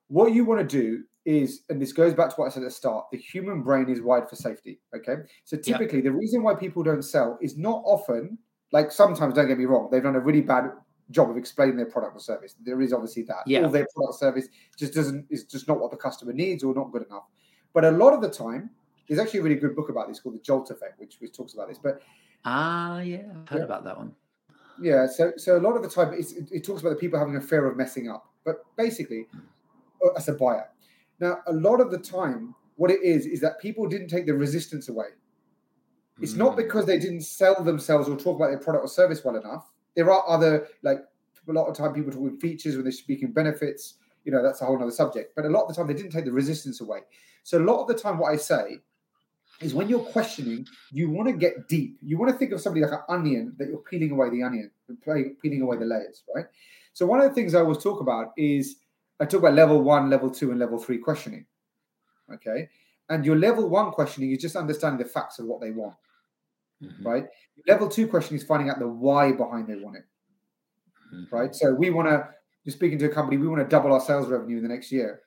What 0.08 0.32
you 0.32 0.44
want 0.44 0.60
to 0.68 0.82
do 0.82 1.04
is, 1.24 1.62
and 1.68 1.80
this 1.80 1.92
goes 1.92 2.14
back 2.14 2.30
to 2.30 2.34
what 2.36 2.46
I 2.46 2.48
said 2.48 2.62
at 2.62 2.66
the 2.66 2.70
start, 2.74 3.06
the 3.12 3.18
human 3.18 3.62
brain 3.62 3.88
is 3.88 4.00
wired 4.00 4.28
for 4.28 4.36
safety. 4.36 4.80
Okay. 4.96 5.16
So 5.44 5.56
typically, 5.56 6.00
the 6.00 6.10
reason 6.12 6.42
why 6.42 6.54
people 6.54 6.82
don't 6.82 7.02
sell 7.02 7.38
is 7.40 7.56
not 7.56 7.82
often, 7.84 8.38
like 8.72 8.90
sometimes, 8.90 9.34
don't 9.34 9.46
get 9.48 9.58
me 9.58 9.66
wrong, 9.66 9.88
they've 9.90 10.02
done 10.02 10.16
a 10.16 10.20
really 10.20 10.40
bad 10.40 10.70
job 11.10 11.28
of 11.30 11.36
explaining 11.36 11.76
their 11.76 11.86
product 11.86 12.16
or 12.16 12.20
service. 12.20 12.54
There 12.64 12.80
is 12.80 12.92
obviously 12.92 13.22
that. 13.24 13.42
Yeah. 13.46 13.60
Or 13.66 13.68
their 13.68 13.86
product 13.94 14.14
or 14.14 14.18
service 14.18 14.46
just 14.78 14.94
doesn't 14.94 15.26
is 15.30 15.44
just 15.44 15.68
not 15.68 15.78
what 15.80 15.90
the 15.90 15.96
customer 15.96 16.32
needs 16.32 16.64
or 16.64 16.74
not 16.74 16.90
good 16.92 17.02
enough. 17.06 17.24
But 17.74 17.84
a 17.84 17.90
lot 17.90 18.12
of 18.14 18.22
the 18.22 18.30
time, 18.30 18.70
there's 19.08 19.20
actually 19.20 19.40
a 19.40 19.42
really 19.42 19.56
good 19.56 19.74
book 19.74 19.88
about 19.90 20.06
this 20.08 20.20
called 20.20 20.36
The 20.36 20.40
Jolt 20.40 20.70
Effect, 20.70 20.98
which, 21.00 21.16
which 21.18 21.36
talks 21.36 21.54
about 21.54 21.68
this. 21.68 21.78
But 21.78 22.00
ah 22.46 23.00
yeah 23.00 23.18
i've 23.42 23.48
heard 23.50 23.58
Yeah. 23.58 23.64
about 23.64 23.84
that 23.84 23.98
one 23.98 24.12
yeah, 24.80 25.06
so 25.06 25.32
so 25.36 25.56
a 25.56 25.60
lot 25.60 25.76
of 25.76 25.82
the 25.82 25.88
time 25.88 26.12
it's, 26.14 26.32
it, 26.32 26.48
it 26.50 26.64
talks 26.64 26.80
about 26.80 26.90
the 26.90 26.96
people 26.96 27.18
having 27.18 27.36
a 27.36 27.40
fear 27.40 27.66
of 27.66 27.76
messing 27.76 28.08
up. 28.08 28.26
But 28.44 28.64
basically, 28.76 29.26
uh, 30.04 30.12
as 30.16 30.28
a 30.28 30.32
buyer, 30.32 30.68
now 31.20 31.38
a 31.46 31.52
lot 31.52 31.80
of 31.80 31.90
the 31.90 31.98
time, 31.98 32.54
what 32.76 32.90
it 32.90 33.02
is 33.02 33.26
is 33.26 33.40
that 33.40 33.60
people 33.60 33.86
didn't 33.86 34.08
take 34.08 34.26
the 34.26 34.34
resistance 34.34 34.88
away. 34.88 35.08
It's 36.20 36.34
not 36.34 36.52
Mm. 36.52 36.56
because 36.56 36.86
they 36.86 36.98
didn't 36.98 37.22
sell 37.22 37.62
themselves 37.62 38.08
or 38.08 38.16
talk 38.16 38.36
about 38.36 38.48
their 38.50 38.58
product 38.58 38.84
or 38.84 38.88
service 38.88 39.24
well 39.24 39.36
enough. 39.36 39.70
There 39.96 40.10
are 40.10 40.28
other 40.28 40.66
like 40.82 41.00
a 41.48 41.52
lot 41.52 41.66
of 41.66 41.76
time 41.76 41.94
people 41.94 42.12
talk 42.12 42.22
with 42.22 42.40
features 42.40 42.74
when 42.74 42.84
they're 42.84 42.92
speaking 42.92 43.32
benefits. 43.32 43.94
You 44.24 44.32
know, 44.32 44.42
that's 44.42 44.60
a 44.60 44.66
whole 44.66 44.80
other 44.80 44.90
subject. 44.90 45.34
But 45.34 45.46
a 45.46 45.48
lot 45.48 45.62
of 45.62 45.68
the 45.68 45.74
time 45.74 45.86
they 45.86 45.94
didn't 45.94 46.12
take 46.12 46.26
the 46.26 46.32
resistance 46.32 46.80
away. 46.82 47.00
So 47.42 47.58
a 47.58 47.64
lot 47.64 47.80
of 47.80 47.88
the 47.88 47.94
time, 47.94 48.18
what 48.18 48.32
I 48.32 48.36
say 48.36 48.80
is 49.60 49.74
when 49.74 49.88
you're 49.88 50.00
questioning, 50.00 50.66
you 50.90 51.10
want 51.10 51.28
to 51.28 51.34
get 51.34 51.68
deep. 51.68 51.98
You 52.02 52.16
want 52.18 52.32
to 52.32 52.38
think 52.38 52.52
of 52.52 52.60
somebody 52.60 52.84
like 52.84 52.92
an 52.92 53.04
onion 53.08 53.54
that 53.58 53.68
you're 53.68 53.78
peeling 53.78 54.10
away 54.12 54.30
the 54.30 54.42
onion, 54.42 54.70
peeling 55.04 55.62
away 55.62 55.76
the 55.76 55.84
layers, 55.84 56.22
right? 56.34 56.46
So 56.92 57.06
one 57.06 57.20
of 57.20 57.28
the 57.28 57.34
things 57.34 57.54
I 57.54 57.60
always 57.60 57.78
talk 57.78 58.00
about 58.00 58.32
is 58.36 58.76
I 59.20 59.26
talk 59.26 59.40
about 59.40 59.54
level 59.54 59.82
one, 59.82 60.08
level 60.08 60.30
two, 60.30 60.50
and 60.50 60.58
level 60.58 60.78
three 60.78 60.98
questioning. 60.98 61.44
Okay. 62.32 62.68
And 63.10 63.24
your 63.24 63.36
level 63.36 63.68
one 63.68 63.90
questioning 63.90 64.30
is 64.30 64.38
just 64.38 64.56
understanding 64.56 64.98
the 64.98 65.04
facts 65.12 65.38
of 65.38 65.46
what 65.46 65.60
they 65.60 65.72
want, 65.72 65.96
Mhm, 66.82 67.04
right? 67.04 67.26
Level 67.66 67.88
two 67.88 68.06
questioning 68.08 68.40
is 68.40 68.46
finding 68.46 68.70
out 68.70 68.78
the 68.78 68.88
why 68.88 69.32
behind 69.32 69.66
they 69.66 69.76
want 69.76 69.96
it, 69.96 70.04
mhm, 71.12 71.30
right? 71.30 71.54
So 71.54 71.74
we 71.74 71.90
want 71.90 72.08
to, 72.08 72.28
you're 72.64 72.72
speaking 72.72 72.98
to 73.00 73.06
a 73.06 73.08
company, 73.08 73.36
we 73.36 73.48
want 73.48 73.60
to 73.60 73.68
double 73.68 73.92
our 73.92 74.00
sales 74.00 74.28
revenue 74.28 74.56
in 74.58 74.62
the 74.62 74.68
next 74.68 74.90
year. 74.92 75.22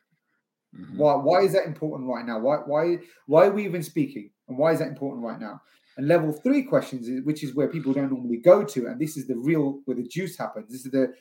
Mhm. 0.74 0.96
Why, 0.98 1.16
why 1.16 1.42
is 1.42 1.54
that 1.54 1.66
important 1.66 2.10
right 2.10 2.26
now? 2.26 2.40
Why, 2.40 2.58
why, 2.58 2.98
why 3.28 3.48
are 3.48 3.52
we 3.52 3.66
even 3.66 3.84
speaking? 3.84 4.32
And 4.48 4.58
why 4.58 4.72
is 4.74 4.80
that 4.80 4.88
important 4.90 5.24
right 5.24 5.40
now? 5.40 5.62
And 5.98 6.08
level 6.08 6.32
three 6.32 6.64
questions, 6.64 7.08
is- 7.08 7.24
which 7.24 7.44
is 7.44 7.56
where 7.56 7.68
people 7.70 7.94
don't 7.94 8.12
normally 8.12 8.38
go 8.38 8.64
to, 8.64 8.88
and 8.88 9.00
this 9.00 9.18
is 9.18 9.28
the 9.28 9.38
real 9.38 9.82
where 9.86 9.96
the 9.98 10.08
juice 10.08 10.38
happens. 10.38 10.72
This 10.72 10.86
is 10.86 10.92
the 10.92 11.14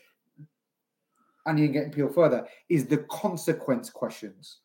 onion 1.47 1.73
getting 1.73 1.93
peeled 1.93 2.15
further. 2.15 2.47
Is 2.69 2.87
the 2.87 2.99
consequence 3.11 3.91
questions? 3.91 4.61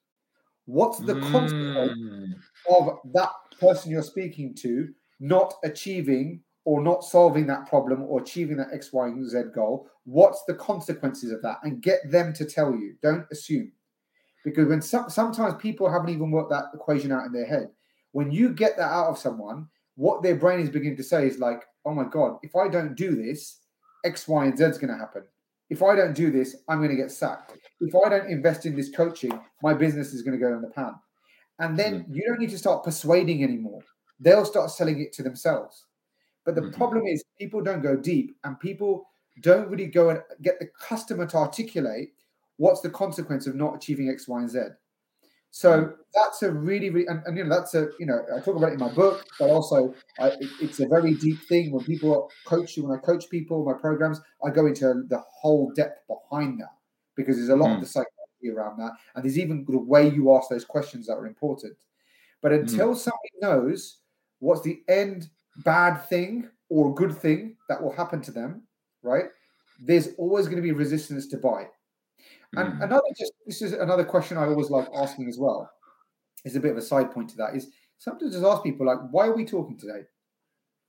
What's 0.66 1.00
the 1.04 1.18
consequence 1.18 1.94
Mm, 2.02 2.36
of 2.70 3.00
that 3.14 3.32
person 3.60 3.92
you're 3.92 4.04
speaking 4.04 4.56
to 4.56 4.94
not 5.20 5.56
achieving 5.64 6.44
or 6.66 6.82
not 6.84 7.04
solving 7.04 7.48
that 7.48 7.68
problem 7.68 8.04
or 8.04 8.22
achieving 8.22 8.58
that 8.58 8.74
X, 8.74 8.94
Y, 8.94 9.08
and 9.08 9.30
Z 9.30 9.44
goal? 9.56 9.90
What's 10.06 10.44
the 10.46 10.56
consequences 10.56 11.32
of 11.32 11.42
that? 11.44 11.60
And 11.64 11.82
get 11.82 12.12
them 12.12 12.34
to 12.34 12.46
tell 12.46 12.74
you. 12.76 12.98
Don't 13.02 13.26
assume. 13.32 13.74
Because 14.48 14.70
when 14.70 14.82
some, 14.82 15.10
sometimes 15.10 15.56
people 15.62 15.92
haven't 15.92 16.08
even 16.08 16.32
worked 16.32 16.52
that 16.52 16.72
equation 16.74 17.12
out 17.12 17.26
in 17.26 17.34
their 17.34 17.46
head, 17.46 17.68
when 18.14 18.32
you 18.32 18.48
get 18.48 18.78
that 18.78 18.90
out 18.90 19.08
of 19.08 19.18
someone, 19.18 19.68
what 19.96 20.24
their 20.24 20.38
brain 20.38 20.62
is 20.62 20.70
beginning 20.70 20.96
to 20.96 21.04
say 21.04 21.28
is 21.28 21.38
like, 21.38 21.64
oh 21.84 21.94
my 21.94 22.06
God, 22.06 22.38
if 22.44 22.56
I 22.56 22.70
don't 22.70 22.96
do 22.96 23.14
this, 23.14 23.58
X, 24.06 24.26
Y, 24.26 24.46
and 24.46 24.58
Z 24.58 24.64
is 24.64 24.78
going 24.78 24.94
to 24.94 24.98
happen. 24.98 25.24
If 25.70 25.84
I 25.84 25.98
don't 25.98 26.14
do 26.14 26.32
this, 26.32 26.56
I'm 26.70 26.78
going 26.78 26.92
to 26.92 26.96
get 26.96 27.12
sacked. 27.12 27.58
If 27.82 27.94
I 27.94 28.08
don't 28.08 28.30
invest 28.32 28.66
in 28.66 28.74
this 28.74 28.90
coaching, 28.90 29.38
my 29.62 29.74
business 29.74 30.14
is 30.14 30.22
going 30.22 30.40
to 30.40 30.46
go 30.46 30.54
in 30.54 30.62
the 30.62 30.70
pan. 30.70 30.94
And 31.60 31.78
then 31.78 32.06
you 32.10 32.24
don't 32.26 32.40
need 32.40 32.52
to 32.52 32.58
start 32.58 32.86
persuading 32.86 33.44
anymore. 33.44 33.82
They'll 34.18 34.46
start 34.46 34.72
selling 34.72 35.02
it 35.02 35.12
to 35.14 35.24
themselves. 35.24 35.88
But 36.46 36.56
the 36.56 36.62
Mhm. 36.62 36.72
problem 36.72 37.06
is 37.06 37.22
people 37.38 37.62
don't 37.62 37.82
go 37.82 37.98
deep 37.98 38.38
and 38.46 38.58
people 38.62 39.10
don't 39.42 39.70
really 39.70 39.88
go 39.88 40.10
and 40.12 40.22
get 40.42 40.58
the 40.60 40.68
customer 40.68 41.26
to 41.26 41.38
articulate 41.38 42.14
what's 42.58 42.82
the 42.82 42.90
consequence 42.90 43.48
of 43.48 43.56
not 43.56 43.76
achieving 43.76 44.10
X, 44.10 44.28
Y, 44.28 44.40
and 44.40 44.50
Z? 44.50 44.60
So 45.50 45.82
mm. 45.82 45.94
that's 46.14 46.44
a 46.44 46.52
really, 46.52 46.90
really, 46.90 47.08
and, 47.08 47.22
and, 47.26 47.38
you 47.38 47.44
know, 47.44 47.50
that's 47.50 47.74
a, 47.74 47.88
you 48.00 48.06
know, 48.06 48.20
I 48.36 48.40
talk 48.42 48.58
about 48.58 48.70
it 48.70 48.74
in 48.74 48.80
my 48.80 48.92
book, 48.92 49.26
but 49.40 49.50
also 49.50 49.94
I, 50.20 50.28
it, 50.28 50.50
it's 50.62 50.80
a 50.80 50.88
very 50.88 51.14
deep 51.16 51.40
thing. 51.48 51.72
When 51.72 51.86
people 51.86 52.30
coach 52.46 52.76
you, 52.76 52.88
when 52.88 52.98
I 52.98 53.02
coach 53.02 53.30
people, 53.30 53.66
my 53.66 53.74
programs, 53.74 54.22
I 54.46 54.52
go 54.52 54.68
into 54.68 55.04
the 55.08 55.24
whole 55.42 55.72
depth 55.76 56.02
behind 56.08 56.60
that 56.60 56.76
because 57.16 57.38
there's 57.38 57.50
a 57.50 57.56
lot 57.56 57.70
mm. 57.70 57.76
of 57.76 57.82
the 57.82 57.88
psychology 57.88 58.50
around 58.56 58.78
that, 58.80 58.92
and 59.16 59.24
there's 59.24 59.40
even 59.40 59.66
the 59.68 59.80
way 59.80 60.08
you 60.08 60.36
ask 60.36 60.50
those 60.50 60.66
questions 60.66 61.08
that 61.08 61.14
are 61.14 61.26
important. 61.26 61.76
But 62.42 62.52
mm. 62.52 62.60
until 62.60 62.94
mm. 62.94 62.98
somebody 62.98 63.32
knows 63.42 64.00
what's 64.40 64.62
the 64.62 64.82
end 64.88 65.30
bad 65.64 65.98
thing 66.08 66.50
or 66.70 66.94
good 66.94 67.18
thing 67.18 67.56
that 67.70 67.82
will 67.82 67.94
happen 67.94 68.22
to 68.22 68.32
them, 68.32 68.64
right? 69.02 69.26
There's 69.80 70.10
always 70.18 70.46
going 70.46 70.58
to 70.58 70.62
be 70.62 70.72
resistance 70.72 71.28
to 71.30 71.38
buy. 71.38 71.68
And 72.56 72.74
mm. 72.74 72.84
another 72.84 73.02
just 73.18 73.34
this 73.46 73.62
is 73.62 73.74
another 73.74 74.06
question 74.06 74.38
I 74.38 74.46
always 74.46 74.70
like 74.70 74.88
asking 74.96 75.28
as 75.28 75.38
well. 75.38 75.70
Is 76.46 76.56
a 76.56 76.60
bit 76.60 76.72
of 76.72 76.78
a 76.78 76.82
side 76.82 77.12
point 77.12 77.30
to 77.32 77.38
that. 77.38 77.56
Is 77.56 77.68
sometimes 77.98 78.34
just 78.34 78.46
ask 78.46 78.64
people 78.64 78.86
like, 78.86 79.00
why 79.12 79.28
are 79.28 79.36
we 79.36 79.46
talking 79.46 79.78
today? 79.78 80.02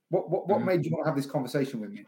What 0.09 0.29
what, 0.29 0.47
what 0.47 0.61
mm. 0.61 0.65
made 0.65 0.85
you 0.85 0.91
want 0.91 1.05
to 1.05 1.09
have 1.09 1.17
this 1.17 1.29
conversation 1.29 1.79
with 1.81 1.91
me? 1.91 2.05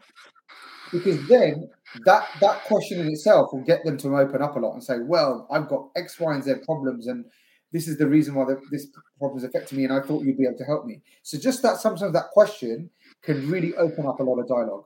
Because 0.90 1.26
then 1.28 1.68
that 2.04 2.26
that 2.40 2.64
question 2.64 3.00
in 3.00 3.08
itself 3.08 3.50
will 3.52 3.64
get 3.64 3.84
them 3.84 3.96
to 3.98 4.16
open 4.16 4.42
up 4.42 4.56
a 4.56 4.58
lot 4.58 4.72
and 4.74 4.82
say, 4.82 4.98
well, 5.00 5.46
I've 5.50 5.68
got 5.68 5.88
X, 5.96 6.18
Y, 6.20 6.34
and 6.34 6.44
Z 6.44 6.54
problems, 6.64 7.06
and 7.06 7.24
this 7.72 7.88
is 7.88 7.96
the 7.96 8.06
reason 8.06 8.34
why 8.34 8.44
the, 8.44 8.60
this 8.70 8.86
problem 9.18 9.38
is 9.38 9.44
affecting 9.44 9.78
me, 9.78 9.84
and 9.84 9.92
I 9.92 10.00
thought 10.00 10.24
you'd 10.24 10.36
be 10.36 10.44
able 10.44 10.58
to 10.58 10.64
help 10.64 10.84
me. 10.84 11.00
So 11.22 11.38
just 11.38 11.62
that 11.62 11.78
sometimes 11.78 12.12
that 12.12 12.30
question 12.32 12.90
can 13.22 13.50
really 13.50 13.74
open 13.76 14.06
up 14.06 14.20
a 14.20 14.22
lot 14.22 14.38
of 14.38 14.48
dialogue. 14.48 14.84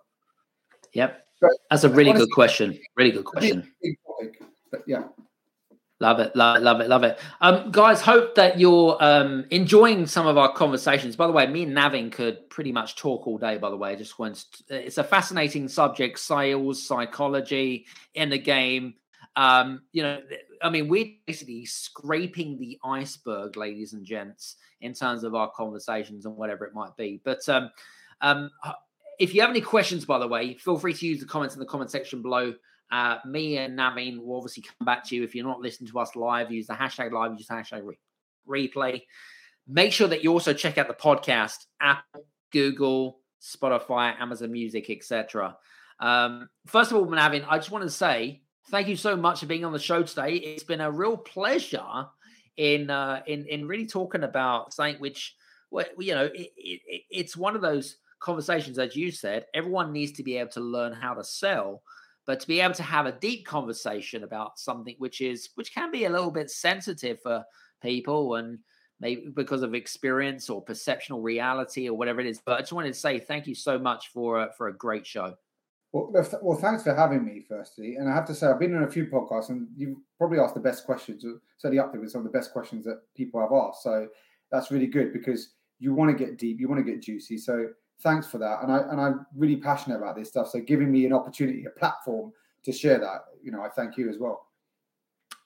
Yep, 0.92 1.26
but 1.40 1.50
that's 1.70 1.84
a 1.84 1.88
really 1.88 2.10
honestly, 2.10 2.26
good 2.26 2.34
question. 2.34 2.78
Really 2.96 3.12
good 3.12 3.24
question. 3.24 3.72
But 4.70 4.82
yeah. 4.86 5.04
Love 5.98 6.20
it, 6.20 6.36
love 6.36 6.56
it, 6.56 6.62
love 6.62 6.80
it, 6.82 6.88
love 6.90 7.04
it. 7.04 7.18
Um, 7.40 7.70
guys, 7.70 8.02
hope 8.02 8.34
that 8.34 8.60
you're 8.60 8.98
um, 9.00 9.46
enjoying 9.50 10.06
some 10.06 10.26
of 10.26 10.36
our 10.36 10.52
conversations. 10.52 11.16
By 11.16 11.26
the 11.26 11.32
way, 11.32 11.46
me 11.46 11.62
and 11.62 11.74
Navin 11.74 12.12
could 12.12 12.50
pretty 12.50 12.70
much 12.70 12.96
talk 12.96 13.26
all 13.26 13.38
day. 13.38 13.56
By 13.56 13.70
the 13.70 13.78
way, 13.78 13.96
just 13.96 14.18
once 14.18 14.62
it's 14.68 14.98
a 14.98 15.04
fascinating 15.04 15.68
subject: 15.68 16.18
sales, 16.18 16.86
psychology 16.86 17.86
in 18.12 18.28
the 18.28 18.38
game. 18.38 18.94
Um, 19.36 19.82
you 19.92 20.02
know, 20.02 20.20
I 20.60 20.68
mean, 20.68 20.88
we're 20.88 21.12
basically 21.26 21.64
scraping 21.64 22.58
the 22.58 22.78
iceberg, 22.84 23.56
ladies 23.56 23.94
and 23.94 24.04
gents, 24.04 24.56
in 24.82 24.92
terms 24.92 25.24
of 25.24 25.34
our 25.34 25.50
conversations 25.50 26.26
and 26.26 26.36
whatever 26.36 26.66
it 26.66 26.74
might 26.74 26.94
be. 26.98 27.22
But 27.24 27.48
um, 27.48 27.70
um, 28.20 28.50
if 29.18 29.34
you 29.34 29.40
have 29.40 29.50
any 29.50 29.62
questions, 29.62 30.04
by 30.04 30.18
the 30.18 30.28
way, 30.28 30.54
feel 30.58 30.78
free 30.78 30.92
to 30.92 31.06
use 31.06 31.20
the 31.20 31.26
comments 31.26 31.54
in 31.54 31.60
the 31.60 31.66
comment 31.66 31.90
section 31.90 32.20
below. 32.20 32.54
Uh, 32.90 33.18
me 33.26 33.58
and 33.58 33.78
Navin 33.78 34.18
will 34.18 34.36
obviously 34.36 34.62
come 34.62 34.84
back 34.84 35.04
to 35.04 35.16
you. 35.16 35.24
If 35.24 35.34
you're 35.34 35.44
not 35.44 35.60
listening 35.60 35.90
to 35.90 35.98
us 35.98 36.14
live, 36.14 36.52
use 36.52 36.66
the 36.66 36.74
hashtag 36.74 37.12
live, 37.12 37.32
use 37.32 37.46
the 37.46 37.54
hashtag 37.54 37.82
re- 37.84 38.68
replay. 38.68 39.02
Make 39.66 39.92
sure 39.92 40.08
that 40.08 40.22
you 40.22 40.32
also 40.32 40.52
check 40.52 40.78
out 40.78 40.86
the 40.86 40.94
podcast, 40.94 41.56
Apple, 41.80 42.26
Google, 42.52 43.18
Spotify, 43.42 44.18
Amazon 44.20 44.52
Music, 44.52 44.88
etc. 44.90 45.56
Um, 45.98 46.48
first 46.66 46.92
of 46.92 46.98
all, 46.98 47.06
Navin, 47.06 47.44
I 47.48 47.58
just 47.58 47.70
want 47.70 47.84
to 47.84 47.90
say 47.90 48.42
thank 48.70 48.88
you 48.88 48.96
so 48.96 49.16
much 49.16 49.40
for 49.40 49.46
being 49.46 49.64
on 49.64 49.72
the 49.72 49.78
show 49.78 50.02
today. 50.02 50.34
It's 50.34 50.64
been 50.64 50.80
a 50.80 50.90
real 50.90 51.16
pleasure 51.16 52.06
in 52.56 52.90
uh, 52.90 53.22
in 53.26 53.46
in 53.46 53.66
really 53.66 53.86
talking 53.86 54.22
about 54.22 54.72
something 54.72 55.00
which, 55.00 55.34
well, 55.70 55.86
you 55.98 56.14
know, 56.14 56.24
it, 56.24 56.50
it, 56.56 57.02
it's 57.10 57.36
one 57.36 57.54
of 57.54 57.62
those 57.62 57.96
conversations, 58.20 58.78
as 58.78 58.96
you 58.96 59.10
said. 59.10 59.46
Everyone 59.54 59.92
needs 59.92 60.12
to 60.12 60.22
be 60.22 60.36
able 60.38 60.50
to 60.52 60.60
learn 60.60 60.92
how 60.92 61.14
to 61.14 61.24
sell 61.24 61.82
but 62.26 62.40
to 62.40 62.46
be 62.46 62.60
able 62.60 62.74
to 62.74 62.82
have 62.82 63.06
a 63.06 63.12
deep 63.12 63.46
conversation 63.46 64.24
about 64.24 64.58
something 64.58 64.94
which 64.98 65.20
is 65.20 65.50
which 65.54 65.74
can 65.74 65.90
be 65.90 66.04
a 66.04 66.10
little 66.10 66.30
bit 66.30 66.50
sensitive 66.50 67.20
for 67.22 67.44
people 67.82 68.34
and 68.36 68.58
maybe 69.00 69.28
because 69.34 69.62
of 69.62 69.74
experience 69.74 70.48
or 70.48 70.62
perceptional 70.62 71.20
reality 71.20 71.88
or 71.88 71.96
whatever 71.96 72.20
it 72.20 72.26
is 72.26 72.40
but 72.44 72.56
i 72.56 72.60
just 72.60 72.72
wanted 72.72 72.92
to 72.92 72.98
say 72.98 73.18
thank 73.18 73.46
you 73.46 73.54
so 73.54 73.78
much 73.78 74.08
for 74.08 74.40
uh, 74.40 74.48
for 74.56 74.68
a 74.68 74.76
great 74.76 75.06
show 75.06 75.34
well, 75.92 76.10
well, 76.42 76.58
thanks 76.58 76.82
for 76.82 76.94
having 76.94 77.24
me, 77.24 77.42
firstly. 77.48 77.96
And 77.96 78.06
I 78.06 78.14
have 78.14 78.26
to 78.26 78.34
say, 78.34 78.48
I've 78.48 78.58
been 78.58 78.74
on 78.74 78.82
a 78.82 78.90
few 78.90 79.06
podcasts, 79.06 79.48
and 79.48 79.66
you've 79.76 79.96
probably 80.18 80.38
asked 80.38 80.52
the 80.52 80.60
best 80.60 80.84
questions, 80.84 81.24
certainly 81.56 81.78
up 81.78 81.90
there 81.90 82.00
with 82.00 82.10
some 82.10 82.20
of 82.20 82.30
the 82.30 82.36
best 82.36 82.52
questions 82.52 82.84
that 82.84 83.00
people 83.16 83.40
have 83.40 83.52
asked. 83.52 83.82
So 83.82 84.08
that's 84.50 84.70
really 84.70 84.88
good 84.88 85.14
because 85.14 85.54
you 85.78 85.94
want 85.94 86.10
to 86.10 86.24
get 86.24 86.36
deep, 86.36 86.60
you 86.60 86.68
want 86.68 86.84
to 86.84 86.90
get 86.90 87.00
juicy. 87.00 87.38
So 87.38 87.68
thanks 88.02 88.26
for 88.26 88.38
that. 88.38 88.62
And 88.62 88.72
I 88.72 88.78
and 88.90 89.00
I'm 89.00 89.26
really 89.36 89.56
passionate 89.56 89.96
about 89.96 90.16
this 90.16 90.28
stuff. 90.28 90.48
So 90.48 90.60
giving 90.60 90.90
me 90.90 91.06
an 91.06 91.12
opportunity, 91.12 91.64
a 91.64 91.78
platform 91.78 92.32
to 92.64 92.72
share 92.72 92.98
that, 92.98 93.24
you 93.42 93.52
know, 93.52 93.62
I 93.62 93.68
thank 93.68 93.96
you 93.96 94.08
as 94.10 94.18
well. 94.18 94.46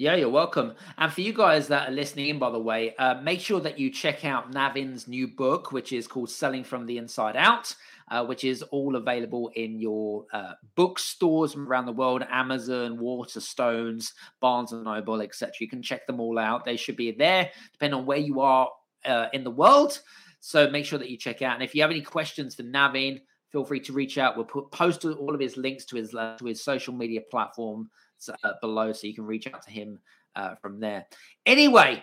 Yeah, 0.00 0.14
you're 0.14 0.30
welcome. 0.30 0.76
And 0.96 1.12
for 1.12 1.20
you 1.20 1.34
guys 1.34 1.68
that 1.68 1.90
are 1.90 1.92
listening 1.92 2.30
in, 2.30 2.38
by 2.38 2.48
the 2.48 2.58
way, 2.58 2.94
uh, 2.96 3.20
make 3.20 3.38
sure 3.38 3.60
that 3.60 3.78
you 3.78 3.90
check 3.90 4.24
out 4.24 4.50
Navin's 4.50 5.06
new 5.06 5.28
book, 5.28 5.72
which 5.72 5.92
is 5.92 6.08
called 6.08 6.30
Selling 6.30 6.64
from 6.64 6.86
the 6.86 6.96
Inside 6.96 7.36
Out, 7.36 7.74
uh, 8.10 8.24
which 8.24 8.42
is 8.42 8.62
all 8.62 8.96
available 8.96 9.50
in 9.56 9.78
your 9.78 10.24
uh, 10.32 10.54
bookstores 10.74 11.54
around 11.54 11.84
the 11.84 11.92
world 11.92 12.24
Amazon, 12.30 12.96
Waterstones, 12.96 14.12
Barnes 14.40 14.72
and 14.72 14.84
Noble, 14.84 15.20
etc. 15.20 15.52
You 15.60 15.68
can 15.68 15.82
check 15.82 16.06
them 16.06 16.18
all 16.18 16.38
out. 16.38 16.64
They 16.64 16.76
should 16.76 16.96
be 16.96 17.12
there, 17.12 17.50
depending 17.72 18.00
on 18.00 18.06
where 18.06 18.16
you 18.16 18.40
are 18.40 18.70
uh, 19.04 19.26
in 19.34 19.44
the 19.44 19.50
world. 19.50 20.00
So 20.40 20.70
make 20.70 20.84
sure 20.84 20.98
that 20.98 21.10
you 21.10 21.16
check 21.16 21.42
out. 21.42 21.54
And 21.54 21.62
if 21.62 21.74
you 21.74 21.82
have 21.82 21.90
any 21.90 22.00
questions 22.00 22.54
for 22.54 22.62
Navin, 22.62 23.20
feel 23.50 23.64
free 23.64 23.80
to 23.80 23.92
reach 23.92 24.18
out. 24.18 24.36
We'll 24.36 24.46
put 24.46 24.70
post 24.70 25.04
all 25.04 25.34
of 25.34 25.40
his 25.40 25.56
links 25.56 25.84
to 25.86 25.96
his 25.96 26.14
uh, 26.14 26.36
to 26.38 26.46
his 26.46 26.62
social 26.62 26.94
media 26.94 27.20
platform 27.30 27.90
uh, 28.28 28.52
below, 28.60 28.92
so 28.92 29.06
you 29.06 29.14
can 29.14 29.26
reach 29.26 29.46
out 29.46 29.62
to 29.62 29.70
him 29.70 29.98
uh, 30.36 30.54
from 30.56 30.80
there. 30.80 31.06
Anyway, 31.46 32.02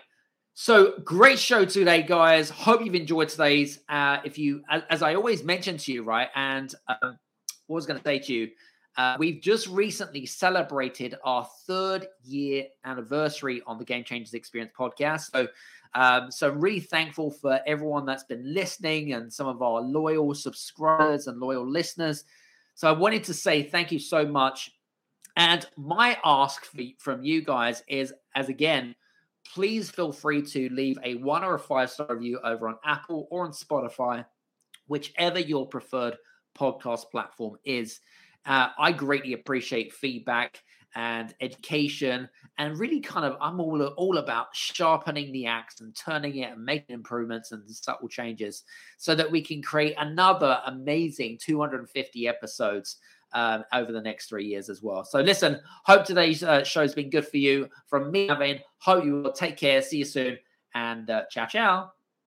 so 0.54 0.94
great 1.04 1.38
show 1.38 1.64
today, 1.64 2.02
guys. 2.02 2.50
Hope 2.50 2.84
you've 2.84 2.94
enjoyed 2.94 3.28
today's. 3.28 3.80
Uh, 3.88 4.18
if 4.24 4.38
you, 4.38 4.62
as, 4.90 5.02
I 5.02 5.14
always 5.14 5.44
mention 5.44 5.76
to 5.78 5.92
you, 5.92 6.02
right, 6.02 6.28
and 6.34 6.72
um, 6.88 7.18
what 7.66 7.76
was 7.76 7.86
going 7.86 7.98
to 7.98 8.04
say 8.04 8.18
to 8.18 8.32
you. 8.32 8.50
Uh, 8.96 9.16
we've 9.16 9.40
just 9.40 9.68
recently 9.68 10.26
celebrated 10.26 11.14
our 11.22 11.48
third 11.68 12.08
year 12.24 12.64
anniversary 12.84 13.62
on 13.64 13.78
the 13.78 13.84
Game 13.84 14.02
Changers 14.02 14.34
Experience 14.34 14.72
podcast. 14.76 15.30
So 15.30 15.46
um, 15.94 16.30
so 16.30 16.48
I'm 16.48 16.60
really 16.60 16.80
thankful 16.80 17.30
for 17.30 17.60
everyone 17.66 18.06
that's 18.06 18.24
been 18.24 18.54
listening 18.54 19.12
and 19.12 19.32
some 19.32 19.46
of 19.46 19.62
our 19.62 19.80
loyal 19.80 20.34
subscribers 20.34 21.26
and 21.26 21.38
loyal 21.38 21.68
listeners. 21.68 22.24
So 22.74 22.88
I 22.88 22.92
wanted 22.92 23.24
to 23.24 23.34
say 23.34 23.62
thank 23.62 23.90
you 23.90 23.98
so 23.98 24.26
much. 24.26 24.70
And 25.36 25.66
my 25.76 26.18
ask 26.24 26.66
from 26.98 27.22
you 27.22 27.42
guys 27.42 27.82
is, 27.88 28.12
as 28.34 28.48
again, 28.48 28.94
please 29.54 29.90
feel 29.90 30.12
free 30.12 30.42
to 30.42 30.68
leave 30.70 30.98
a 31.04 31.14
one 31.16 31.44
or 31.44 31.54
a 31.54 31.58
five 31.58 31.90
star 31.90 32.08
review 32.10 32.40
over 32.42 32.68
on 32.68 32.76
Apple 32.84 33.28
or 33.30 33.44
on 33.44 33.52
Spotify, 33.52 34.24
whichever 34.88 35.38
your 35.38 35.66
preferred 35.66 36.16
podcast 36.58 37.10
platform 37.10 37.56
is. 37.64 38.00
Uh, 38.44 38.68
I 38.78 38.92
greatly 38.92 39.32
appreciate 39.32 39.92
feedback 39.92 40.62
and 40.94 41.34
education 41.40 42.28
and 42.58 42.78
really 42.78 43.00
kind 43.00 43.24
of 43.24 43.36
i'm 43.40 43.60
all 43.60 43.82
all 43.82 44.18
about 44.18 44.48
sharpening 44.54 45.30
the 45.32 45.46
axe 45.46 45.80
and 45.80 45.94
turning 45.94 46.36
it 46.36 46.52
and 46.52 46.64
making 46.64 46.94
improvements 46.94 47.52
and 47.52 47.68
subtle 47.70 48.08
changes 48.08 48.64
so 48.96 49.14
that 49.14 49.30
we 49.30 49.42
can 49.42 49.62
create 49.62 49.94
another 49.98 50.60
amazing 50.66 51.38
250 51.40 52.28
episodes 52.28 52.96
um, 53.34 53.62
over 53.74 53.92
the 53.92 54.00
next 54.00 54.30
three 54.30 54.46
years 54.46 54.70
as 54.70 54.82
well. 54.82 55.04
So 55.04 55.20
listen 55.20 55.60
hope 55.84 56.06
today's 56.06 56.42
uh, 56.42 56.64
show's 56.64 56.94
been 56.94 57.10
good 57.10 57.28
for 57.28 57.36
you. 57.36 57.68
From 57.86 58.10
me 58.10 58.26
Navin, 58.26 58.60
hope 58.78 59.04
you 59.04 59.20
will 59.20 59.32
take 59.32 59.58
care. 59.58 59.82
See 59.82 59.98
you 59.98 60.06
soon 60.06 60.38
and 60.74 61.10
uh, 61.10 61.24
ciao 61.30 61.46
ciao 61.46 61.97